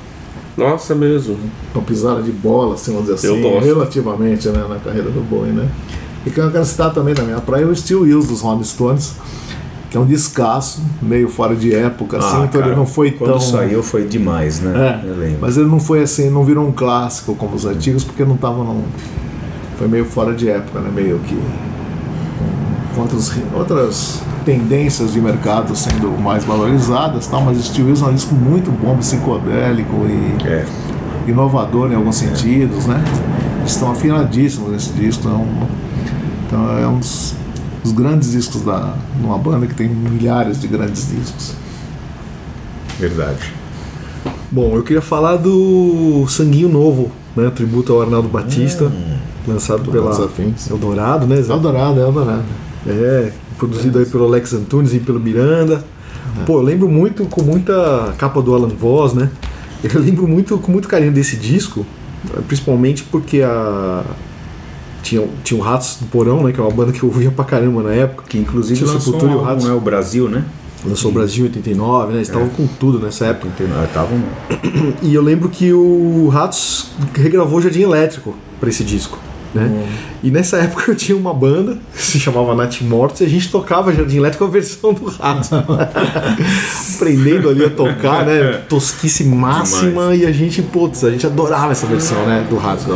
Nossa, 0.57 0.95
mesmo. 0.95 1.37
Uma 1.75 1.83
pisada 1.83 2.23
de 2.23 2.31
bola, 2.31 2.75
assim, 2.75 2.93
vamos 2.93 3.09
dizer 3.09 3.29
assim, 3.29 3.59
relativamente 3.59 4.49
né, 4.49 4.65
na 4.69 4.77
carreira 4.77 5.11
do 5.11 5.21
Bowie, 5.21 5.51
né? 5.51 5.69
E 6.25 6.31
que 6.31 6.39
eu 6.39 6.51
quero 6.51 6.65
citar 6.65 6.93
também 6.93 7.13
na 7.13 7.25
minha 7.25 7.41
praia 7.41 7.65
é 7.65 7.67
o 7.67 7.75
Steel 7.75 8.03
Wheels 8.03 8.29
dos 8.29 8.41
Rolling 8.41 8.63
Stones, 8.63 9.15
que 9.95 9.99
é 9.99 10.01
um 10.01 10.07
descasso, 10.07 10.83
meio 11.01 11.29
fora 11.29 11.55
de 11.55 11.73
época, 11.73 12.19
assim, 12.19 12.27
Ah, 12.39 12.47
então 12.49 12.61
cara, 12.61 12.67
ele 12.73 12.75
não 12.75 12.85
foi 12.85 13.13
Quando 13.13 13.31
tão. 13.31 13.39
saiu 13.41 13.81
foi 13.81 14.05
demais, 14.09 14.59
né? 14.59 15.01
É, 15.05 15.09
Eu 15.09 15.15
lembro. 15.17 15.39
mas 15.41 15.57
ele 15.57 15.69
não 15.69 15.79
foi 15.79 16.03
assim, 16.03 16.29
não 16.31 16.43
virou 16.45 16.67
um 16.67 16.73
clássico 16.73 17.33
como 17.37 17.55
os 17.55 17.65
antigos, 17.65 18.03
porque 18.03 18.25
não 18.25 18.37
tava 18.37 18.65
num. 18.65 18.83
Foi 19.79 19.87
meio 19.87 20.05
fora 20.05 20.35
de 20.35 20.49
época, 20.51 20.81
né? 20.81 20.91
Meio 20.93 21.21
que. 21.21 21.39
com 22.93 23.03
outras, 23.03 23.33
outras 23.55 24.21
tendências 24.45 25.13
de 25.13 25.21
mercado 25.21 25.77
sendo 25.77 26.11
mais 26.21 26.43
valorizadas, 26.43 27.29
tal, 27.29 27.43
mas 27.43 27.65
Steel 27.65 27.87
Wheels 27.87 28.03
é 28.03 28.07
um 28.07 28.15
disco 28.15 28.35
muito 28.35 28.73
bom, 28.73 28.97
psicodélico 28.97 29.95
e 30.09 30.45
É. 30.45 30.65
inovador 31.29 31.93
em 31.93 31.95
alguns 31.95 32.17
sentidos, 32.17 32.87
né? 32.87 33.01
Estão 33.65 33.93
afinadíssimos 33.93 34.73
nesse 34.73 34.93
disco. 34.93 35.29
É 35.29 35.31
um, 35.31 35.47
então 36.49 36.79
é 36.79 36.87
um 36.89 36.99
dos, 36.99 37.37
dos 37.85 37.93
grandes 37.93 38.33
discos 38.33 38.63
da 38.63 38.95
uma 39.23 39.37
banda 39.37 39.67
que 39.67 39.75
tem 39.75 39.89
milhares 39.89 40.59
de 40.59 40.67
grandes 40.67 41.07
discos. 41.09 41.53
Verdade. 42.99 43.53
Bom, 44.51 44.75
eu 44.75 44.83
queria 44.83 45.03
falar 45.03 45.37
do 45.37 46.27
Sanguinho 46.29 46.69
Novo, 46.69 47.13
né? 47.37 47.51
Tributo 47.51 47.93
ao 47.93 48.03
Arnaldo 48.03 48.29
Batista, 48.29 48.91
lançado 49.47 49.91
pela 49.91 50.11
Afins. 50.25 50.71
Eldorado, 50.71 51.27
né? 51.27 51.43
Zé? 51.43 51.53
Eldorado, 51.53 52.01
Eldorado. 52.01 52.45
É, 52.87 53.33
produzido 53.59 53.99
aí 53.99 54.07
pelo 54.07 54.25
Alex 54.25 54.55
Antunes 54.55 54.95
e 54.95 54.99
pelo 54.99 55.21
Miranda. 55.21 55.85
Pô, 56.47 56.59
eu 56.59 56.63
lembro 56.63 56.89
muito 56.89 57.27
com 57.27 57.43
muita 57.43 58.15
capa 58.17 58.41
do 58.41 58.55
Alan 58.55 58.69
Voss, 58.69 59.13
né? 59.13 59.31
Eu 59.85 60.01
lembro 60.01 60.27
muito 60.27 60.57
com 60.57 60.73
muito 60.73 60.89
carinho 60.89 61.13
desse 61.13 61.37
disco, 61.37 61.85
principalmente 62.49 63.03
porque 63.03 63.43
a 63.43 64.03
tinha, 65.05 65.29
tinha 65.45 65.61
o 65.61 65.63
Ratos 65.63 65.99
do 66.01 66.07
Porão, 66.07 66.43
né? 66.43 66.53
Que 66.53 66.59
é 66.59 66.63
uma 66.63 66.73
banda 66.73 66.91
que 66.91 67.03
eu 67.03 67.09
ouvia 67.09 67.31
pra 67.31 67.45
caramba 67.45 67.83
na 67.83 67.93
época. 67.93 68.25
Que 68.29 68.39
inclusive 68.39 68.83
o 68.83 68.87
lançou 68.87 69.01
Sepultura 69.01 69.33
e 69.33 69.35
um 69.35 69.39
o 69.39 69.43
Ratos. 69.43 69.65
álbum, 69.65 69.75
né? 69.75 69.81
O 69.81 69.85
Brasil, 69.85 70.29
né? 70.29 70.45
Lançou 70.85 71.11
o 71.11 71.15
Brasil 71.15 71.45
em 71.45 71.49
89, 71.49 72.09
né? 72.09 72.15
Eles 72.17 72.29
estavam 72.29 72.49
com 72.49 72.67
tudo 72.67 72.99
nessa 72.99 73.27
época. 73.27 73.49
Ah, 73.73 73.87
Tava 73.93 74.15
um... 74.15 74.23
E 75.01 75.15
eu 75.15 75.23
lembro 75.23 75.49
que 75.49 75.73
o 75.73 76.29
Ratos 76.29 76.91
regravou 77.15 77.61
Jardim 77.61 77.83
Elétrico 77.83 78.35
pra 78.61 78.69
esse 78.69 78.85
disco. 78.85 79.19
Né? 79.55 79.87
E 80.21 80.33
nessa 80.33 80.57
época 80.57 80.91
eu 80.91 80.97
tinha 80.97 81.17
uma 81.17 81.33
banda 81.33 81.79
que 81.95 82.03
se 82.03 82.19
chamava 82.19 82.55
Nat 82.57 82.83
Mortos 82.83 83.21
e 83.21 83.25
a 83.25 83.29
gente 83.29 83.51
tocava 83.51 83.95
Jardim 83.95 84.17
Elétrico 84.17 84.45
a 84.45 84.49
versão 84.49 84.93
do 84.93 85.07
Ratos. 85.07 85.51
Aprendendo 86.97 87.49
ali 87.49 87.65
a 87.65 87.71
tocar, 87.71 88.27
né? 88.27 88.63
Tosquice 88.69 89.25
máxima 89.25 90.15
e 90.15 90.27
a 90.27 90.33
gente, 90.33 90.61
putz, 90.61 91.05
a 91.05 91.11
gente 91.11 91.25
adorava 91.25 91.73
essa 91.73 91.87
versão, 91.87 92.27
né? 92.27 92.45
Do 92.51 92.57
Ratos. 92.57 92.87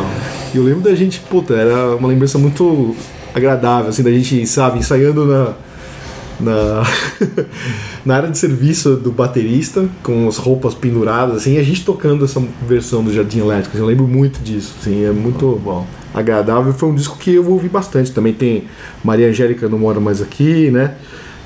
E 0.55 0.57
eu 0.57 0.63
lembro 0.63 0.81
da 0.81 0.95
gente, 0.95 1.21
puta, 1.21 1.55
era 1.55 1.97
uma 1.97 2.09
lembrança 2.09 2.39
muito 2.39 2.95
agradável, 3.35 3.91
assim, 3.91 4.03
da 4.03 4.11
gente, 4.11 4.47
sabe, 4.47 4.79
ensaiando 4.79 5.27
na, 5.27 5.55
na, 6.41 6.83
na 8.05 8.17
área 8.17 8.31
de 8.31 8.39
serviço 8.39 8.97
do 8.97 9.11
baterista, 9.11 9.89
com 10.03 10.27
as 10.27 10.37
roupas 10.37 10.75
penduradas, 10.75 11.37
assim, 11.37 11.55
e 11.55 11.59
a 11.59 11.63
gente 11.63 11.85
tocando 11.85 12.25
essa 12.25 12.43
versão 12.67 13.03
do 13.03 13.13
Jardim 13.13 13.41
Elétrico. 13.41 13.77
Eu 13.77 13.85
lembro 13.85 14.09
muito 14.09 14.41
disso, 14.41 14.75
assim, 14.81 15.05
é 15.05 15.11
muito 15.11 15.61
bom. 15.63 15.87
Agradável, 16.15 16.73
foi 16.73 16.89
um 16.89 16.95
disco 16.95 17.19
que 17.19 17.35
eu 17.35 17.49
ouvi 17.49 17.69
bastante. 17.69 18.11
Também 18.11 18.33
tem 18.33 18.65
Maria 19.05 19.29
Angélica 19.29 19.69
Não 19.69 19.79
Mora 19.79 20.01
Mais 20.01 20.23
Aqui, 20.23 20.71
né? 20.71 20.95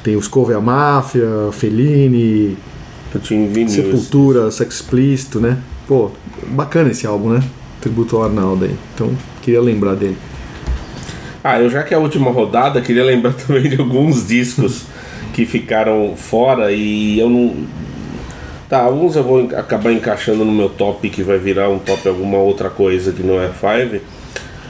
Tem 0.03 0.17
os 0.17 0.29
Cover 0.29 0.57
a 0.57 0.61
Máfia, 0.61 1.27
Fellini. 1.53 2.57
Sepultura, 3.69 4.51
Sex 4.51 4.77
Explícito, 4.77 5.41
né? 5.41 5.59
Pô, 5.87 6.11
bacana 6.49 6.91
esse 6.91 7.07
álbum, 7.07 7.31
né? 7.31 7.43
Tributo 7.83 8.17
ao 8.17 8.23
Arnaldo 8.23 8.65
aí. 8.65 8.77
Então, 8.95 9.11
queria 9.43 9.61
lembrar 9.61 9.97
dele. 9.97 10.17
Ah, 11.43 11.61
eu 11.61 11.69
já 11.69 11.83
que 11.83 11.93
é 11.93 11.97
a 11.97 12.01
última 12.01 12.31
rodada, 12.31 12.81
queria 12.81 13.05
lembrar 13.05 13.35
também 13.47 13.69
de 13.69 13.79
alguns 13.79 14.27
discos 14.27 14.85
que 15.35 15.45
ficaram 15.45 16.15
fora 16.17 16.71
e 16.73 17.19
eu 17.19 17.29
não. 17.29 17.57
Tá, 18.69 18.83
alguns 18.83 19.17
eu 19.17 19.25
vou 19.25 19.51
acabar 19.57 19.93
encaixando 19.93 20.45
no 20.45 20.53
meu 20.53 20.69
top, 20.69 21.11
que 21.11 21.23
vai 21.23 21.37
virar 21.37 21.69
um 21.69 21.79
top 21.79 22.09
alguma 22.09 22.39
outra 22.39 22.71
coisa 22.71 23.13
que 23.13 23.23
não 23.23 23.43
é 23.43 23.51
Five. 23.51 24.01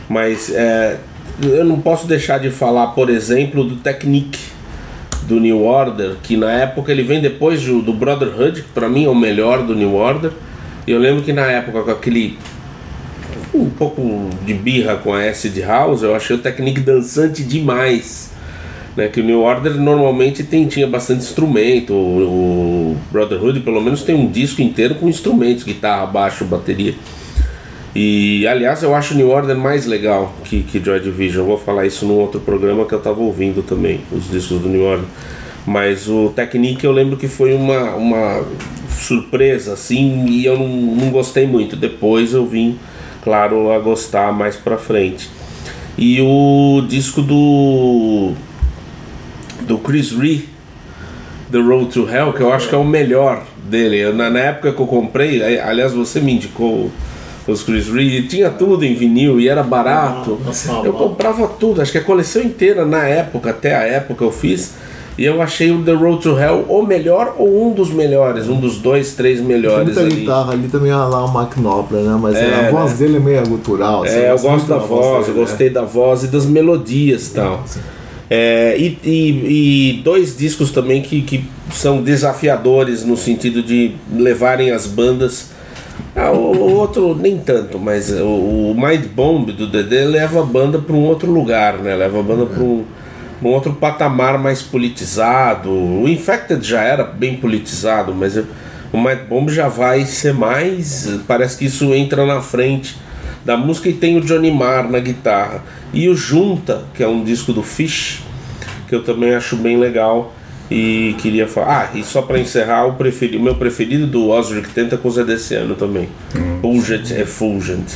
Mas 0.09 0.51
é, 0.51 0.99
eu 1.43 1.65
não 1.65 1.79
posso 1.81 2.07
deixar 2.07 2.39
de 2.39 2.51
falar, 2.51 2.89
por 2.89 3.11
exemplo, 3.11 3.63
do 3.63 3.77
Technique 3.77 4.41
do 5.23 5.39
New 5.39 5.63
Order, 5.63 6.17
que 6.23 6.37
na 6.37 6.51
época 6.51 6.91
ele 6.91 7.03
vem 7.03 7.21
depois 7.21 7.63
do 7.63 7.93
Brotherhood, 7.93 8.63
que 8.63 8.69
pra 8.71 8.89
mim 8.89 9.05
é 9.05 9.09
o 9.09 9.15
melhor 9.15 9.63
do 9.63 9.75
New 9.75 9.95
Order. 9.95 10.33
E 10.87 10.91
eu 10.91 10.99
lembro 10.99 11.23
que 11.23 11.33
na 11.33 11.47
época 11.47 11.83
com 11.83 11.91
aquele 11.91 12.39
um 13.55 13.71
pouco 13.71 14.31
de 14.45 14.55
birra 14.55 14.97
com 14.97 15.13
a 15.13 15.29
Acid 15.29 15.59
House, 15.61 16.03
eu 16.03 16.15
achei 16.15 16.37
o 16.37 16.39
Technique 16.39 16.81
dançante 16.81 17.43
demais. 17.43 18.31
Né, 18.95 19.09
que 19.09 19.23
o 19.23 19.25
New 19.25 19.41
Order 19.41 19.81
normalmente 19.81 20.43
tem, 20.43 20.67
tinha 20.67 20.87
bastante 20.87 21.23
instrumento, 21.23 21.95
o, 21.95 22.93
o 22.93 22.97
Brotherhood 23.11 23.61
pelo 23.61 23.81
menos 23.81 24.03
tem 24.03 24.15
um 24.15 24.31
disco 24.31 24.61
inteiro 24.61 24.97
com 24.97 25.09
instrumentos, 25.09 25.65
guitarra, 25.65 26.05
baixo, 26.05 26.45
bateria. 26.45 26.95
E 27.95 28.47
aliás 28.47 28.83
eu 28.83 28.95
acho 28.95 29.15
o 29.15 29.17
New 29.17 29.31
Order 29.31 29.57
mais 29.57 29.87
legal 29.87 30.35
que, 30.45 30.63
que 30.63 30.83
Joy 30.83 31.01
Division. 31.01 31.43
Eu 31.43 31.47
vou 31.47 31.59
falar 31.59 31.87
isso 31.87 32.07
num 32.07 32.15
outro 32.15 32.41
programa 32.41 32.85
que 32.87 32.95
eu 32.95 33.01
tava 33.01 33.21
ouvindo 33.21 33.63
também, 33.63 34.01
os 34.11 34.31
discos 34.31 34.61
do 34.61 34.69
New 34.69 34.83
Order. 34.83 35.07
Mas 35.67 36.09
o 36.09 36.31
Technique 36.31 36.85
eu 36.85 36.93
lembro 36.93 37.17
que 37.17 37.29
foi 37.29 37.55
uma, 37.55 37.95
uma 37.95 38.45
surpresa, 38.99 39.75
assim, 39.75 40.27
e 40.27 40.45
eu 40.45 40.59
não, 40.59 40.69
não 40.69 41.11
gostei 41.11 41.47
muito. 41.47 41.77
Depois 41.77 42.33
eu 42.33 42.47
vim, 42.47 42.79
claro, 43.23 43.71
a 43.73 43.79
gostar 43.79 44.33
mais 44.33 44.57
pra 44.57 44.77
frente. 44.77 45.31
E 45.97 46.21
o 46.21 46.83
disco 46.89 47.23
do. 47.23 48.33
do 49.63 49.79
Chris 49.79 50.13
Ree, 50.13 50.49
The 51.51 51.59
Road 51.59 51.93
to 51.93 52.09
Hell, 52.09 52.33
que 52.33 52.41
eu 52.41 52.53
acho 52.53 52.69
que 52.69 52.75
é 52.75 52.79
o 52.79 52.85
melhor 52.85 53.45
dele. 53.65 53.99
Eu, 53.99 54.15
na, 54.15 54.31
na 54.31 54.41
época 54.41 54.73
que 54.73 54.81
eu 54.81 54.87
comprei, 54.87 55.43
aliás, 55.61 55.93
você 55.93 56.21
me 56.21 56.33
indicou 56.33 56.91
os 57.47 57.63
Chris 57.63 57.89
Reed, 57.89 58.29
tinha 58.29 58.51
tudo 58.51 58.85
em 58.85 58.95
vinil 58.95 59.41
e 59.41 59.49
era 59.49 59.63
barato. 59.63 60.41
Nossa, 60.45 60.73
Eu 60.85 60.93
comprava 60.93 61.47
tudo, 61.49 61.83
acho 61.83 61.93
que 61.93 61.99
a 61.99 62.05
coleção 62.05 62.43
inteira 62.43 62.85
na 62.85 63.05
época, 63.05 63.51
até 63.51 63.75
a 63.75 63.83
época 63.83 64.25
eu 64.25 64.33
fiz. 64.33 64.75
E 65.19 65.25
eu 65.27 65.43
achei 65.43 65.71
o 65.71 65.83
The 65.83 65.93
Road 65.93 66.23
to 66.23 66.39
Hell 66.39 66.65
o 66.69 66.83
melhor 66.87 67.35
ou 67.39 67.69
um 67.69 67.73
dos 67.75 67.91
melhores, 67.93 68.49
um 68.49 68.59
dos 68.59 68.79
dois, 68.79 69.13
três 69.15 69.41
melhores 69.43 69.85
muita 69.85 70.01
ali. 70.01 70.15
guitarra 70.21 70.53
ali 70.53 70.69
também, 70.69 70.91
olha 70.91 71.05
lá 71.05 71.25
o 71.25 71.33
Mark 71.33 71.55
Knopfler, 71.59 72.03
né? 72.03 72.19
Mas 72.21 72.37
É, 72.37 72.69
a 72.69 72.71
voz 72.71 72.93
né? 72.93 72.97
dele 72.99 73.17
é 73.19 73.21
meio 73.21 73.47
gutural. 73.47 74.05
assim, 74.05 74.15
É, 74.17 74.31
eu 74.31 74.39
gosto 74.39 74.67
da 74.67 74.79
voz, 74.79 75.29
eu 75.29 75.35
dele, 75.35 75.45
gostei 75.47 75.69
da 75.71 75.83
voz 75.83 76.25
e 76.25 76.29
das 76.29 76.47
melodias 76.47 77.29
e 77.29 77.35
tal. 77.35 77.63
É, 78.31 78.75
e, 78.79 78.99
e- 79.05 79.91
e 79.99 80.03
dois 80.03 80.35
discos 80.35 80.71
também 80.71 81.03
que, 81.03 81.21
que 81.21 81.45
são 81.71 82.01
desafiadores 82.03 83.05
no 83.05 83.15
sentido 83.17 83.63
de 83.63 83.93
levarem 84.11 84.71
as 84.71 84.87
bandas. 84.87 85.51
Ah, 86.17 86.31
o, 86.31 86.37
o 86.57 86.75
outro 86.75 87.15
nem 87.15 87.37
tanto, 87.37 87.79
mas 87.79 88.11
o, 88.11 88.25
o 88.71 88.75
Mind 88.75 89.05
Bomb 89.15 89.53
do 89.53 89.67
Dedé 89.67 90.05
leva 90.07 90.41
a 90.41 90.45
banda 90.45 90.79
para 90.79 90.95
um 90.97 91.05
outro 91.05 91.31
lugar, 91.31 91.75
né? 91.79 91.95
Leva 91.95 92.21
a 92.21 92.23
banda 92.23 92.47
para 92.47 92.63
um, 92.63 92.83
um 93.43 93.49
outro 93.49 93.73
patamar 93.75 94.39
mais 94.39 94.63
politizado. 94.63 95.71
O 95.71 96.09
Infected 96.09 96.67
já 96.67 96.83
era 96.83 97.05
bem 97.05 97.37
politizado, 97.37 98.15
mas 98.15 98.37
o 98.37 98.99
Mind 98.99 99.21
Bomb 99.29 99.51
já 99.51 99.69
vai 99.69 100.05
ser 100.05 100.33
mais. 100.35 101.09
Parece 101.27 101.59
que 101.59 101.65
isso 101.65 101.93
entra 101.95 102.25
na 102.25 102.41
frente 102.41 102.97
da 103.45 103.57
música 103.57 103.89
e 103.89 103.93
tem 103.93 104.17
o 104.17 104.21
Johnny 104.21 104.51
Marr 104.51 104.89
na 104.91 104.99
guitarra. 105.01 105.63
E 105.93 106.09
o 106.09 106.15
Junta, 106.15 106.85
que 106.95 107.03
é 107.03 107.09
um 107.09 107.25
disco 107.25 107.53
do 107.53 107.63
Fish, 107.63 108.23
que 108.89 108.95
eu 108.95 109.03
também 109.03 109.35
acho 109.35 109.57
bem 109.57 109.77
legal 109.79 110.33
e 110.71 111.15
queria 111.19 111.47
falar. 111.49 111.91
Ah, 111.93 111.99
e 111.99 112.03
só 112.05 112.23
para 112.23 112.39
encerrar, 112.39 112.87
o, 112.87 112.95
preferi- 112.95 113.37
o 113.37 113.41
meu 113.43 113.57
preferido 113.57 114.07
do 114.07 114.29
Osric 114.29 114.69
Tentacles 114.71 115.19
é 115.19 115.25
desse 115.25 115.55
ano 115.55 115.75
também. 115.75 116.09
Fulgent 116.61 117.11
Effulgent. 117.11 117.89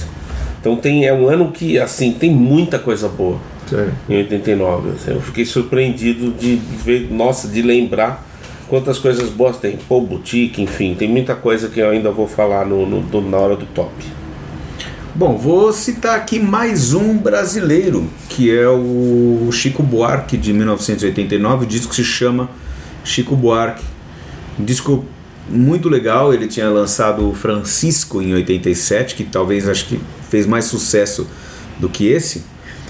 Então 0.67 0.75
tem, 0.75 1.07
é 1.07 1.15
um 1.15 1.29
ano 1.29 1.53
que 1.53 1.79
assim 1.79 2.11
tem 2.11 2.29
muita 2.29 2.77
coisa 2.77 3.09
boa 3.09 3.39
Sim. 3.71 3.87
em 4.09 4.17
89. 4.17 4.91
assim, 4.97 5.13
eu 5.13 5.21
fiquei 5.21 5.45
surpreendido 5.45 6.33
de 6.33 6.57
ver, 6.57 7.07
nossa, 7.09 7.47
de 7.47 7.63
lembrar 7.63 8.27
quantas 8.67 8.99
coisas 8.99 9.31
boas 9.31 9.59
tem. 9.59 9.79
Pô, 9.89 10.01
Boutique, 10.01 10.61
enfim, 10.61 10.97
tem 10.99 11.09
muita 11.09 11.37
coisa 11.37 11.69
que 11.69 11.79
eu 11.79 11.89
ainda 11.91 12.11
vou 12.11 12.27
falar 12.27 12.67
no, 12.67 12.85
no- 12.85 13.01
do- 13.01 13.21
na 13.21 13.37
hora 13.37 13.55
do 13.55 13.65
top. 13.67 13.93
Bom, 15.15 15.37
vou 15.39 15.73
citar 15.73 16.17
aqui 16.17 16.41
mais 16.41 16.93
um 16.93 17.17
brasileiro, 17.17 18.11
que 18.29 18.51
é 18.51 18.67
o 18.69 19.49
Chico 19.53 19.85
Buarque 19.85 20.37
de 20.37 20.53
1989. 20.53 21.65
O 21.65 21.69
disco 21.69 21.95
se 21.95 22.03
chama 22.03 22.51
Chico 23.05 23.37
Buarque. 23.37 23.85
Disco 24.59 25.05
muito 25.49 25.89
legal. 25.89 26.33
Ele 26.33 26.47
tinha 26.47 26.69
lançado 26.69 27.29
o 27.29 27.35
Francisco 27.35 28.21
em 28.21 28.35
87, 28.35 29.15
que 29.15 29.25
talvez 29.25 29.69
acho 29.69 29.87
que 29.87 30.01
fez 30.29 30.47
mais 30.47 30.65
sucesso 30.65 31.27
do 31.79 31.89
que 31.89 32.09
esse. 32.09 32.45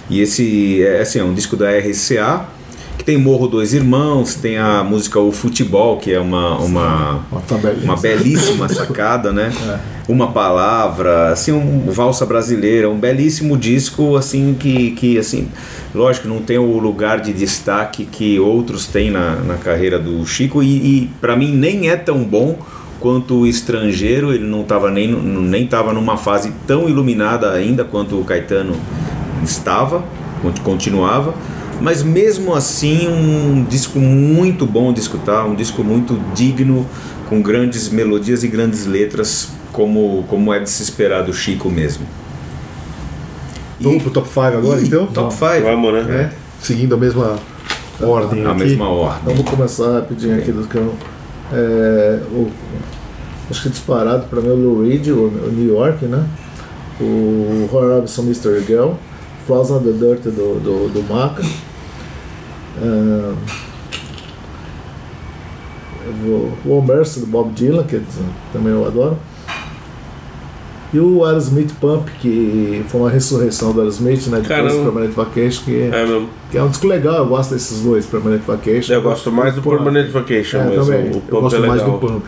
E 0.08 0.20
esse 0.20 0.82
é 0.82 1.00
assim, 1.00 1.18
é 1.18 1.24
um 1.24 1.34
disco 1.34 1.56
da 1.56 1.66
RCA, 1.70 2.46
que 2.96 3.04
tem 3.04 3.18
Morro 3.18 3.48
Dois 3.48 3.74
Irmãos, 3.74 4.36
tem 4.36 4.56
a 4.56 4.84
música 4.84 5.18
O 5.18 5.32
Futebol, 5.32 5.98
que 5.98 6.12
é 6.12 6.20
uma, 6.20 6.56
uma, 6.58 7.26
Uma 7.30 7.42
uma 7.82 7.96
belíssima 7.96 8.68
sacada, 8.68 9.32
né? 9.32 9.52
Uma 10.08 10.28
palavra, 10.30 11.32
assim, 11.32 11.50
um 11.50 11.90
valsa 11.90 12.24
brasileira, 12.24 12.88
um 12.88 12.96
belíssimo 12.96 13.56
disco, 13.56 14.14
assim, 14.14 14.54
que, 14.58 14.92
que 14.92 15.18
assim, 15.18 15.48
lógico, 15.92 16.28
não 16.28 16.40
tem 16.40 16.58
o 16.58 16.78
lugar 16.78 17.20
de 17.20 17.32
destaque 17.32 18.04
que 18.04 18.38
outros 18.38 18.86
têm 18.86 19.10
na, 19.10 19.34
na 19.34 19.54
carreira 19.56 19.98
do 19.98 20.24
Chico 20.24 20.62
e, 20.62 20.68
e 20.76 21.10
para 21.20 21.34
mim 21.36 21.52
nem 21.52 21.90
é 21.90 21.96
tão 21.96 22.22
bom 22.22 22.56
quanto 23.00 23.34
o 23.40 23.46
estrangeiro, 23.48 24.32
ele 24.32 24.44
não 24.46 24.60
estava 24.60 24.92
nem, 24.92 25.10
nem 25.12 25.66
tava 25.66 25.92
numa 25.92 26.16
fase 26.16 26.52
tão 26.68 26.88
iluminada 26.88 27.50
ainda 27.50 27.84
quanto 27.84 28.18
o 28.20 28.24
Caetano 28.24 28.76
estava, 29.42 30.04
cont- 30.40 30.60
continuava, 30.60 31.34
mas 31.80 32.04
mesmo 32.04 32.54
assim 32.54 33.08
um 33.08 33.64
disco 33.68 33.98
muito 33.98 34.64
bom 34.64 34.92
de 34.92 35.00
escutar, 35.00 35.44
um 35.46 35.54
disco 35.56 35.82
muito 35.82 36.16
digno, 36.32 36.86
com 37.28 37.42
grandes 37.42 37.88
melodias 37.88 38.44
e 38.44 38.48
grandes 38.48 38.86
letras, 38.86 39.50
como, 39.76 40.24
como 40.26 40.52
é 40.54 40.58
de 40.58 40.70
se 40.70 40.82
esperar 40.82 41.22
do 41.22 41.32
Chico 41.34 41.68
mesmo. 41.70 42.06
Vamos 43.78 44.02
pro 44.02 44.10
top 44.10 44.26
5 44.26 44.40
agora, 44.40 44.80
então? 44.80 45.06
Top 45.08 45.32
5. 45.34 45.44
Vamos, 45.62 45.92
né? 46.06 46.30
É, 46.32 46.36
seguindo 46.64 46.94
a 46.94 46.98
mesma 46.98 47.36
ordem 48.02 48.42
Na 48.42 48.52
aqui. 48.52 48.60
mesma 48.60 48.88
ordem. 48.88 49.20
Então 49.22 49.34
vou 49.34 49.44
começar 49.44 49.92
rapidinho 49.92 50.38
aqui 50.38 50.50
dos 50.50 50.66
que 50.66 50.76
eu. 50.76 50.94
É, 51.52 52.20
o, 52.32 52.50
acho 53.50 53.62
que 53.62 53.68
disparado 53.68 54.24
para 54.28 54.40
mim 54.40 54.48
é 54.48 54.52
o 54.52 54.56
Lou 54.56 54.82
Reed, 54.82 55.08
o, 55.08 55.26
o 55.26 55.52
New 55.52 55.74
York, 55.76 56.06
né? 56.06 56.26
O 56.98 57.68
Horror 57.70 57.96
Robinson 57.96 58.22
Mystery 58.22 58.64
Girl, 58.64 58.92
Flaws 59.46 59.70
on 59.70 59.80
the 59.82 59.92
Dirt 59.92 60.22
do, 60.22 60.58
do, 60.58 60.88
do 60.88 61.02
Maca. 61.12 61.42
É, 62.82 63.32
eu 66.06 66.12
vou- 66.64 66.78
o 66.78 66.82
Mercy 66.82 67.20
do 67.20 67.26
Bob 67.26 67.50
Dylan, 67.52 67.84
que 67.84 68.00
também 68.52 68.72
eu 68.72 68.86
adoro. 68.86 69.18
E 70.94 70.98
o 71.00 71.24
Aerosmith 71.24 71.72
Pump, 71.80 72.08
que 72.20 72.84
foi 72.88 73.00
uma 73.00 73.10
ressurreição 73.10 73.72
do 73.72 73.80
Aerosmith, 73.80 74.26
né? 74.28 74.38
Depois 74.40 74.46
Caramba. 74.48 74.74
do 74.74 74.82
Permanent 74.84 75.12
Vacation, 75.14 75.62
que 75.64 75.80
é, 75.80 75.86
É 75.88 76.06
mesmo. 76.06 76.28
que 76.50 76.56
é 76.58 76.62
um 76.62 76.68
disco 76.68 76.86
legal, 76.86 77.16
eu 77.16 77.26
gosto 77.26 77.54
desses 77.54 77.80
dois, 77.82 78.06
Permanent 78.06 78.42
Vacation. 78.46 78.92
Eu 78.94 79.02
gosto 79.02 79.32
mais 79.32 79.54
do. 79.54 79.62
Permanent 79.62 80.10
Vacation 80.10 80.58
É, 80.58 80.64
mesmo. 80.66 80.84
também. 80.84 81.00
O 81.02 81.06
Eu 81.06 81.12
Pump 81.20 81.32
Eu 81.32 81.40
gosto 81.40 81.56
é 81.56 81.66
mais 81.66 81.82
do 81.82 81.92
Pump. 81.92 82.24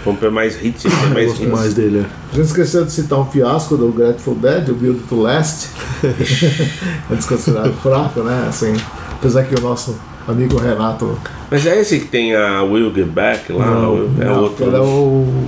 O 0.00 0.02
Pump 0.04 0.24
é 0.24 0.30
mais 0.30 0.56
hit, 0.56 0.82
tem 0.82 0.90
Eu 1.04 1.10
mais 1.14 1.26
gosto 1.28 1.42
hits. 1.42 1.52
mais 1.52 1.74
dele. 1.74 1.98
é. 1.98 2.04
A 2.32 2.36
gente 2.36 2.46
esqueceu 2.46 2.84
de 2.86 2.92
citar 2.92 3.18
um 3.20 3.26
fiasco 3.26 3.76
do 3.76 3.88
Grateful 3.92 4.34
Dead, 4.36 4.68
o 4.70 4.74
Build 4.74 5.00
to 5.08 5.20
Last. 5.20 5.68
é 6.02 7.14
desconsiderado 7.14 7.72
fraco, 7.74 8.20
né? 8.20 8.46
Assim, 8.48 8.72
apesar 9.12 9.44
que 9.44 9.54
o 9.54 9.60
nosso 9.60 9.94
amigo 10.26 10.58
Renato. 10.58 11.18
Mas 11.50 11.66
é 11.66 11.78
esse 11.80 11.98
que 12.00 12.06
tem 12.06 12.34
a 12.34 12.62
Will 12.62 12.92
Get 12.94 13.06
Back 13.08 13.52
lá? 13.52 13.66
é 13.66 14.24
não, 14.24 14.42
outro. 14.42 14.66
Era 14.66 14.82
o. 14.82 15.46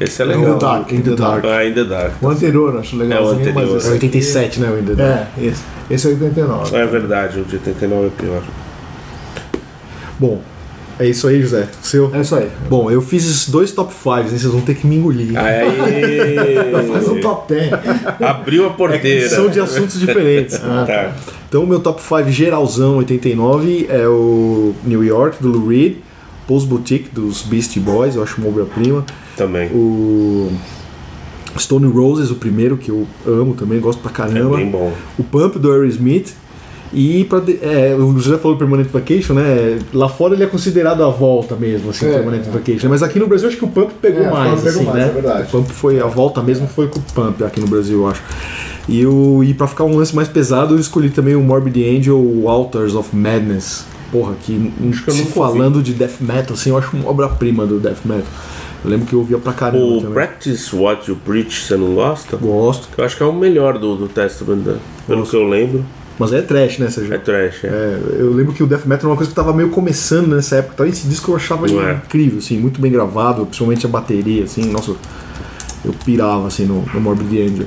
Esse 0.00 0.22
é 0.22 0.24
É 0.24 0.28
legal. 0.28 0.56
o 0.56 0.58
Dark, 0.58 0.92
In 0.92 1.00
the 1.00 1.14
Dark. 1.14 1.44
Ah, 1.44 1.64
In 1.64 1.72
the 1.72 1.84
Dark. 1.84 2.12
O 2.22 2.28
anterior, 2.28 2.74
eu 2.74 2.80
acho 2.80 2.96
legalzinho, 2.96 3.34
anterior. 3.40 3.54
mas 3.54 3.64
É 3.72 3.76
esse 3.76 3.86
aqui- 3.86 3.94
87, 4.06 4.60
né, 4.60 4.70
o 4.70 4.78
Indeed? 4.78 5.00
É, 5.00 5.26
esse, 5.40 5.62
esse 5.90 6.06
é 6.06 6.10
89. 6.10 6.76
É 6.76 6.86
verdade, 6.86 7.40
o 7.40 7.44
de 7.44 7.54
89 7.56 8.06
é 8.06 8.10
pior. 8.22 8.42
Bom, 10.18 10.40
é 10.98 11.06
isso 11.06 11.28
aí, 11.28 11.40
José. 11.42 11.68
Seu. 11.82 12.10
É 12.14 12.20
isso 12.20 12.34
aí. 12.34 12.48
Bom, 12.70 12.90
eu 12.90 13.00
fiz 13.02 13.24
esses 13.24 13.48
dois 13.48 13.70
top 13.72 13.92
5, 13.92 14.18
hein? 14.18 14.24
Vocês 14.28 14.44
vão 14.44 14.60
ter 14.62 14.74
que 14.74 14.86
me 14.86 14.96
engolir. 14.96 15.32
Faz 16.92 17.08
um 17.08 17.14
Aí. 17.16 17.20
top 17.20 17.52
10. 17.54 17.70
Abriu 18.20 18.66
a 18.66 18.70
porteira. 18.70 19.28
São 19.28 19.48
de 19.48 19.60
assuntos 19.60 19.98
diferentes. 20.00 20.58
Tá. 20.86 21.12
Então, 21.48 21.62
o 21.62 21.66
meu 21.66 21.78
top 21.80 22.02
5 22.02 22.28
geralzão 22.30 22.96
89 22.96 23.86
é 23.88 24.06
o 24.08 24.74
New 24.84 25.04
York, 25.04 25.40
do 25.40 25.48
Lou 25.48 25.68
Reed, 25.68 25.98
Pose 26.46 26.66
Boutique, 26.66 27.08
dos 27.12 27.42
Beastie 27.42 27.80
Boys, 27.80 28.14
eu 28.16 28.22
acho 28.22 28.40
uma 28.40 28.48
obra-prima. 28.48 29.04
Também. 29.36 29.68
O 29.72 30.50
Stone 31.58 31.86
Roses, 31.90 32.30
o 32.30 32.36
primeiro, 32.36 32.76
que 32.76 32.90
eu 32.90 33.06
amo 33.26 33.54
também, 33.54 33.80
gosto 33.80 34.00
pra 34.00 34.10
É 34.10 34.14
caramba. 34.14 34.56
bem 34.56 34.70
bom. 34.70 34.92
o 35.18 35.24
Pump 35.24 35.58
do 35.58 35.70
Aerosmith. 35.72 36.34
E 36.92 37.24
pra, 37.24 37.42
é, 37.62 37.96
o 37.98 38.16
José 38.18 38.38
falou 38.38 38.56
Permanent 38.56 38.86
Vacation, 38.88 39.34
né? 39.34 39.78
Lá 39.92 40.08
fora 40.08 40.34
ele 40.34 40.44
é 40.44 40.46
considerado 40.46 41.02
a 41.02 41.08
volta 41.10 41.56
mesmo, 41.56 41.90
assim, 41.90 42.06
É, 42.06 42.12
Permanent 42.12 42.46
é. 42.46 42.50
Vacation. 42.50 42.88
Mas 42.88 43.02
aqui 43.02 43.18
no 43.18 43.26
Brasil 43.26 43.48
acho 43.48 43.56
que 43.56 43.64
o 43.64 43.68
Pump 43.68 43.92
pegou 44.00 44.22
É, 44.22 44.28
o 44.28 44.32
mais, 44.32 44.60
pegou 44.62 44.68
assim, 44.82 44.84
mais, 44.84 44.96
né? 44.98 45.08
é 45.08 45.12
verdade. 45.12 45.42
O 45.48 45.50
Pump 45.50 45.70
foi, 45.72 45.98
a 46.00 46.06
volta 46.06 46.40
mesmo 46.42 46.68
foi 46.68 46.86
com 46.86 47.00
o 47.00 47.02
Pump 47.02 47.42
aqui 47.42 47.58
no 47.58 47.66
Brasil, 47.66 47.98
eu 48.02 48.06
acho. 48.08 48.22
E, 48.88 49.04
o, 49.04 49.42
e 49.42 49.52
pra 49.52 49.66
ficar 49.66 49.82
um 49.82 49.96
lance 49.96 50.14
mais 50.14 50.28
pesado, 50.28 50.74
eu 50.76 50.78
escolhi 50.78 51.10
também 51.10 51.34
o 51.34 51.40
Morbid 51.42 51.76
Angel, 51.98 52.16
o 52.16 52.48
Altars 52.48 52.94
of 52.94 53.14
Madness. 53.16 53.84
Porra, 54.10 54.34
que, 54.40 54.72
que 55.04 55.10
eu 55.10 55.14
se 55.14 55.24
falando 55.26 55.82
de 55.82 55.92
death 55.92 56.20
metal, 56.20 56.54
assim, 56.54 56.70
eu 56.70 56.78
acho 56.78 56.96
uma 56.96 57.08
obra-prima 57.08 57.66
do 57.66 57.78
death 57.80 58.04
metal. 58.04 58.26
Eu 58.84 58.90
lembro 58.90 59.06
que 59.06 59.14
eu 59.14 59.18
ouvia 59.18 59.38
pra 59.38 59.52
caramba 59.52 59.84
O 59.84 59.96
também. 59.98 60.14
Practice 60.14 60.74
What 60.74 61.10
You 61.10 61.18
Preach, 61.24 61.62
você 61.62 61.76
não 61.76 61.94
gosta? 61.94 62.36
Gosto. 62.36 62.88
Eu 62.96 63.04
acho 63.04 63.16
que 63.16 63.22
é 63.22 63.26
o 63.26 63.32
melhor 63.32 63.78
do, 63.78 63.96
do 63.96 64.08
Testament, 64.08 64.62
né? 64.64 64.78
pelo 65.06 65.26
que 65.26 65.34
eu 65.34 65.48
lembro. 65.48 65.84
Mas 66.18 66.32
é 66.32 66.40
trash, 66.40 66.78
né, 66.78 66.88
Sérgio? 66.88 67.14
É 67.14 67.18
trash, 67.18 67.64
é. 67.64 67.66
É, 67.66 68.00
eu 68.18 68.32
lembro 68.32 68.54
que 68.54 68.62
o 68.62 68.66
death 68.66 68.86
metal 68.86 69.00
era 69.00 69.08
uma 69.08 69.16
coisa 69.16 69.28
que 69.28 69.36
tava 69.36 69.52
meio 69.52 69.68
começando 69.70 70.34
nessa 70.34 70.56
época. 70.56 70.74
Então 70.74 70.86
esse 70.86 71.06
disco 71.06 71.32
eu 71.32 71.36
achava 71.36 71.66
é? 71.66 72.00
incrível, 72.04 72.38
assim, 72.38 72.58
muito 72.58 72.80
bem 72.80 72.90
gravado, 72.90 73.44
principalmente 73.44 73.84
a 73.84 73.88
bateria, 73.88 74.44
assim, 74.44 74.70
nossa, 74.70 74.92
eu 75.84 75.92
pirava 76.04 76.46
assim 76.46 76.64
no, 76.64 76.84
no 76.94 77.00
Morbid 77.00 77.42
Angel. 77.42 77.66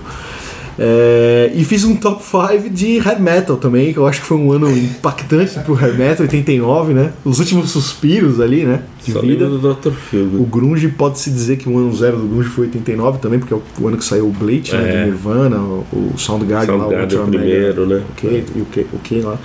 É, 0.82 1.52
e 1.54 1.66
fiz 1.66 1.84
um 1.84 1.94
top 1.94 2.24
5 2.24 2.70
de 2.70 3.00
hair 3.00 3.22
metal 3.22 3.58
também, 3.58 3.92
que 3.92 4.00
eu 4.00 4.08
acho 4.08 4.22
que 4.22 4.26
foi 4.28 4.38
um 4.38 4.54
ano 4.54 4.72
impactante 4.72 5.60
pro 5.60 5.76
hair 5.76 5.94
metal, 5.98 6.22
89, 6.22 6.94
né? 6.94 7.12
Os 7.26 7.38
últimos 7.40 7.70
suspiros 7.70 8.40
ali, 8.40 8.64
né? 8.64 8.84
De 9.04 9.12
Só 9.12 9.20
vida. 9.20 9.46
do 9.46 9.58
Dr. 9.58 9.90
O 9.90 9.92
Phil. 9.92 10.48
Grunge 10.50 10.88
pode-se 10.88 11.30
dizer 11.30 11.58
que 11.58 11.68
o 11.68 11.78
ano 11.78 11.94
zero 11.94 12.16
do 12.18 12.28
Grunge 12.28 12.48
foi 12.48 12.68
89 12.68 13.20
também, 13.20 13.40
porque 13.40 13.54
é 13.54 13.58
o, 13.58 13.62
o 13.82 13.88
ano 13.90 13.98
que 13.98 14.06
saiu 14.06 14.28
o 14.28 14.32
Bleach, 14.32 14.74
né? 14.74 14.90
É. 14.90 15.04
Do 15.04 15.12
Nirvana, 15.12 15.58
o, 15.58 15.86
o 15.92 16.14
Soundgarden, 16.18 16.78
lá, 16.78 16.88
o 16.88 16.90
Soundgarden 16.90 17.20
Mega, 17.20 17.38
primeiro, 17.38 17.86
né? 17.86 18.02
O 18.10 18.16
que, 18.16 18.28
e 18.28 18.62
o 18.62 18.66
que, 18.66 18.80
o 18.94 19.00
que 19.00 19.22
lá. 19.22 19.38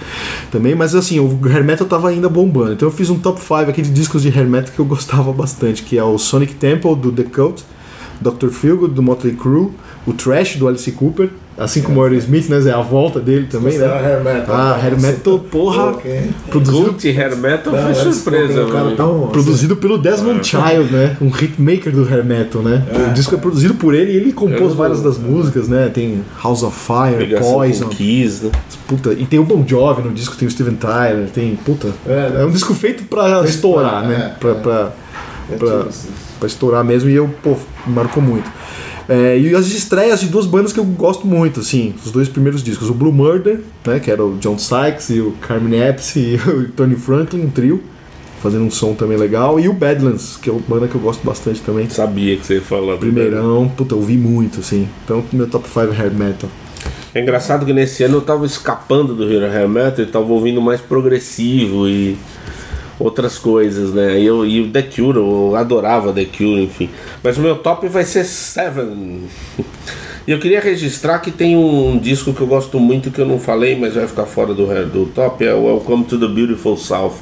Também, 0.52 0.76
mas 0.76 0.94
assim, 0.94 1.18
o 1.18 1.40
hair 1.46 1.64
metal 1.64 1.86
tava 1.86 2.10
ainda 2.10 2.28
bombando. 2.28 2.74
Então 2.74 2.86
eu 2.86 2.92
fiz 2.92 3.10
um 3.10 3.18
top 3.18 3.40
5 3.40 3.70
aqui 3.70 3.82
de 3.82 3.90
discos 3.90 4.22
de 4.22 4.28
hair 4.28 4.46
metal 4.46 4.72
que 4.72 4.78
eu 4.78 4.84
gostava 4.84 5.32
bastante, 5.32 5.82
que 5.82 5.98
é 5.98 6.04
o 6.04 6.16
Sonic 6.16 6.54
Temple, 6.54 6.94
do 6.94 7.10
The 7.10 7.24
Cult, 7.24 7.64
Dr. 8.20 8.50
Feelgood, 8.50 8.94
do 8.94 9.02
Motley 9.02 9.34
Crue, 9.34 9.72
o 10.06 10.12
Trash, 10.12 10.56
do 10.56 10.68
Alice 10.68 10.90
Cooper, 10.92 11.30
assim 11.56 11.80
como 11.80 12.00
o 12.00 12.02
Aerosmith, 12.04 12.48
né? 12.50 12.60
É 12.68 12.72
a 12.72 12.80
volta 12.82 13.20
dele 13.20 13.46
também, 13.50 13.78
né? 13.78 13.86
Hair 13.86 14.22
metal. 14.22 14.54
Ah, 14.54 14.78
hair 14.82 15.00
metal, 15.00 15.38
porra, 15.38 15.84
Ok. 15.92 16.30
produzido 16.50 16.84
Cult 16.86 17.06
Hair 17.08 17.36
Metal 17.36 17.72
Não, 17.72 17.80
foi 17.82 17.90
antes, 17.90 18.16
surpresa, 18.16 18.64
o 18.64 18.70
cara 18.72 18.90
tão, 18.96 19.28
Produzido 19.28 19.76
pelo 19.76 19.96
Desmond 19.96 20.46
Child, 20.46 20.92
né? 20.92 21.16
Um 21.22 21.28
hitmaker 21.28 21.92
do 21.92 22.02
hair 22.06 22.24
metal, 22.24 22.60
né? 22.62 22.82
O 23.08 23.14
disco 23.14 23.34
é 23.34 23.38
produzido 23.38 23.74
por 23.74 23.94
ele 23.94 24.12
e 24.12 24.16
ele 24.16 24.32
compôs 24.32 24.60
Eu- 24.72 24.74
várias 24.74 25.00
das 25.00 25.16
músicas, 25.16 25.68
né? 25.68 25.88
Tem 25.92 26.22
House 26.42 26.62
of 26.62 26.76
Fire, 26.78 27.36
Poison, 27.38 27.88
Kiss, 27.88 28.44
né? 28.44 28.50
puta, 28.86 29.12
e 29.14 29.24
tem 29.24 29.38
o 29.38 29.44
Bon 29.44 29.64
Jovi 29.66 30.02
no 30.02 30.12
disco, 30.12 30.36
tem 30.36 30.46
o 30.46 30.50
Steven 30.50 30.74
Tyler, 30.74 31.28
tem, 31.32 31.56
puta. 31.56 31.88
É, 32.06 32.40
É, 32.40 32.44
um 32.44 32.50
disco 32.50 32.74
feito 32.74 33.04
pra 33.04 33.42
estourar, 33.44 34.00
pra- 34.00 34.08
né? 34.08 34.32
é, 34.34 34.38
pra, 34.38 34.50
é. 34.50 34.54
pra, 34.54 34.92
É 35.50 35.56
pra, 35.56 35.68
tipo 35.78 35.88
assim. 35.88 36.08
pra 36.38 36.46
estourar 36.46 36.84
mesmo 36.84 37.08
e 37.08 37.14
eu, 37.14 37.30
pô, 37.42 37.56
me 37.86 37.94
marcou 37.94 38.22
muito. 38.22 38.50
É, 39.08 39.38
e 39.38 39.54
as 39.54 39.66
estreias 39.66 40.20
de 40.20 40.28
duas 40.28 40.46
bandas 40.46 40.72
que 40.72 40.80
eu 40.80 40.84
gosto 40.84 41.26
muito, 41.26 41.60
assim, 41.60 41.94
os 42.04 42.10
dois 42.10 42.28
primeiros 42.28 42.62
discos. 42.62 42.88
O 42.88 42.94
Blue 42.94 43.12
Murder, 43.12 43.60
né, 43.86 44.00
que 44.00 44.10
era 44.10 44.24
o 44.24 44.36
John 44.38 44.58
Sykes 44.58 45.10
e 45.10 45.20
o 45.20 45.32
Carmen 45.40 45.80
Epps 45.80 46.16
e 46.16 46.36
o 46.48 46.68
Tony 46.70 46.96
Franklin, 46.96 47.42
um 47.42 47.50
trio, 47.50 47.82
fazendo 48.42 48.64
um 48.64 48.70
som 48.70 48.94
também 48.94 49.18
legal. 49.18 49.60
E 49.60 49.68
o 49.68 49.72
Badlands, 49.72 50.38
que 50.40 50.48
é 50.48 50.52
uma 50.52 50.62
banda 50.66 50.88
que 50.88 50.94
eu 50.94 51.00
gosto 51.00 51.24
bastante 51.24 51.60
também. 51.60 51.88
Sabia 51.90 52.36
que 52.36 52.46
você 52.46 52.54
ia 52.54 52.62
falar. 52.62 52.96
Primeirão, 52.96 53.68
puta, 53.68 53.94
eu 53.94 53.98
ouvi 53.98 54.16
muito, 54.16 54.60
assim. 54.60 54.88
Então, 55.04 55.24
meu 55.32 55.48
top 55.48 55.68
5 55.68 55.80
é 55.92 55.96
hair 55.96 56.14
metal. 56.14 56.50
É 57.14 57.20
engraçado 57.20 57.64
que 57.64 57.72
nesse 57.72 58.02
ano 58.02 58.16
eu 58.16 58.22
tava 58.22 58.44
escapando 58.44 59.14
do 59.14 59.30
Hero 59.30 59.46
Hair 59.46 59.68
Metal 59.68 60.04
e 60.04 60.08
tava 60.08 60.26
ouvindo 60.26 60.60
mais 60.60 60.80
progressivo 60.80 61.88
e 61.88 62.18
outras 62.98 63.38
coisas, 63.38 63.92
né? 63.92 64.20
E, 64.20 64.26
eu, 64.26 64.46
e 64.46 64.60
o 64.60 64.70
The 64.70 64.82
Cure, 64.82 65.18
eu 65.18 65.56
adorava 65.56 66.12
The 66.12 66.24
Cure, 66.24 66.62
enfim. 66.62 66.88
Mas 67.22 67.36
o 67.38 67.40
meu 67.40 67.56
top 67.56 67.88
vai 67.88 68.04
ser 68.04 68.24
Seven. 68.24 69.22
E 70.26 70.30
eu 70.30 70.38
queria 70.38 70.60
registrar 70.60 71.18
que 71.18 71.30
tem 71.30 71.54
um 71.54 71.98
disco 71.98 72.32
que 72.32 72.40
eu 72.40 72.46
gosto 72.46 72.80
muito 72.80 73.10
que 73.10 73.20
eu 73.20 73.26
não 73.26 73.38
falei, 73.38 73.78
mas 73.78 73.94
vai 73.94 74.06
ficar 74.06 74.24
fora 74.24 74.54
do, 74.54 74.66
do 74.86 75.06
top, 75.06 75.44
é 75.44 75.52
o 75.52 75.64
Welcome 75.64 76.04
to 76.04 76.18
the 76.18 76.26
Beautiful 76.26 76.78
South. 76.78 77.16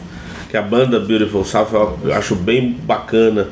Que 0.49 0.57
a 0.57 0.63
banda 0.63 1.01
Beautiful 1.01 1.45
South 1.45 1.97
eu 2.05 2.15
acho 2.15 2.37
bem 2.37 2.71
bacana. 2.85 3.49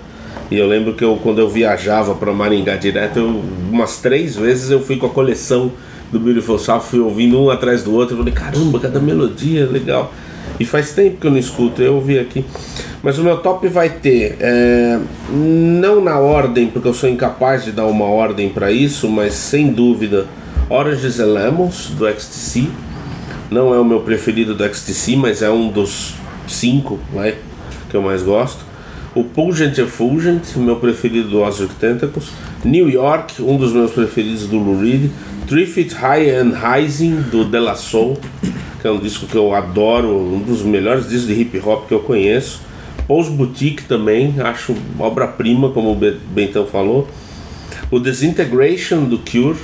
E 0.50 0.56
eu 0.56 0.68
lembro 0.68 0.94
que 0.94 1.02
eu, 1.02 1.18
quando 1.22 1.40
eu 1.40 1.48
viajava 1.48 2.14
para 2.14 2.32
Maringá 2.32 2.76
direto, 2.76 3.18
eu, 3.18 3.42
umas 3.70 3.98
três 3.98 4.36
vezes 4.36 4.70
eu 4.70 4.80
fui 4.80 4.96
com 4.96 5.06
a 5.06 5.10
coleção 5.10 5.72
do 6.12 6.20
Beautiful 6.20 6.58
South, 6.58 6.82
fui 6.82 7.00
ouvindo 7.00 7.40
um 7.40 7.50
atrás 7.50 7.82
do 7.82 7.92
outro. 7.92 8.14
Eu 8.14 8.18
falei, 8.18 8.34
caramba, 8.34 8.78
cada 8.78 9.00
melodia, 9.00 9.66
legal. 9.66 10.12
E 10.60 10.64
faz 10.66 10.92
tempo 10.92 11.16
que 11.16 11.26
eu 11.26 11.30
não 11.30 11.38
escuto, 11.38 11.80
eu 11.80 11.94
ouvi 11.94 12.18
aqui. 12.18 12.44
Mas 13.02 13.18
o 13.18 13.24
meu 13.24 13.38
top 13.38 13.66
vai 13.66 13.88
ter, 13.88 14.36
é, 14.38 15.00
não 15.32 16.04
na 16.04 16.18
ordem, 16.18 16.66
porque 16.66 16.86
eu 16.86 16.92
sou 16.92 17.08
incapaz 17.08 17.64
de 17.64 17.72
dar 17.72 17.86
uma 17.86 18.04
ordem 18.04 18.50
para 18.50 18.70
isso, 18.70 19.08
mas 19.08 19.32
sem 19.32 19.72
dúvida, 19.72 20.26
Oranges 20.68 21.18
and 21.18 21.32
Lemons, 21.32 21.90
do 21.96 22.06
XTC. 22.06 22.68
Não 23.50 23.74
é 23.74 23.80
o 23.80 23.84
meu 23.84 24.00
preferido 24.00 24.54
do 24.54 24.62
XTC, 24.62 25.16
mas 25.16 25.40
é 25.40 25.50
um 25.50 25.68
dos 25.68 26.14
cinco 26.46 27.00
vai, 27.12 27.36
que 27.88 27.96
eu 27.96 28.02
mais 28.02 28.22
gosto. 28.22 28.62
O 29.14 29.24
Pungent 29.24 29.76
Effulgent, 29.78 30.56
meu 30.56 30.76
preferido 30.76 31.30
do 31.30 31.40
Ozzy 31.40 31.66
Tentacles. 31.80 32.28
New 32.62 32.88
York, 32.88 33.42
um 33.42 33.56
dos 33.56 33.72
meus 33.72 33.92
preferidos 33.92 34.46
do 34.46 34.58
Lou 34.58 34.78
Reed. 34.78 35.10
Feet 35.66 35.92
High 35.94 36.30
and 36.30 36.52
Rising, 36.54 37.22
do 37.30 37.44
De 37.44 37.58
La 37.58 37.74
Soul, 37.74 38.18
que 38.80 38.86
é 38.86 38.90
um 38.90 38.98
disco 39.00 39.26
que 39.26 39.34
eu 39.34 39.52
adoro, 39.52 40.08
um 40.16 40.38
dos 40.38 40.62
melhores 40.62 41.08
discos 41.08 41.26
de 41.26 41.40
hip 41.40 41.58
hop 41.64 41.88
que 41.88 41.94
eu 41.94 41.98
conheço. 42.00 42.60
Pose 43.08 43.30
Boutique 43.30 43.82
também, 43.82 44.36
acho 44.38 44.76
obra-prima, 44.98 45.70
como 45.70 45.90
o 45.90 45.96
Be- 45.96 46.16
Bentão 46.32 46.66
falou. 46.66 47.08
O 47.90 47.98
Disintegration, 47.98 49.04
do 49.04 49.18
Cure, 49.18 49.58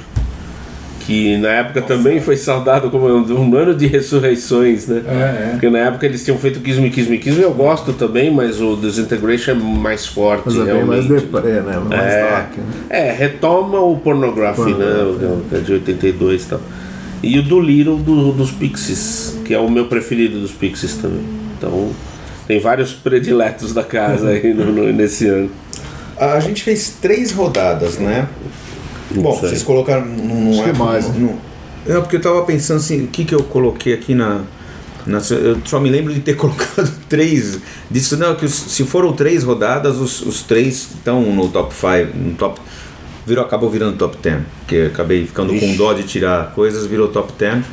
que 1.07 1.37
na 1.39 1.49
época 1.51 1.83
também 1.83 2.21
foi 2.21 2.37
saudado 2.37 2.91
como 2.91 3.07
um 3.07 3.57
ano 3.57 3.75
de 3.75 3.87
ressurreições, 3.87 4.89
né? 4.89 5.03
É, 5.07 5.13
é. 5.13 5.49
Porque 5.53 5.71
na 5.71 5.79
época 5.79 6.05
eles 6.05 6.25
tinham 6.25 6.37
feito 6.37 6.59
Kiss 6.61 6.81
Me, 6.81 6.91
Kiss 6.91 7.09
Me, 7.09 7.19
Kiss 7.19 7.37
Me, 7.37 7.43
eu 7.45 7.55
gosto 7.55 7.93
também, 7.93 8.29
mas 8.31 8.61
o 8.61 8.75
Disintegration 8.77 9.53
é 9.53 9.55
mais 9.55 10.05
forte, 10.07 10.43
Mas 10.47 10.57
é 10.57 10.75
bem 10.75 10.85
mais 10.85 11.05
realmente. 11.07 11.27
deprê, 11.27 11.61
né? 11.61 11.79
Mais 11.89 12.13
É, 12.13 12.21
dark, 12.31 12.57
né? 12.59 12.65
é, 12.91 13.13
retoma 13.13 13.79
o 13.81 13.97
Pornography, 13.99 14.73
né? 14.75 14.85
o- 15.03 15.43
Que 15.49 15.55
é 15.57 15.59
de 15.61 15.73
82 15.75 16.43
e 16.43 16.47
tal. 16.47 16.61
E 17.23 17.39
o 17.39 17.43
do 17.43 17.61
Little 17.61 17.97
do, 17.99 18.33
dos 18.33 18.51
Pixies, 18.51 19.39
que 19.45 19.55
é 19.55 19.59
o 19.59 19.71
meu 19.71 19.87
preferido 19.87 20.41
dos 20.41 20.51
Pixies 20.51 20.95
também. 20.95 21.23
Então, 21.57 21.91
tem 22.49 22.59
vários 22.61 22.93
prediletos 22.93 23.73
da 23.73 23.83
casa 23.85 24.29
aí 24.31 24.53
no- 24.53 24.73
no- 24.73 24.93
nesse 24.93 25.27
ano. 25.29 25.51
A 26.19 26.41
gente 26.41 26.63
fez 26.63 26.97
três 27.01 27.31
rodadas, 27.33 27.97
né? 27.99 28.27
Não 29.11 29.23
Bom, 29.23 29.39
sei. 29.39 29.49
vocês 29.51 29.63
colocaram. 29.63 30.05
Não, 30.07 30.51
Acho 30.51 30.65
que 30.65 30.71
é, 30.71 30.73
mais, 30.73 31.17
não- 31.19 31.39
É, 31.87 32.01
porque 32.01 32.17
eu 32.17 32.21
tava 32.21 32.43
pensando 32.43 32.79
assim, 32.79 33.05
o 33.05 33.07
que, 33.07 33.25
que 33.25 33.35
eu 33.35 33.43
coloquei 33.45 33.95
aqui 33.95 34.15
na. 34.15 34.41
na- 35.07 35.21
eu 35.31 35.59
só 35.65 35.79
me 35.81 35.89
lembro 35.89 36.13
de 36.13 36.21
ter 36.21 36.35
colocado 36.37 36.91
três. 37.09 37.59
Disso, 37.91 38.17
não, 38.17 38.35
que 38.35 38.45
os- 38.45 38.53
se 38.55 38.85
foram 38.85 39.13
três 39.13 39.43
rodadas, 39.45 39.97
os, 39.99 40.21
os 40.23 40.43
três 40.43 40.89
estão 40.97 41.23
no 41.23 41.49
top 41.49 41.73
5, 41.75 42.17
no 42.19 42.35
top 42.35 42.61
virou, 43.25 43.45
acabou 43.45 43.69
virando 43.71 43.97
top 43.97 44.17
10. 44.23 44.41
Porque 44.61 44.77
acabei 44.93 45.27
ficando 45.27 45.53
com 45.59 45.77
dó 45.77 45.93
de 45.93 46.03
tirar 46.05 46.53
coisas, 46.53 46.87
virou 46.87 47.09
top 47.09 47.33
10. 47.39 47.65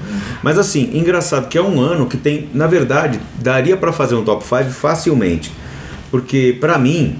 Mas 0.44 0.58
assim, 0.60 0.92
engraçado 0.98 1.48
que 1.48 1.58
é 1.58 1.62
um 1.62 1.80
ano 1.80 2.08
que 2.08 2.18
tem, 2.18 2.50
na 2.54 2.66
verdade, 2.68 3.20
daria 3.40 3.76
para 3.78 3.92
fazer 3.94 4.16
um 4.16 4.24
top 4.24 4.44
5 4.44 4.70
facilmente. 4.72 5.52
Porque 6.12 6.56
pra 6.60 6.78
mim, 6.78 7.18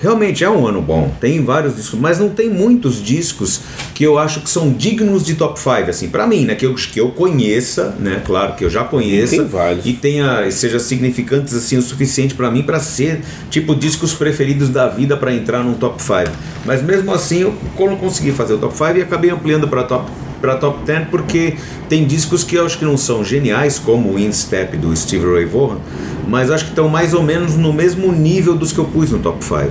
realmente 0.00 0.44
é 0.44 0.50
um 0.50 0.66
ano 0.66 0.80
bom. 0.80 1.12
Tem 1.20 1.44
vários 1.44 1.76
discos, 1.76 1.98
mas 1.98 2.18
não 2.18 2.28
tem 2.28 2.48
muitos 2.48 3.02
discos 3.02 3.60
que 3.94 4.04
eu 4.04 4.18
acho 4.18 4.40
que 4.40 4.50
são 4.50 4.72
dignos 4.72 5.24
de 5.24 5.34
top 5.34 5.58
5, 5.58 5.90
assim, 5.90 6.08
pra 6.08 6.26
mim, 6.26 6.44
né? 6.44 6.54
Que 6.54 6.66
eu, 6.66 6.74
que 6.74 7.00
eu 7.00 7.10
conheça, 7.10 7.94
né? 7.98 8.22
Claro 8.24 8.54
que 8.54 8.64
eu 8.64 8.70
já 8.70 8.84
conheça. 8.84 9.36
Tem 9.36 9.46
vários. 9.46 9.86
E 9.86 9.92
tenha, 9.92 10.50
seja 10.50 10.78
significantes 10.78 11.54
assim 11.54 11.76
o 11.76 11.82
suficiente 11.82 12.34
pra 12.34 12.50
mim 12.50 12.62
pra 12.62 12.80
ser 12.80 13.22
tipo 13.50 13.74
discos 13.74 14.14
preferidos 14.14 14.68
da 14.68 14.88
vida 14.88 15.16
pra 15.16 15.32
entrar 15.32 15.62
num 15.62 15.74
top 15.74 16.02
5. 16.02 16.30
Mas 16.64 16.82
mesmo 16.82 17.12
assim 17.12 17.40
eu 17.42 17.54
não 17.78 17.96
consegui 17.96 18.32
fazer 18.32 18.54
o 18.54 18.58
top 18.58 18.76
5 18.76 18.98
e 18.98 19.02
acabei 19.02 19.30
ampliando 19.30 19.66
pra 19.68 19.82
top 19.82 20.10
para 20.40 20.56
top 20.56 20.84
10 20.84 21.08
porque 21.08 21.56
tem 21.88 22.06
discos 22.06 22.44
que 22.44 22.56
eu 22.56 22.66
acho 22.66 22.78
que 22.78 22.84
não 22.84 22.96
são 22.96 23.24
geniais 23.24 23.78
como 23.78 24.12
o 24.12 24.18
Instep 24.18 24.76
do 24.76 24.94
Steve 24.96 25.24
Ray 25.24 25.44
Vaughan, 25.44 25.78
mas 26.26 26.50
acho 26.50 26.64
que 26.64 26.70
estão 26.70 26.88
mais 26.88 27.14
ou 27.14 27.22
menos 27.22 27.56
no 27.56 27.72
mesmo 27.72 28.12
nível 28.12 28.56
dos 28.56 28.72
que 28.72 28.78
eu 28.78 28.84
pus 28.84 29.10
no 29.10 29.18
top 29.18 29.44
5. 29.44 29.70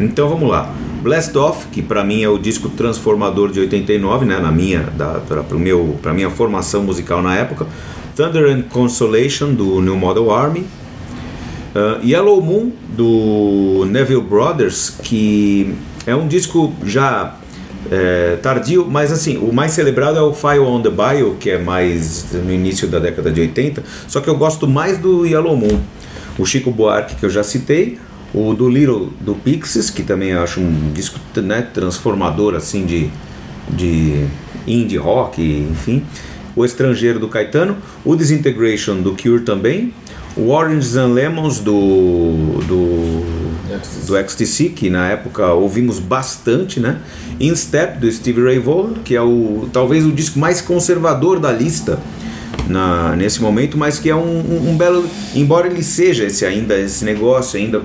Então 0.00 0.28
vamos 0.28 0.48
lá. 0.48 0.72
Blast 1.02 1.36
Off, 1.36 1.66
que 1.68 1.82
para 1.82 2.02
mim 2.02 2.22
é 2.22 2.28
o 2.28 2.38
disco 2.38 2.68
transformador 2.70 3.50
de 3.52 3.60
89, 3.60 4.24
né, 4.24 4.38
na 4.38 4.50
minha 4.50 4.88
para 5.28 5.42
meu 5.58 5.98
para 6.00 6.14
minha 6.14 6.30
formação 6.30 6.82
musical 6.82 7.22
na 7.22 7.34
época. 7.36 7.66
Thunder 8.16 8.46
and 8.46 8.62
Consolation 8.70 9.52
do 9.52 9.80
New 9.80 9.96
Model 9.96 10.30
Army, 10.30 10.64
Uh, 11.74 11.98
Yellow 12.06 12.40
Moon 12.40 12.70
do 12.96 13.84
Neville 13.90 14.22
Brothers, 14.22 14.90
que 15.02 15.74
é 16.06 16.14
um 16.14 16.28
disco 16.28 16.72
já 16.84 17.34
é, 17.90 18.36
tardio, 18.42 18.86
mas 18.88 19.12
assim, 19.12 19.36
o 19.36 19.52
mais 19.52 19.72
celebrado 19.72 20.18
é 20.18 20.22
o 20.22 20.32
Fire 20.32 20.60
on 20.60 20.80
the 20.80 20.90
Bio, 20.90 21.36
que 21.38 21.50
é 21.50 21.58
mais 21.58 22.26
no 22.32 22.52
início 22.52 22.88
da 22.88 22.98
década 22.98 23.30
de 23.30 23.40
80, 23.40 23.82
só 24.08 24.20
que 24.20 24.28
eu 24.28 24.36
gosto 24.36 24.66
mais 24.66 24.98
do 24.98 25.24
Yellow 25.26 25.56
Moon. 25.56 25.80
O 26.38 26.44
Chico 26.44 26.70
Buarque, 26.70 27.14
que 27.16 27.24
eu 27.24 27.30
já 27.30 27.44
citei, 27.44 27.98
o 28.34 28.52
do 28.52 28.68
Little 28.68 29.10
do 29.20 29.34
Pixies, 29.34 29.90
que 29.90 30.02
também 30.02 30.30
eu 30.30 30.42
acho 30.42 30.60
um 30.60 30.92
disco 30.92 31.20
né, 31.36 31.62
transformador 31.62 32.54
assim 32.54 32.84
de, 32.84 33.08
de 33.70 34.26
indie 34.66 34.96
rock, 34.96 35.40
enfim. 35.40 36.02
O 36.56 36.64
Estrangeiro 36.64 37.18
do 37.18 37.28
Caetano, 37.28 37.76
o 38.04 38.16
Disintegration 38.16 38.96
do 38.96 39.16
Cure 39.16 39.40
também, 39.40 39.92
o 40.36 40.50
Oranges 40.50 40.96
and 40.96 41.08
Lemons 41.08 41.60
do, 41.60 42.60
do, 42.66 43.24
do 44.06 44.16
XTC, 44.16 44.70
que 44.70 44.90
na 44.90 45.08
época 45.08 45.52
ouvimos 45.52 45.98
bastante, 45.98 46.80
né? 46.80 46.98
In 47.40 47.54
Step 47.54 47.98
do 47.98 48.10
Steve 48.10 48.42
Ray 48.42 48.58
Vaughan, 48.58 48.94
que 49.04 49.14
é 49.14 49.22
o 49.22 49.68
talvez 49.72 50.04
o 50.06 50.12
disco 50.12 50.38
mais 50.38 50.60
conservador 50.60 51.38
da 51.40 51.50
lista 51.52 51.98
na, 52.68 53.14
nesse 53.16 53.42
momento, 53.42 53.76
mas 53.76 53.98
que 53.98 54.08
é 54.08 54.14
um, 54.16 54.20
um, 54.20 54.70
um 54.70 54.76
belo, 54.76 55.04
embora 55.34 55.66
ele 55.66 55.82
seja 55.82 56.24
esse 56.24 56.44
ainda 56.46 56.78
esse 56.78 57.04
negócio 57.04 57.58
ainda 57.58 57.82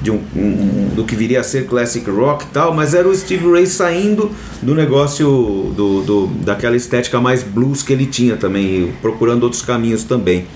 de 0.00 0.10
um, 0.10 0.20
um- 0.36 0.90
do 0.94 1.04
que 1.04 1.16
viria 1.16 1.40
a 1.40 1.42
ser 1.42 1.66
classic 1.66 2.08
rock 2.10 2.44
e 2.44 2.48
tal, 2.48 2.72
mas 2.74 2.94
era 2.94 3.08
o 3.08 3.14
Steve 3.14 3.50
Ray 3.50 3.66
saindo 3.66 4.30
do 4.62 4.74
negócio 4.74 5.72
do, 5.76 6.02
do, 6.02 6.26
daquela 6.44 6.76
estética 6.76 7.20
mais 7.20 7.42
blues 7.42 7.82
que 7.82 7.92
ele 7.92 8.06
tinha 8.06 8.36
também, 8.36 8.92
procurando 9.02 9.42
outros 9.44 9.62
caminhos 9.62 10.04
também. 10.04 10.46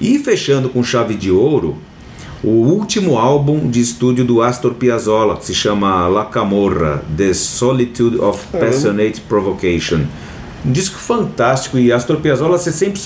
E 0.00 0.18
fechando 0.18 0.68
com 0.68 0.82
chave 0.84 1.14
de 1.14 1.30
ouro, 1.30 1.76
o 2.46 2.50
último 2.50 3.18
álbum 3.18 3.68
de 3.68 3.80
estúdio 3.80 4.24
do 4.24 4.40
Astor 4.40 4.74
Piazzolla, 4.74 5.36
que 5.36 5.44
se 5.44 5.52
chama 5.52 6.06
La 6.06 6.24
Camorra, 6.26 7.02
The 7.16 7.34
Solitude 7.34 8.18
of 8.18 8.46
Passionate 8.52 9.20
Provocation. 9.22 10.02
Um 10.64 10.70
disco 10.70 10.96
fantástico 10.96 11.76
e 11.76 11.92
Astor 11.92 12.18
Piazzolla 12.18 12.56
você 12.56 12.70
sempre, 12.70 13.02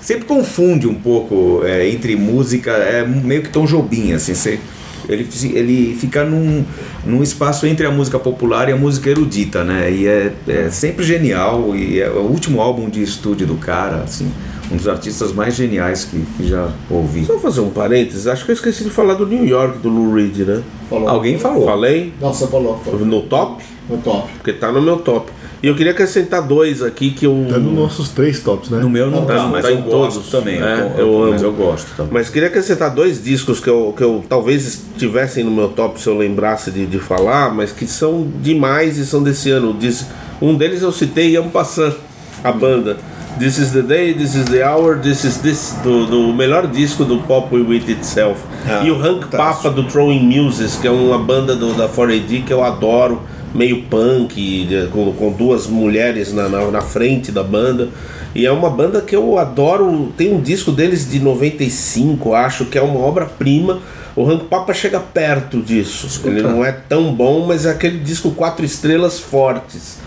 sempre 0.00 0.24
confunde 0.24 0.86
um 0.86 0.94
pouco 0.94 1.62
é, 1.64 1.90
entre 1.90 2.14
música, 2.14 2.70
é 2.70 3.04
meio 3.04 3.42
que 3.42 3.48
Tom 3.48 3.66
Jobim, 3.66 4.12
assim, 4.12 4.34
você, 4.34 4.60
ele, 5.08 5.28
ele 5.54 5.94
fica 5.98 6.24
num, 6.24 6.64
num 7.04 7.22
espaço 7.22 7.66
entre 7.66 7.86
a 7.86 7.90
música 7.90 8.18
popular 8.18 8.68
e 8.68 8.72
a 8.72 8.76
música 8.76 9.10
erudita, 9.10 9.64
né? 9.64 9.90
E 9.90 10.06
é, 10.06 10.32
é 10.48 10.70
sempre 10.70 11.04
genial 11.04 11.74
e 11.74 12.00
é 12.00 12.08
o 12.10 12.22
último 12.22 12.60
álbum 12.60 12.88
de 12.88 13.02
estúdio 13.02 13.46
do 13.46 13.54
cara, 13.56 14.02
assim, 14.02 14.30
um 14.70 14.76
dos 14.76 14.88
artistas 14.88 15.32
mais 15.32 15.54
geniais 15.54 16.04
que, 16.04 16.20
que 16.36 16.48
já 16.48 16.68
ouvi. 16.90 17.24
Só 17.24 17.38
fazer 17.38 17.60
um 17.60 17.70
parênteses, 17.70 18.26
acho 18.26 18.44
que 18.44 18.50
eu 18.50 18.54
esqueci 18.54 18.84
de 18.84 18.90
falar 18.90 19.14
do 19.14 19.26
New 19.26 19.44
York, 19.44 19.78
do 19.78 19.88
Lou 19.88 20.14
Reed, 20.14 20.38
né? 20.38 20.62
Falou. 20.90 21.08
Alguém 21.08 21.38
falou. 21.38 21.64
Falei 21.64 22.12
Não, 22.20 22.32
você 22.32 22.46
falou. 22.46 22.78
falou. 22.84 23.00
no 23.06 23.22
top, 23.22 23.62
No 23.88 23.98
top. 23.98 24.28
porque 24.34 24.52
tá 24.52 24.70
no 24.72 24.80
meu 24.82 24.96
top. 24.98 25.30
E 25.66 25.68
eu 25.68 25.74
queria 25.74 25.90
acrescentar 25.90 26.42
dois 26.42 26.80
aqui 26.80 27.10
que 27.10 27.26
eu. 27.26 27.44
Tá 27.50 27.58
nos 27.58 27.72
nossos 27.74 28.10
três 28.10 28.38
tops, 28.38 28.70
né? 28.70 28.78
No 28.78 28.88
meu 28.88 29.10
não 29.10 29.26
tá, 29.26 29.34
Não, 29.34 29.48
mas 29.48 29.64
tá 29.64 29.72
eu 29.72 29.78
em 29.78 29.82
gosto 29.82 30.14
todos. 30.20 30.30
também. 30.30 30.62
É, 30.62 30.94
eu, 30.96 31.08
eu 31.24 31.30
mas 31.32 31.42
amo. 31.42 31.50
eu 31.50 31.52
gosto 31.56 31.88
também. 31.96 32.12
Mas 32.14 32.28
queria 32.30 32.46
acrescentar 32.46 32.94
dois 32.94 33.20
discos 33.20 33.58
que 33.58 33.68
eu, 33.68 33.92
que 33.96 34.04
eu 34.04 34.24
talvez 34.28 34.64
estivessem 34.64 35.42
no 35.42 35.50
meu 35.50 35.66
top 35.70 36.00
se 36.00 36.06
eu 36.06 36.16
lembrasse 36.16 36.70
de, 36.70 36.86
de 36.86 37.00
falar, 37.00 37.52
mas 37.52 37.72
que 37.72 37.84
são 37.84 38.28
demais 38.40 38.96
e 38.96 39.04
são 39.04 39.20
desse 39.20 39.50
ano. 39.50 39.74
Diz- 39.76 40.06
Um 40.40 40.54
deles 40.54 40.82
eu 40.82 40.92
citei 40.92 41.36
e 41.36 41.42
passando 41.48 41.96
a 42.44 42.52
banda. 42.52 42.96
This 43.40 43.58
is 43.58 43.72
the 43.72 43.82
day, 43.82 44.14
this 44.14 44.36
is 44.36 44.44
the 44.44 44.62
hour, 44.64 44.96
this 45.00 45.24
is 45.24 45.38
this, 45.38 45.74
do, 45.82 46.06
do 46.06 46.32
melhor 46.32 46.68
disco 46.68 47.04
do 47.04 47.18
Pop 47.22 47.52
With 47.54 47.90
Itself. 47.90 48.40
Ah, 48.66 48.84
e 48.84 48.90
o 48.92 48.94
Hank 49.04 49.26
Papa 49.26 49.68
do 49.68 49.82
Throwing 49.82 50.20
Muses, 50.22 50.76
que 50.76 50.86
é 50.86 50.90
uma 50.92 51.18
banda 51.18 51.56
do, 51.56 51.74
da 51.74 51.88
4AD 51.88 52.44
que 52.44 52.52
eu 52.52 52.62
adoro, 52.62 53.20
meio 53.56 53.82
punk, 53.84 54.68
com, 54.92 55.12
com 55.12 55.32
duas 55.32 55.66
mulheres 55.66 56.32
na, 56.32 56.48
na, 56.48 56.70
na 56.70 56.80
frente 56.80 57.32
da 57.32 57.42
banda. 57.42 57.88
E 58.34 58.44
é 58.44 58.52
uma 58.52 58.68
banda 58.68 59.00
que 59.00 59.16
eu 59.16 59.38
adoro. 59.38 60.12
Tem 60.16 60.32
um 60.32 60.40
disco 60.40 60.70
deles 60.70 61.10
de 61.10 61.18
95, 61.18 62.34
acho, 62.34 62.66
que 62.66 62.76
é 62.76 62.82
uma 62.82 63.00
obra-prima. 63.00 63.80
O 64.14 64.28
Hank 64.28 64.44
Papa 64.44 64.72
chega 64.72 65.00
perto 65.00 65.60
disso. 65.60 66.20
Ele 66.24 66.42
não 66.42 66.64
é 66.64 66.72
tão 66.72 67.14
bom, 67.14 67.46
mas 67.46 67.66
é 67.66 67.70
aquele 67.70 67.98
disco 67.98 68.30
quatro 68.30 68.64
estrelas 68.64 69.18
fortes. 69.18 69.98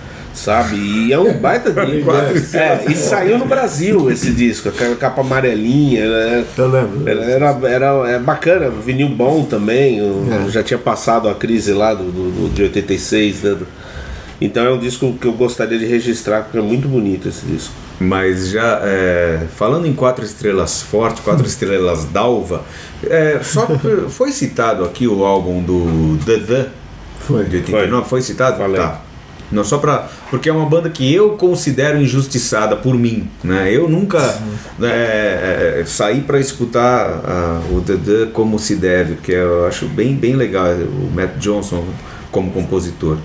Sabe? 0.43 0.75
E 0.77 1.11
é 1.11 1.19
um 1.19 1.33
baita 1.33 1.69
de 1.71 2.01
Quatro 2.01 2.37
É, 2.57 2.85
e 2.89 2.95
saiu 2.95 3.37
no 3.37 3.45
Brasil 3.45 4.09
esse 4.09 4.31
disco, 4.31 4.69
aquela 4.69 4.95
capa 4.95 5.19
amarelinha. 5.21 6.07
né? 6.09 6.45
Eu 6.57 6.67
lembro. 6.69 7.09
Era, 7.09 7.23
era, 7.25 7.59
era- 7.67 8.09
é 8.11 8.19
bacana, 8.19 8.69
vinil 8.69 9.09
bom 9.09 9.43
também. 9.43 9.97
eu 9.97 10.49
Já 10.49 10.63
tinha 10.63 10.77
passado 10.77 11.27
a 11.27 11.35
crise 11.35 11.73
lá 11.73 11.93
do, 11.93 12.05
do- 12.05 12.31
do- 12.47 12.53
de 12.53 12.63
86. 12.63 13.43
Né? 13.43 13.57
Então 14.39 14.63
é 14.65 14.71
um 14.71 14.79
disco 14.79 15.13
que 15.19 15.27
eu 15.27 15.33
gostaria 15.33 15.77
de 15.77 15.85
registrar, 15.85 16.43
porque 16.43 16.57
é 16.57 16.61
muito 16.61 16.87
bonito 16.87 17.27
esse 17.27 17.45
disco. 17.45 17.73
Mas 17.99 18.51
já 18.51 18.79
é, 18.83 19.41
falando 19.57 19.85
em 19.85 19.93
quatro 19.93 20.23
estrelas 20.23 20.81
forte, 20.81 21.21
quatro 21.21 21.43
estrelas 21.47 22.05
d'alva, 22.05 22.63
é, 23.03 23.39
só 23.43 23.65
que 23.65 24.09
foi 24.09 24.31
citado 24.31 24.85
aqui 24.85 25.05
o 25.05 25.25
álbum 25.25 25.61
do 25.61 26.17
The 26.25 26.37
The 26.37 26.65
Foi. 27.19 27.43
de 27.43 27.57
89, 27.57 28.07
foi, 28.07 28.21
citado? 28.21 28.57
Falei. 28.57 28.77
Tá. 28.79 29.01
Não, 29.51 29.63
só 29.63 29.77
pra. 29.77 30.07
Porque 30.29 30.49
é 30.49 30.53
uma 30.53 30.65
banda 30.65 30.89
que 30.89 31.13
eu 31.13 31.31
considero 31.31 31.99
injustiçada 31.99 32.75
por 32.75 32.95
mim. 32.95 33.27
Né? 33.43 33.73
Eu 33.73 33.89
nunca 33.89 34.19
é, 34.81 35.79
é, 35.81 35.83
saí 35.85 36.21
pra 36.21 36.39
escutar 36.39 37.21
ah, 37.25 37.61
o 37.71 37.81
The 37.81 38.27
como 38.31 38.59
se 38.59 38.75
deve, 38.75 39.15
porque 39.15 39.31
eu 39.31 39.65
acho 39.65 39.87
bem, 39.87 40.15
bem 40.15 40.35
legal 40.35 40.67
o 40.67 41.11
Matt 41.13 41.37
Johnson 41.37 41.83
como 42.31 42.51
compositor. 42.51 43.17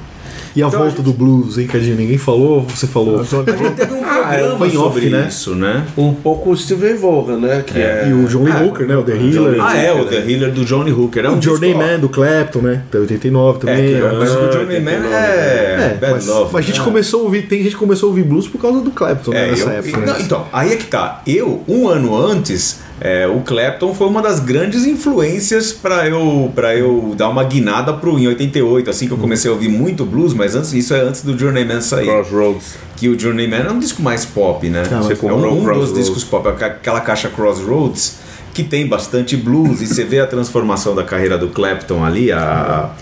E 0.56 0.62
a 0.62 0.68
Então, 0.68 0.78
volta 0.78 0.94
a 0.94 0.96
gente- 0.96 1.04
do 1.04 1.12
blues, 1.12 1.58
hein, 1.58 1.66
Cadinho? 1.66 1.96
Ninguém 1.96 2.16
falou, 2.16 2.62
você 2.62 2.86
falou. 2.86 3.18
A 3.20 3.24
gente 3.24 3.44
teve 3.44 3.64
um 3.66 3.70
programa 4.04 4.58
foi 4.58 4.68
em 4.68 4.76
off, 4.76 4.94
sobre 4.94 5.10
né? 5.10 5.26
isso, 5.28 5.54
né? 5.56 5.84
Um 5.96 6.14
pouco 6.14 6.50
o 6.50 6.56
Steve 6.56 6.94
Vaughan, 6.94 7.38
né? 7.38 7.64
Que 7.66 7.76
é, 7.80 8.06
E 8.08 8.12
o 8.12 8.24
John 8.26 8.44
Lee 8.44 8.52
Hooker, 8.64 8.86
né? 8.86 8.96
O 8.96 9.02
The 9.02 9.12
Healer. 9.12 9.60
Ah, 9.60 9.76
é, 9.76 9.92
o 9.92 10.04
The 10.04 10.16
Healer 10.18 10.52
do 10.52 10.64
Johnny 10.64 10.92
Hooker. 10.92 11.24
É 11.24 11.28
um 11.30 11.38
o 11.38 11.42
Journeyman 11.42 11.98
do 11.98 12.08
Clapton, 12.08 12.60
né? 12.60 12.82
Da 12.90 13.00
89 13.00 13.56
É, 13.56 13.60
também. 13.60 13.94
que, 13.94 14.00
mas 14.00 14.30
o 14.30 14.52
Journeyman 14.52 14.94
é, 15.12 15.90
É, 15.94 15.98
Bad 16.00 16.12
mas, 16.14 16.26
Love. 16.28 16.50
mas 16.52 16.64
a 16.64 16.66
gente 16.68 16.78
né? 16.78 16.84
começou 16.84 17.20
a 17.20 17.22
ouvir, 17.24 17.42
tem 17.42 17.62
gente 17.62 17.72
que 17.72 17.78
começou 17.78 18.06
a 18.06 18.10
ouvir 18.10 18.22
blues 18.22 18.46
por 18.46 18.60
causa 18.60 18.80
do 18.80 18.90
Clapton, 18.92 19.32
né, 19.32 19.48
É, 19.48 19.50
nessa 19.50 19.64
eu- 19.64 19.70
época. 19.78 19.98
não, 19.98 20.06
né? 20.14 20.18
então, 20.20 20.46
aí 20.52 20.72
é 20.72 20.76
que 20.76 20.86
tá. 20.86 21.20
Eu, 21.26 21.62
um 21.66 21.88
ano 21.88 22.16
antes, 22.16 22.78
é, 23.00 23.26
o 23.26 23.40
Clapton 23.40 23.92
foi 23.92 24.06
uma 24.06 24.22
das 24.22 24.38
grandes 24.40 24.86
influências 24.86 25.72
pra 25.72 26.08
eu 26.08 26.50
para 26.54 26.76
eu 26.76 27.12
dar 27.16 27.28
uma 27.28 27.42
guinada 27.42 27.92
pro 27.92 28.18
em 28.18 28.28
88, 28.28 28.88
assim 28.88 29.06
que 29.08 29.12
eu 29.12 29.18
comecei 29.18 29.50
a 29.50 29.54
ouvir 29.54 29.68
muito 29.68 30.04
blues, 30.04 30.32
mas 30.32 30.54
antes 30.54 30.72
isso 30.72 30.94
é 30.94 31.00
antes 31.00 31.22
do 31.22 31.36
Journeyman 31.36 31.80
sair. 31.80 32.06
Crossroads. 32.06 32.74
Que 32.96 33.08
o 33.08 33.18
Journeyman 33.18 33.62
é 33.66 33.70
um 33.72 33.78
disco 33.80 34.00
mais 34.00 34.24
pop, 34.24 34.68
né? 34.68 34.84
Mas 34.90 35.10
é 35.10 35.32
um, 35.32 35.60
um 35.62 35.72
dos 35.80 35.92
discos 35.92 36.22
pop, 36.24 36.46
aquela 36.48 37.00
caixa 37.00 37.28
Crossroads 37.28 38.18
que 38.54 38.62
tem 38.62 38.86
bastante 38.86 39.36
blues 39.36 39.80
e 39.80 39.86
você 39.88 40.04
vê 40.04 40.20
a 40.20 40.26
transformação 40.28 40.94
da 40.94 41.02
carreira 41.02 41.36
do 41.36 41.48
Clapton 41.48 42.04
ali, 42.04 42.30
a, 42.30 42.92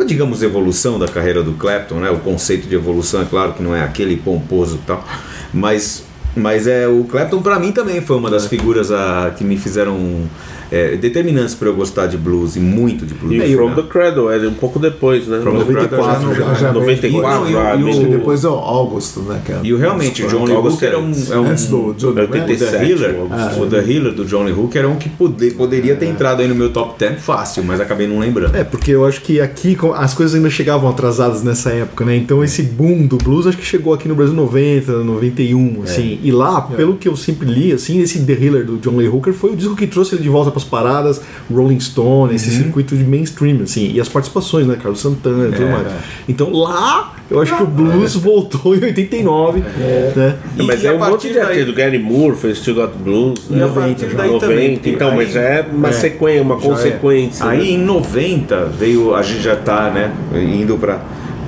a- 0.00 0.04
digamos 0.04 0.42
evolução 0.42 0.98
da 0.98 1.06
carreira 1.06 1.42
do 1.42 1.52
Clapton, 1.52 1.96
né? 1.96 2.10
O 2.10 2.18
conceito 2.20 2.66
de 2.66 2.74
evolução 2.74 3.20
é 3.20 3.26
claro 3.26 3.52
que 3.52 3.62
não 3.62 3.76
é 3.76 3.82
aquele 3.82 4.16
pomposo 4.16 4.76
e 4.76 4.86
tal, 4.86 5.04
mas 5.52 6.04
mas 6.36 6.66
é 6.66 6.86
o 6.86 7.04
Clapton 7.04 7.40
para 7.40 7.58
mim 7.58 7.72
também 7.72 8.00
foi 8.00 8.16
uma 8.16 8.30
das 8.30 8.46
figuras 8.46 8.92
a, 8.92 9.32
que 9.36 9.42
me 9.42 9.56
fizeram 9.56 10.28
é, 10.70 10.96
determinantes 10.96 11.54
para 11.54 11.68
eu 11.68 11.74
gostar 11.74 12.06
de 12.06 12.16
blues 12.16 12.56
e 12.56 12.60
muito 12.60 13.04
de 13.06 13.14
blues. 13.14 13.32
E 13.34 13.52
É, 13.52 13.56
From 13.56 13.70
né? 13.70 13.74
the 13.76 13.82
Cradle, 13.82 14.30
é 14.32 14.48
um 14.48 14.54
pouco 14.54 14.78
depois, 14.78 15.26
né? 15.26 15.40
From 15.42 15.58
the 15.58 15.72
Cradle 15.72 15.98
já 16.04 16.18
não- 16.20 16.34
já, 16.34 16.54
já 16.54 16.72
94, 16.72 17.48
E 17.50 17.54
o- 17.54 17.58
ah, 17.58 17.76
e 17.76 17.82
o- 17.84 17.88
E 17.88 18.04
depois 18.06 18.44
é 18.44 18.48
o 18.48 18.52
Augusto, 18.54 19.20
né? 19.20 19.40
Que 19.44 19.52
é 19.52 19.60
E 19.62 19.72
o 19.72 19.78
realmente, 19.78 20.22
o 20.22 20.26
Os- 20.26 20.32
John 20.32 20.44
Lee 20.44 20.54
August 20.54 20.74
Hooker 20.76 20.92
é 20.92 20.96
um, 20.98 21.06
antes. 21.08 21.30
é 21.30 21.38
um 21.38 21.46
Antes 21.46 21.66
do 21.68 21.94
Johnny 21.94 22.20
É 22.20 22.24
o 22.24 22.28
The 22.28 22.40
87, 22.40 22.74
Healer, 22.92 23.14
o 23.60 23.66
The 23.66 23.76
Healer 23.78 24.12
do 24.12 24.24
John 24.24 24.44
Lee 24.44 24.52
Hooker 24.54 24.78
era 24.80 24.88
um 24.88 24.96
que 24.96 25.08
pode- 25.08 25.50
poderia 25.52 25.94
ter 25.96 26.06
entrado 26.06 26.40
aí 26.42 26.48
no 26.48 26.54
meu 26.54 26.70
top 26.72 26.98
10 26.98 27.20
fácil, 27.22 27.62
mas 27.64 27.80
acabei 27.80 28.06
não 28.06 28.18
lembrando. 28.18 28.54
É, 28.56 28.64
porque 28.64 28.90
eu 28.90 29.04
acho 29.04 29.20
que 29.22 29.40
aqui 29.40 29.76
as 29.94 30.14
coisas 30.14 30.34
ainda 30.34 30.50
chegavam 30.50 30.88
atrasadas 30.90 31.42
nessa 31.42 31.70
época, 31.70 32.04
né? 32.04 32.16
Então 32.16 32.42
esse 32.44 32.62
boom 32.62 33.06
do 33.06 33.16
blues 33.16 33.46
acho 33.46 33.56
que 33.56 33.64
chegou 33.64 33.92
aqui 33.94 34.08
no 34.08 34.14
Brasil 34.14 34.34
90, 34.34 34.92
91, 35.02 35.82
assim. 35.84 36.18
E 36.22 36.30
lá, 36.32 36.60
pelo 36.60 36.94
que 36.96 37.08
eu 37.08 37.16
sempre 37.16 37.46
li, 37.48 37.72
assim, 37.72 38.00
esse 38.00 38.20
The 38.20 38.32
Healer 38.32 38.64
do 38.64 38.76
John 38.78 38.96
Lee 38.96 39.08
Hooker 39.08 39.32
foi 39.32 39.52
o 39.52 39.56
disco 39.56 39.74
que 39.76 39.86
trouxe 39.86 40.14
ele 40.14 40.22
de 40.22 40.28
volta 40.28 40.50
pras 40.56 40.64
paradas, 40.64 41.20
Rolling 41.52 41.78
Stone, 41.80 42.34
esse 42.34 42.50
circuito 42.50 42.96
de 42.96 43.04
mainstream, 43.04 43.60
assim. 43.62 43.90
E 43.92 44.00
as 44.00 44.08
participações, 44.08 44.66
né? 44.66 44.76
Carlos 44.82 45.00
Santana 45.00 45.48
e 45.48 45.52
tudo 45.52 45.66
mais. 45.68 45.86
Então 46.26 46.50
lá, 46.52 47.14
eu 47.30 47.40
acho 47.40 47.54
que 47.56 47.62
o 47.62 47.66
blues 47.66 48.14
voltou 48.14 48.74
em 48.74 48.82
89, 48.82 49.60
né? 49.60 50.36
E- 50.58 50.62
mas 50.62 50.82
e 50.82 50.86
é 50.86 50.90
a 50.90 50.94
um 50.94 50.98
monte 50.98 51.28
de 51.28 51.34
daí- 51.34 51.42
artista. 51.42 51.70
O 51.70 51.74
Gary 51.74 51.98
Moore 51.98 52.36
fez 52.36 52.58
Still 52.58 52.74
Got 52.76 52.92
Blues. 52.98 53.40
Partir 53.40 53.58
90, 53.60 54.06
daí 54.16 54.30
90. 54.30 54.46
também, 54.46 54.80
então, 54.84 55.10
aí- 55.10 55.16
mas 55.16 55.36
é 55.36 55.66
uma 55.70 55.92
sequência, 55.92 56.42
uma 56.42 56.56
consequência. 56.56 57.44
né? 57.44 57.50
Aí 57.52 57.72
em 57.74 57.78
90 57.78 58.64
veio, 58.78 59.14
a 59.14 59.22
gente 59.22 59.42
já 59.42 59.56
tá, 59.56 59.90
né, 59.90 60.12
indo 60.34 60.76
para 60.78 61.00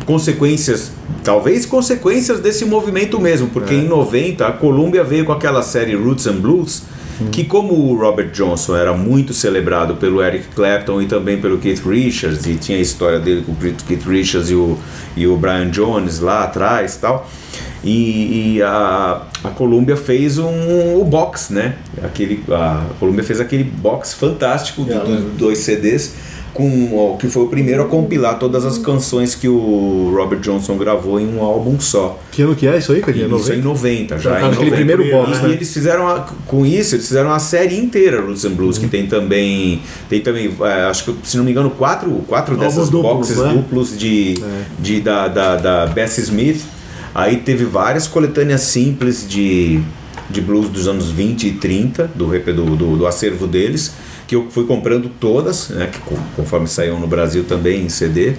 consequências, 0.04 0.92
talvez 1.22 1.64
consequências 1.66 2.40
desse 2.40 2.64
movimento 2.64 3.20
mesmo, 3.20 3.48
porque 3.48 3.74
em 3.74 3.86
90 3.86 4.46
a 4.46 4.52
Columbia 4.52 5.04
veio 5.04 5.24
com 5.24 5.32
aquela 5.32 5.62
série 5.62 5.94
Roots 5.94 6.26
and 6.26 6.36
Blues, 6.36 6.82
que 7.33 7.45
como 7.45 7.75
o 7.75 7.97
Robert 7.97 8.31
Johnson 8.31 8.77
era 8.77 8.95
muito 8.95 9.33
celebrado 9.33 9.97
pelo 9.97 10.23
Eric 10.23 10.49
Clapton 10.55 11.03
e 11.03 11.07
também 11.07 11.41
pelo 11.41 11.59
Keith 11.59 11.85
Richards, 11.85 12.47
e 12.47 12.55
tinha 12.55 12.79
a 12.79 12.81
história 12.81 13.19
dele 13.19 13.43
com 13.43 13.53
o 13.53 13.57
Keith 13.57 14.05
Richards 14.07 14.51
e 14.51 14.55
o, 14.55 14.79
e 15.16 15.27
o 15.27 15.37
Brian 15.37 15.71
Jones 15.71 16.21
lá 16.21 16.45
atrás 16.45 16.95
e 16.95 16.99
tal, 16.99 17.29
e, 17.83 18.55
e 18.57 18.62
a, 18.62 19.23
a 19.45 19.49
Columbia 19.51 19.97
fez 19.97 20.39
um, 20.39 21.01
o 21.01 21.05
box, 21.05 21.53
né? 21.53 21.77
Aquele, 22.03 22.43
a 22.51 22.87
Columbia 22.99 23.25
fez 23.25 23.41
aquele 23.41 23.64
box 23.64 24.14
fantástico 24.14 24.85
de, 24.85 24.95
dos 24.95 25.37
dois 25.37 25.59
CDs, 25.59 26.14
com, 26.55 26.66
o- 26.94 27.16
que 27.18 27.28
foi 27.28 27.44
o 27.44 27.46
primeiro 27.49 27.82
a 27.82 27.86
compilar 27.86 28.38
todas 28.38 28.64
as 28.64 28.78
canções 28.78 29.34
que 29.34 29.49
o 29.49 30.12
Robert 30.16 30.40
Johnson 30.40 30.76
gravou 30.76 31.20
em 31.20 31.26
um 31.32 31.40
álbum 31.42 31.78
só. 31.78 32.18
Que 32.32 32.42
ano 32.42 32.55
que 32.57 32.66
é 32.66 32.78
isso 32.78 32.92
aí, 32.92 33.01
Cadinho? 33.01 33.36
Isso 33.36 33.53
em 33.53 33.61
90, 33.62 34.18
já. 34.18 34.36
Ah, 34.36 34.42
em 34.42 34.46
aquele 34.46 34.70
90. 34.70 34.76
primeiro 34.76 35.11
box, 35.11 35.38
E 35.38 35.42
né? 35.42 35.55
eles 35.55 35.72
fizeram, 35.72 36.09
a- 36.09 36.26
com 36.46 36.66
isso, 36.66 36.94
eles 36.96 37.07
fizeram 37.07 37.30
uma 37.30 37.38
série 37.38 37.76
inteira, 37.78 38.20
Roots 38.20 38.44
and 38.44 38.51
Blues, 38.53 38.78
que 38.78 38.88
tem 38.88 39.07
também, 39.07 39.80
tem 40.09 40.20
também, 40.20 40.53
é, 40.62 40.82
acho 40.84 41.05
que, 41.05 41.14
se 41.28 41.36
não 41.36 41.44
me 41.44 41.51
engano, 41.51 41.70
quatro, 41.70 42.11
quatro 42.26 42.57
dessas 42.57 42.88
duplos, 42.90 43.12
boxes 43.28 43.36
né? 43.38 43.53
duplos 43.55 43.99
de, 43.99 44.34
de, 44.78 45.01
da, 45.01 45.28
da, 45.28 45.57
da 45.57 45.86
Bessie 45.86 46.22
Smith. 46.24 46.62
Aí 47.14 47.36
teve 47.38 47.64
várias 47.64 48.07
coletâneas 48.07 48.61
simples 48.62 49.26
de, 49.28 49.80
de 50.30 50.40
blues 50.40 50.68
dos 50.68 50.86
anos 50.86 51.11
20 51.11 51.46
e 51.49 51.53
30, 51.53 52.11
do, 52.14 52.26
do, 52.26 52.76
do, 52.76 52.96
do 52.99 53.07
acervo 53.07 53.46
deles, 53.46 53.92
que 54.29 54.37
eu 54.37 54.47
fui 54.51 54.64
comprando 54.64 55.11
todas, 55.18 55.70
né, 55.70 55.89
que 55.91 55.99
co- 56.01 56.14
conforme 56.37 56.68
saíam 56.68 57.01
no 57.01 57.07
Brasil 57.09 57.43
também 57.45 57.83
em 57.85 57.89
CD. 57.89 58.35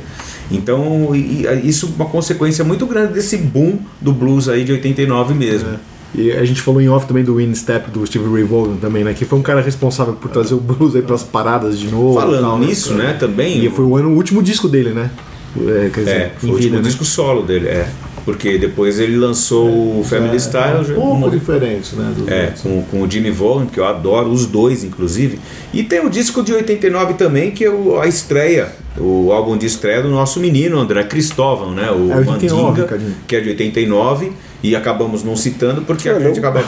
Então, 0.51 1.13
e- 1.13 1.45
e 1.45 1.67
isso 1.67 1.87
é 1.87 1.89
uma 2.01 2.09
consequência 2.09 2.63
muito 2.63 2.85
grande 2.85 3.13
desse 3.13 3.35
boom 3.37 3.79
do 3.99 4.13
blues 4.13 4.47
aí 4.47 4.63
de 4.63 4.71
89 4.71 5.33
mesmo. 5.33 5.69
E 6.15 6.31
a 6.31 6.43
gente 6.45 6.59
falou 6.61 6.81
em 6.81 6.89
off 6.89 7.05
também 7.07 7.23
do 7.23 7.35
Win 7.35 7.53
Step 7.53 7.91
do 7.91 8.05
Steve 8.05 8.25
Ray 8.33 8.43
Vaughan 8.43 8.77
também, 8.77 9.03
né? 9.03 9.13
Que 9.13 9.25
foi 9.25 9.37
um 9.37 9.43
cara 9.43 9.61
responsável 9.61 10.13
por 10.13 10.31
trazer 10.31 10.55
o 10.55 10.59
blues 10.59 10.95
aí 10.95 11.03
pras 11.03 11.21
paradas 11.21 11.77
de 11.77 11.87
novo. 11.87 12.19
Falando 12.19 12.41
tal, 12.41 12.57
nisso, 12.59 12.93
né, 12.95 13.13
também. 13.19 13.63
E 13.63 13.69
foi 13.69 13.85
o 13.85 13.95
ano 13.95 14.09
o 14.09 14.15
último 14.15 14.41
disco 14.41 14.67
dele, 14.67 14.89
né? 14.89 15.11
É, 15.55 15.89
quer 15.93 15.99
dizer, 15.99 16.11
É, 16.11 16.31
foi 16.37 16.49
o 16.49 16.53
vida, 16.53 16.55
último 16.55 16.75
né? 16.77 16.81
disco 16.81 17.05
solo 17.05 17.43
dele, 17.43 17.67
é. 17.67 17.87
Porque 18.25 18.57
depois 18.57 18.99
ele 18.99 19.15
lançou 19.17 19.67
o 19.99 20.03
Family 20.03 20.39
Style. 20.39 20.83
já- 20.85 20.93
um 20.93 20.95
pouco 20.95 21.11
uma- 21.15 21.29
diferente, 21.29 21.95
né? 21.95 22.13
É, 22.27 22.53
com, 22.61 22.81
com 22.83 23.01
o 23.01 23.09
Jimmy 23.09 23.31
Vaughan, 23.31 23.65
que 23.65 23.79
eu 23.79 23.85
adoro, 23.85 24.29
os 24.29 24.45
dois 24.45 24.83
inclusive. 24.83 25.39
E 25.73 25.83
tem 25.83 26.05
o 26.05 26.09
disco 26.09 26.43
de 26.43 26.53
89 26.53 27.13
também, 27.15 27.51
que 27.51 27.63
é 27.65 27.69
o- 27.69 27.99
a 27.99 28.07
estreia, 28.07 28.69
o 28.97 29.31
álbum 29.31 29.57
de 29.57 29.65
estreia 29.65 30.01
do 30.01 30.09
nosso 30.09 30.39
menino 30.39 30.79
André 30.79 31.03
Cristóvão, 31.03 31.71
né? 31.71 31.89
O 31.91 32.11
É 32.11 32.17
89, 32.17 32.63
Mandinga, 32.63 32.87
Cadinho. 32.87 33.15
que 33.27 33.35
é 33.35 33.39
de 33.41 33.49
89. 33.49 34.31
E 34.61 34.75
acabamos 34.75 35.23
não 35.23 35.37
citando 35.37 35.83
porque 35.83 36.09
a 36.09 36.19
gente 36.19 36.37
acaba. 36.37 36.61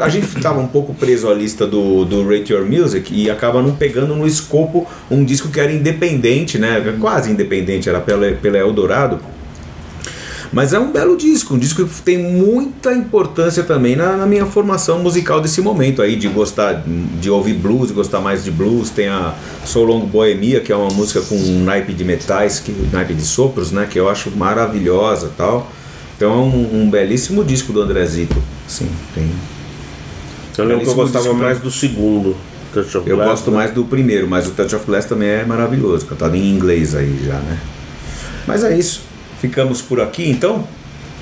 A 0.00 0.08
gente 0.08 0.34
estava 0.34 0.58
um 0.60 0.66
pouco 0.66 0.94
preso 0.94 1.28
à 1.28 1.34
lista 1.34 1.66
do, 1.66 2.06
do 2.06 2.26
Rate 2.26 2.54
Your 2.54 2.64
Music 2.64 3.12
e 3.14 3.30
acaba 3.30 3.60
não 3.60 3.72
pegando 3.74 4.16
no 4.16 4.26
escopo 4.26 4.86
um 5.10 5.22
disco 5.22 5.48
que 5.50 5.60
era 5.60 5.70
independente, 5.70 6.56
né? 6.58 6.82
Quase 6.98 7.30
independente, 7.30 7.86
era 7.86 8.00
pela, 8.00 8.32
pela 8.32 8.56
Eldorado. 8.56 9.20
Mas 10.52 10.72
é 10.72 10.78
um 10.78 10.90
belo 10.90 11.16
disco, 11.16 11.54
um 11.54 11.58
disco 11.58 11.84
que 11.84 12.02
tem 12.02 12.18
muita 12.18 12.92
importância 12.94 13.62
também 13.62 13.94
na, 13.94 14.16
na 14.16 14.26
minha 14.26 14.46
formação 14.46 14.98
musical 14.98 15.40
desse 15.40 15.60
momento 15.60 16.00
aí, 16.00 16.16
de 16.16 16.26
gostar 16.28 16.82
de 17.20 17.30
ouvir 17.30 17.54
blues, 17.54 17.88
de 17.88 17.94
gostar 17.94 18.20
mais 18.20 18.42
de 18.44 18.50
blues. 18.50 18.88
Tem 18.90 19.08
a 19.08 19.34
So 19.64 19.84
Long 19.84 20.06
Bohemia, 20.06 20.60
que 20.60 20.72
é 20.72 20.76
uma 20.76 20.90
música 20.90 21.20
com 21.20 21.34
um 21.34 21.64
naipe 21.64 21.92
de 21.92 22.02
metais, 22.04 22.60
que, 22.60 22.72
naipe 22.92 23.12
de 23.12 23.22
sopros, 23.22 23.72
né? 23.72 23.86
Que 23.90 23.98
eu 23.98 24.08
acho 24.08 24.30
maravilhosa 24.30 25.30
tal. 25.36 25.70
Então 26.16 26.32
é 26.32 26.36
um, 26.36 26.82
um 26.82 26.90
belíssimo 26.90 27.44
disco 27.44 27.72
do 27.72 27.82
Andrezito. 27.82 28.36
Sim, 28.66 28.88
tem. 29.14 29.30
Eu 30.56 30.64
lembro 30.64 30.84
que 30.84 30.90
eu 30.90 30.94
gostava 30.94 31.24
disco, 31.24 31.38
mais 31.38 31.58
né? 31.58 31.62
do 31.62 31.70
segundo. 31.70 32.36
Touch 32.72 32.98
of 32.98 33.08
Eu 33.08 33.16
Glass, 33.16 33.30
gosto 33.30 33.50
né? 33.50 33.56
mais 33.58 33.70
do 33.70 33.84
primeiro, 33.84 34.26
mas 34.28 34.46
o 34.46 34.50
Touch 34.50 34.74
of 34.74 34.84
Glass 34.84 35.04
também 35.04 35.28
é 35.28 35.44
maravilhoso, 35.44 36.06
cantado 36.06 36.36
em 36.36 36.50
inglês 36.50 36.94
aí 36.94 37.18
já, 37.24 37.34
né? 37.34 37.58
Mas 38.46 38.64
é 38.64 38.76
isso. 38.76 39.07
Ficamos 39.40 39.80
por 39.82 40.00
aqui 40.00 40.28
então. 40.28 40.66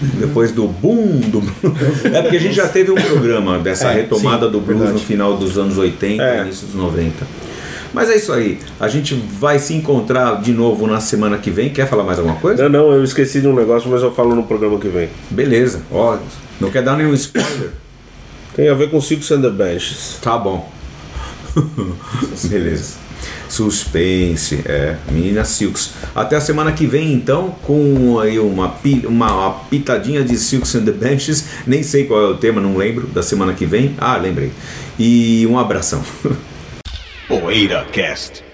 Depois 0.00 0.52
do 0.52 0.68
boom 0.68 1.20
do 1.20 1.40
blues. 1.40 2.04
É 2.04 2.20
porque 2.20 2.36
a 2.36 2.40
gente 2.40 2.54
já 2.54 2.68
teve 2.68 2.90
um 2.90 2.96
programa 2.96 3.58
dessa 3.58 3.92
É, 3.92 3.94
retomada 3.94 4.44
sim, 4.46 4.52
do 4.52 4.60
blues 4.60 4.78
no 4.80 4.84
verdade. 4.86 5.04
final 5.06 5.36
dos 5.38 5.56
anos 5.56 5.78
80 5.78 6.22
É. 6.22 6.42
início 6.42 6.66
dos 6.66 6.74
90. 6.76 7.26
Mas 7.94 8.10
é 8.10 8.16
isso 8.16 8.30
aí. 8.32 8.58
A 8.78 8.88
gente 8.88 9.14
vai 9.14 9.58
se 9.58 9.72
encontrar 9.72 10.42
de 10.42 10.52
novo 10.52 10.86
na 10.86 11.00
semana 11.00 11.38
que 11.38 11.50
vem. 11.50 11.70
Quer 11.70 11.88
falar 11.88 12.04
mais 12.04 12.18
alguma 12.18 12.36
coisa? 12.36 12.68
Não, 12.68 12.88
não, 12.88 12.92
eu 12.92 13.02
esqueci 13.04 13.40
de 13.40 13.48
um 13.48 13.54
negócio, 13.54 13.88
mas 13.90 14.02
eu 14.02 14.12
falo 14.12 14.34
no 14.34 14.42
programa 14.42 14.78
que 14.78 14.88
vem. 14.88 15.08
Beleza. 15.30 15.80
Ó, 15.90 16.18
não 16.60 16.70
quer 16.70 16.82
dar 16.82 16.94
nenhum 16.98 17.14
spoiler? 17.14 17.70
Tem 18.54 18.68
a 18.68 18.74
ver 18.74 18.90
com 18.90 19.00
Six 19.00 19.30
and 19.32 19.40
the 19.40 19.50
Benches. 19.50 20.18
Tá 20.20 20.36
bom. 20.36 20.70
Beleza. 22.44 22.94
Suspense, 23.48 24.62
é. 24.64 24.96
Menina 25.10 25.44
Silks. 25.44 25.92
Até 26.14 26.36
a 26.36 26.40
semana 26.40 26.72
que 26.72 26.86
vem, 26.86 27.12
então, 27.12 27.54
com 27.62 28.18
aí 28.18 28.38
uma, 28.38 28.74
uma, 29.06 29.32
uma 29.32 29.50
pitadinha 29.70 30.24
de 30.24 30.36
Silks 30.36 30.74
and 30.74 30.84
the 30.84 30.92
Benches. 30.92 31.44
Nem 31.66 31.82
sei 31.82 32.04
qual 32.04 32.20
é 32.20 32.26
o 32.28 32.36
tema, 32.36 32.60
não 32.60 32.76
lembro, 32.76 33.06
da 33.06 33.22
semana 33.22 33.52
que 33.52 33.66
vem. 33.66 33.94
Ah, 33.98 34.16
lembrei. 34.16 34.52
E 34.98 35.46
um 35.48 35.58
abração. 35.58 36.02
Poeira 37.28 37.84
Cast. 37.92 38.45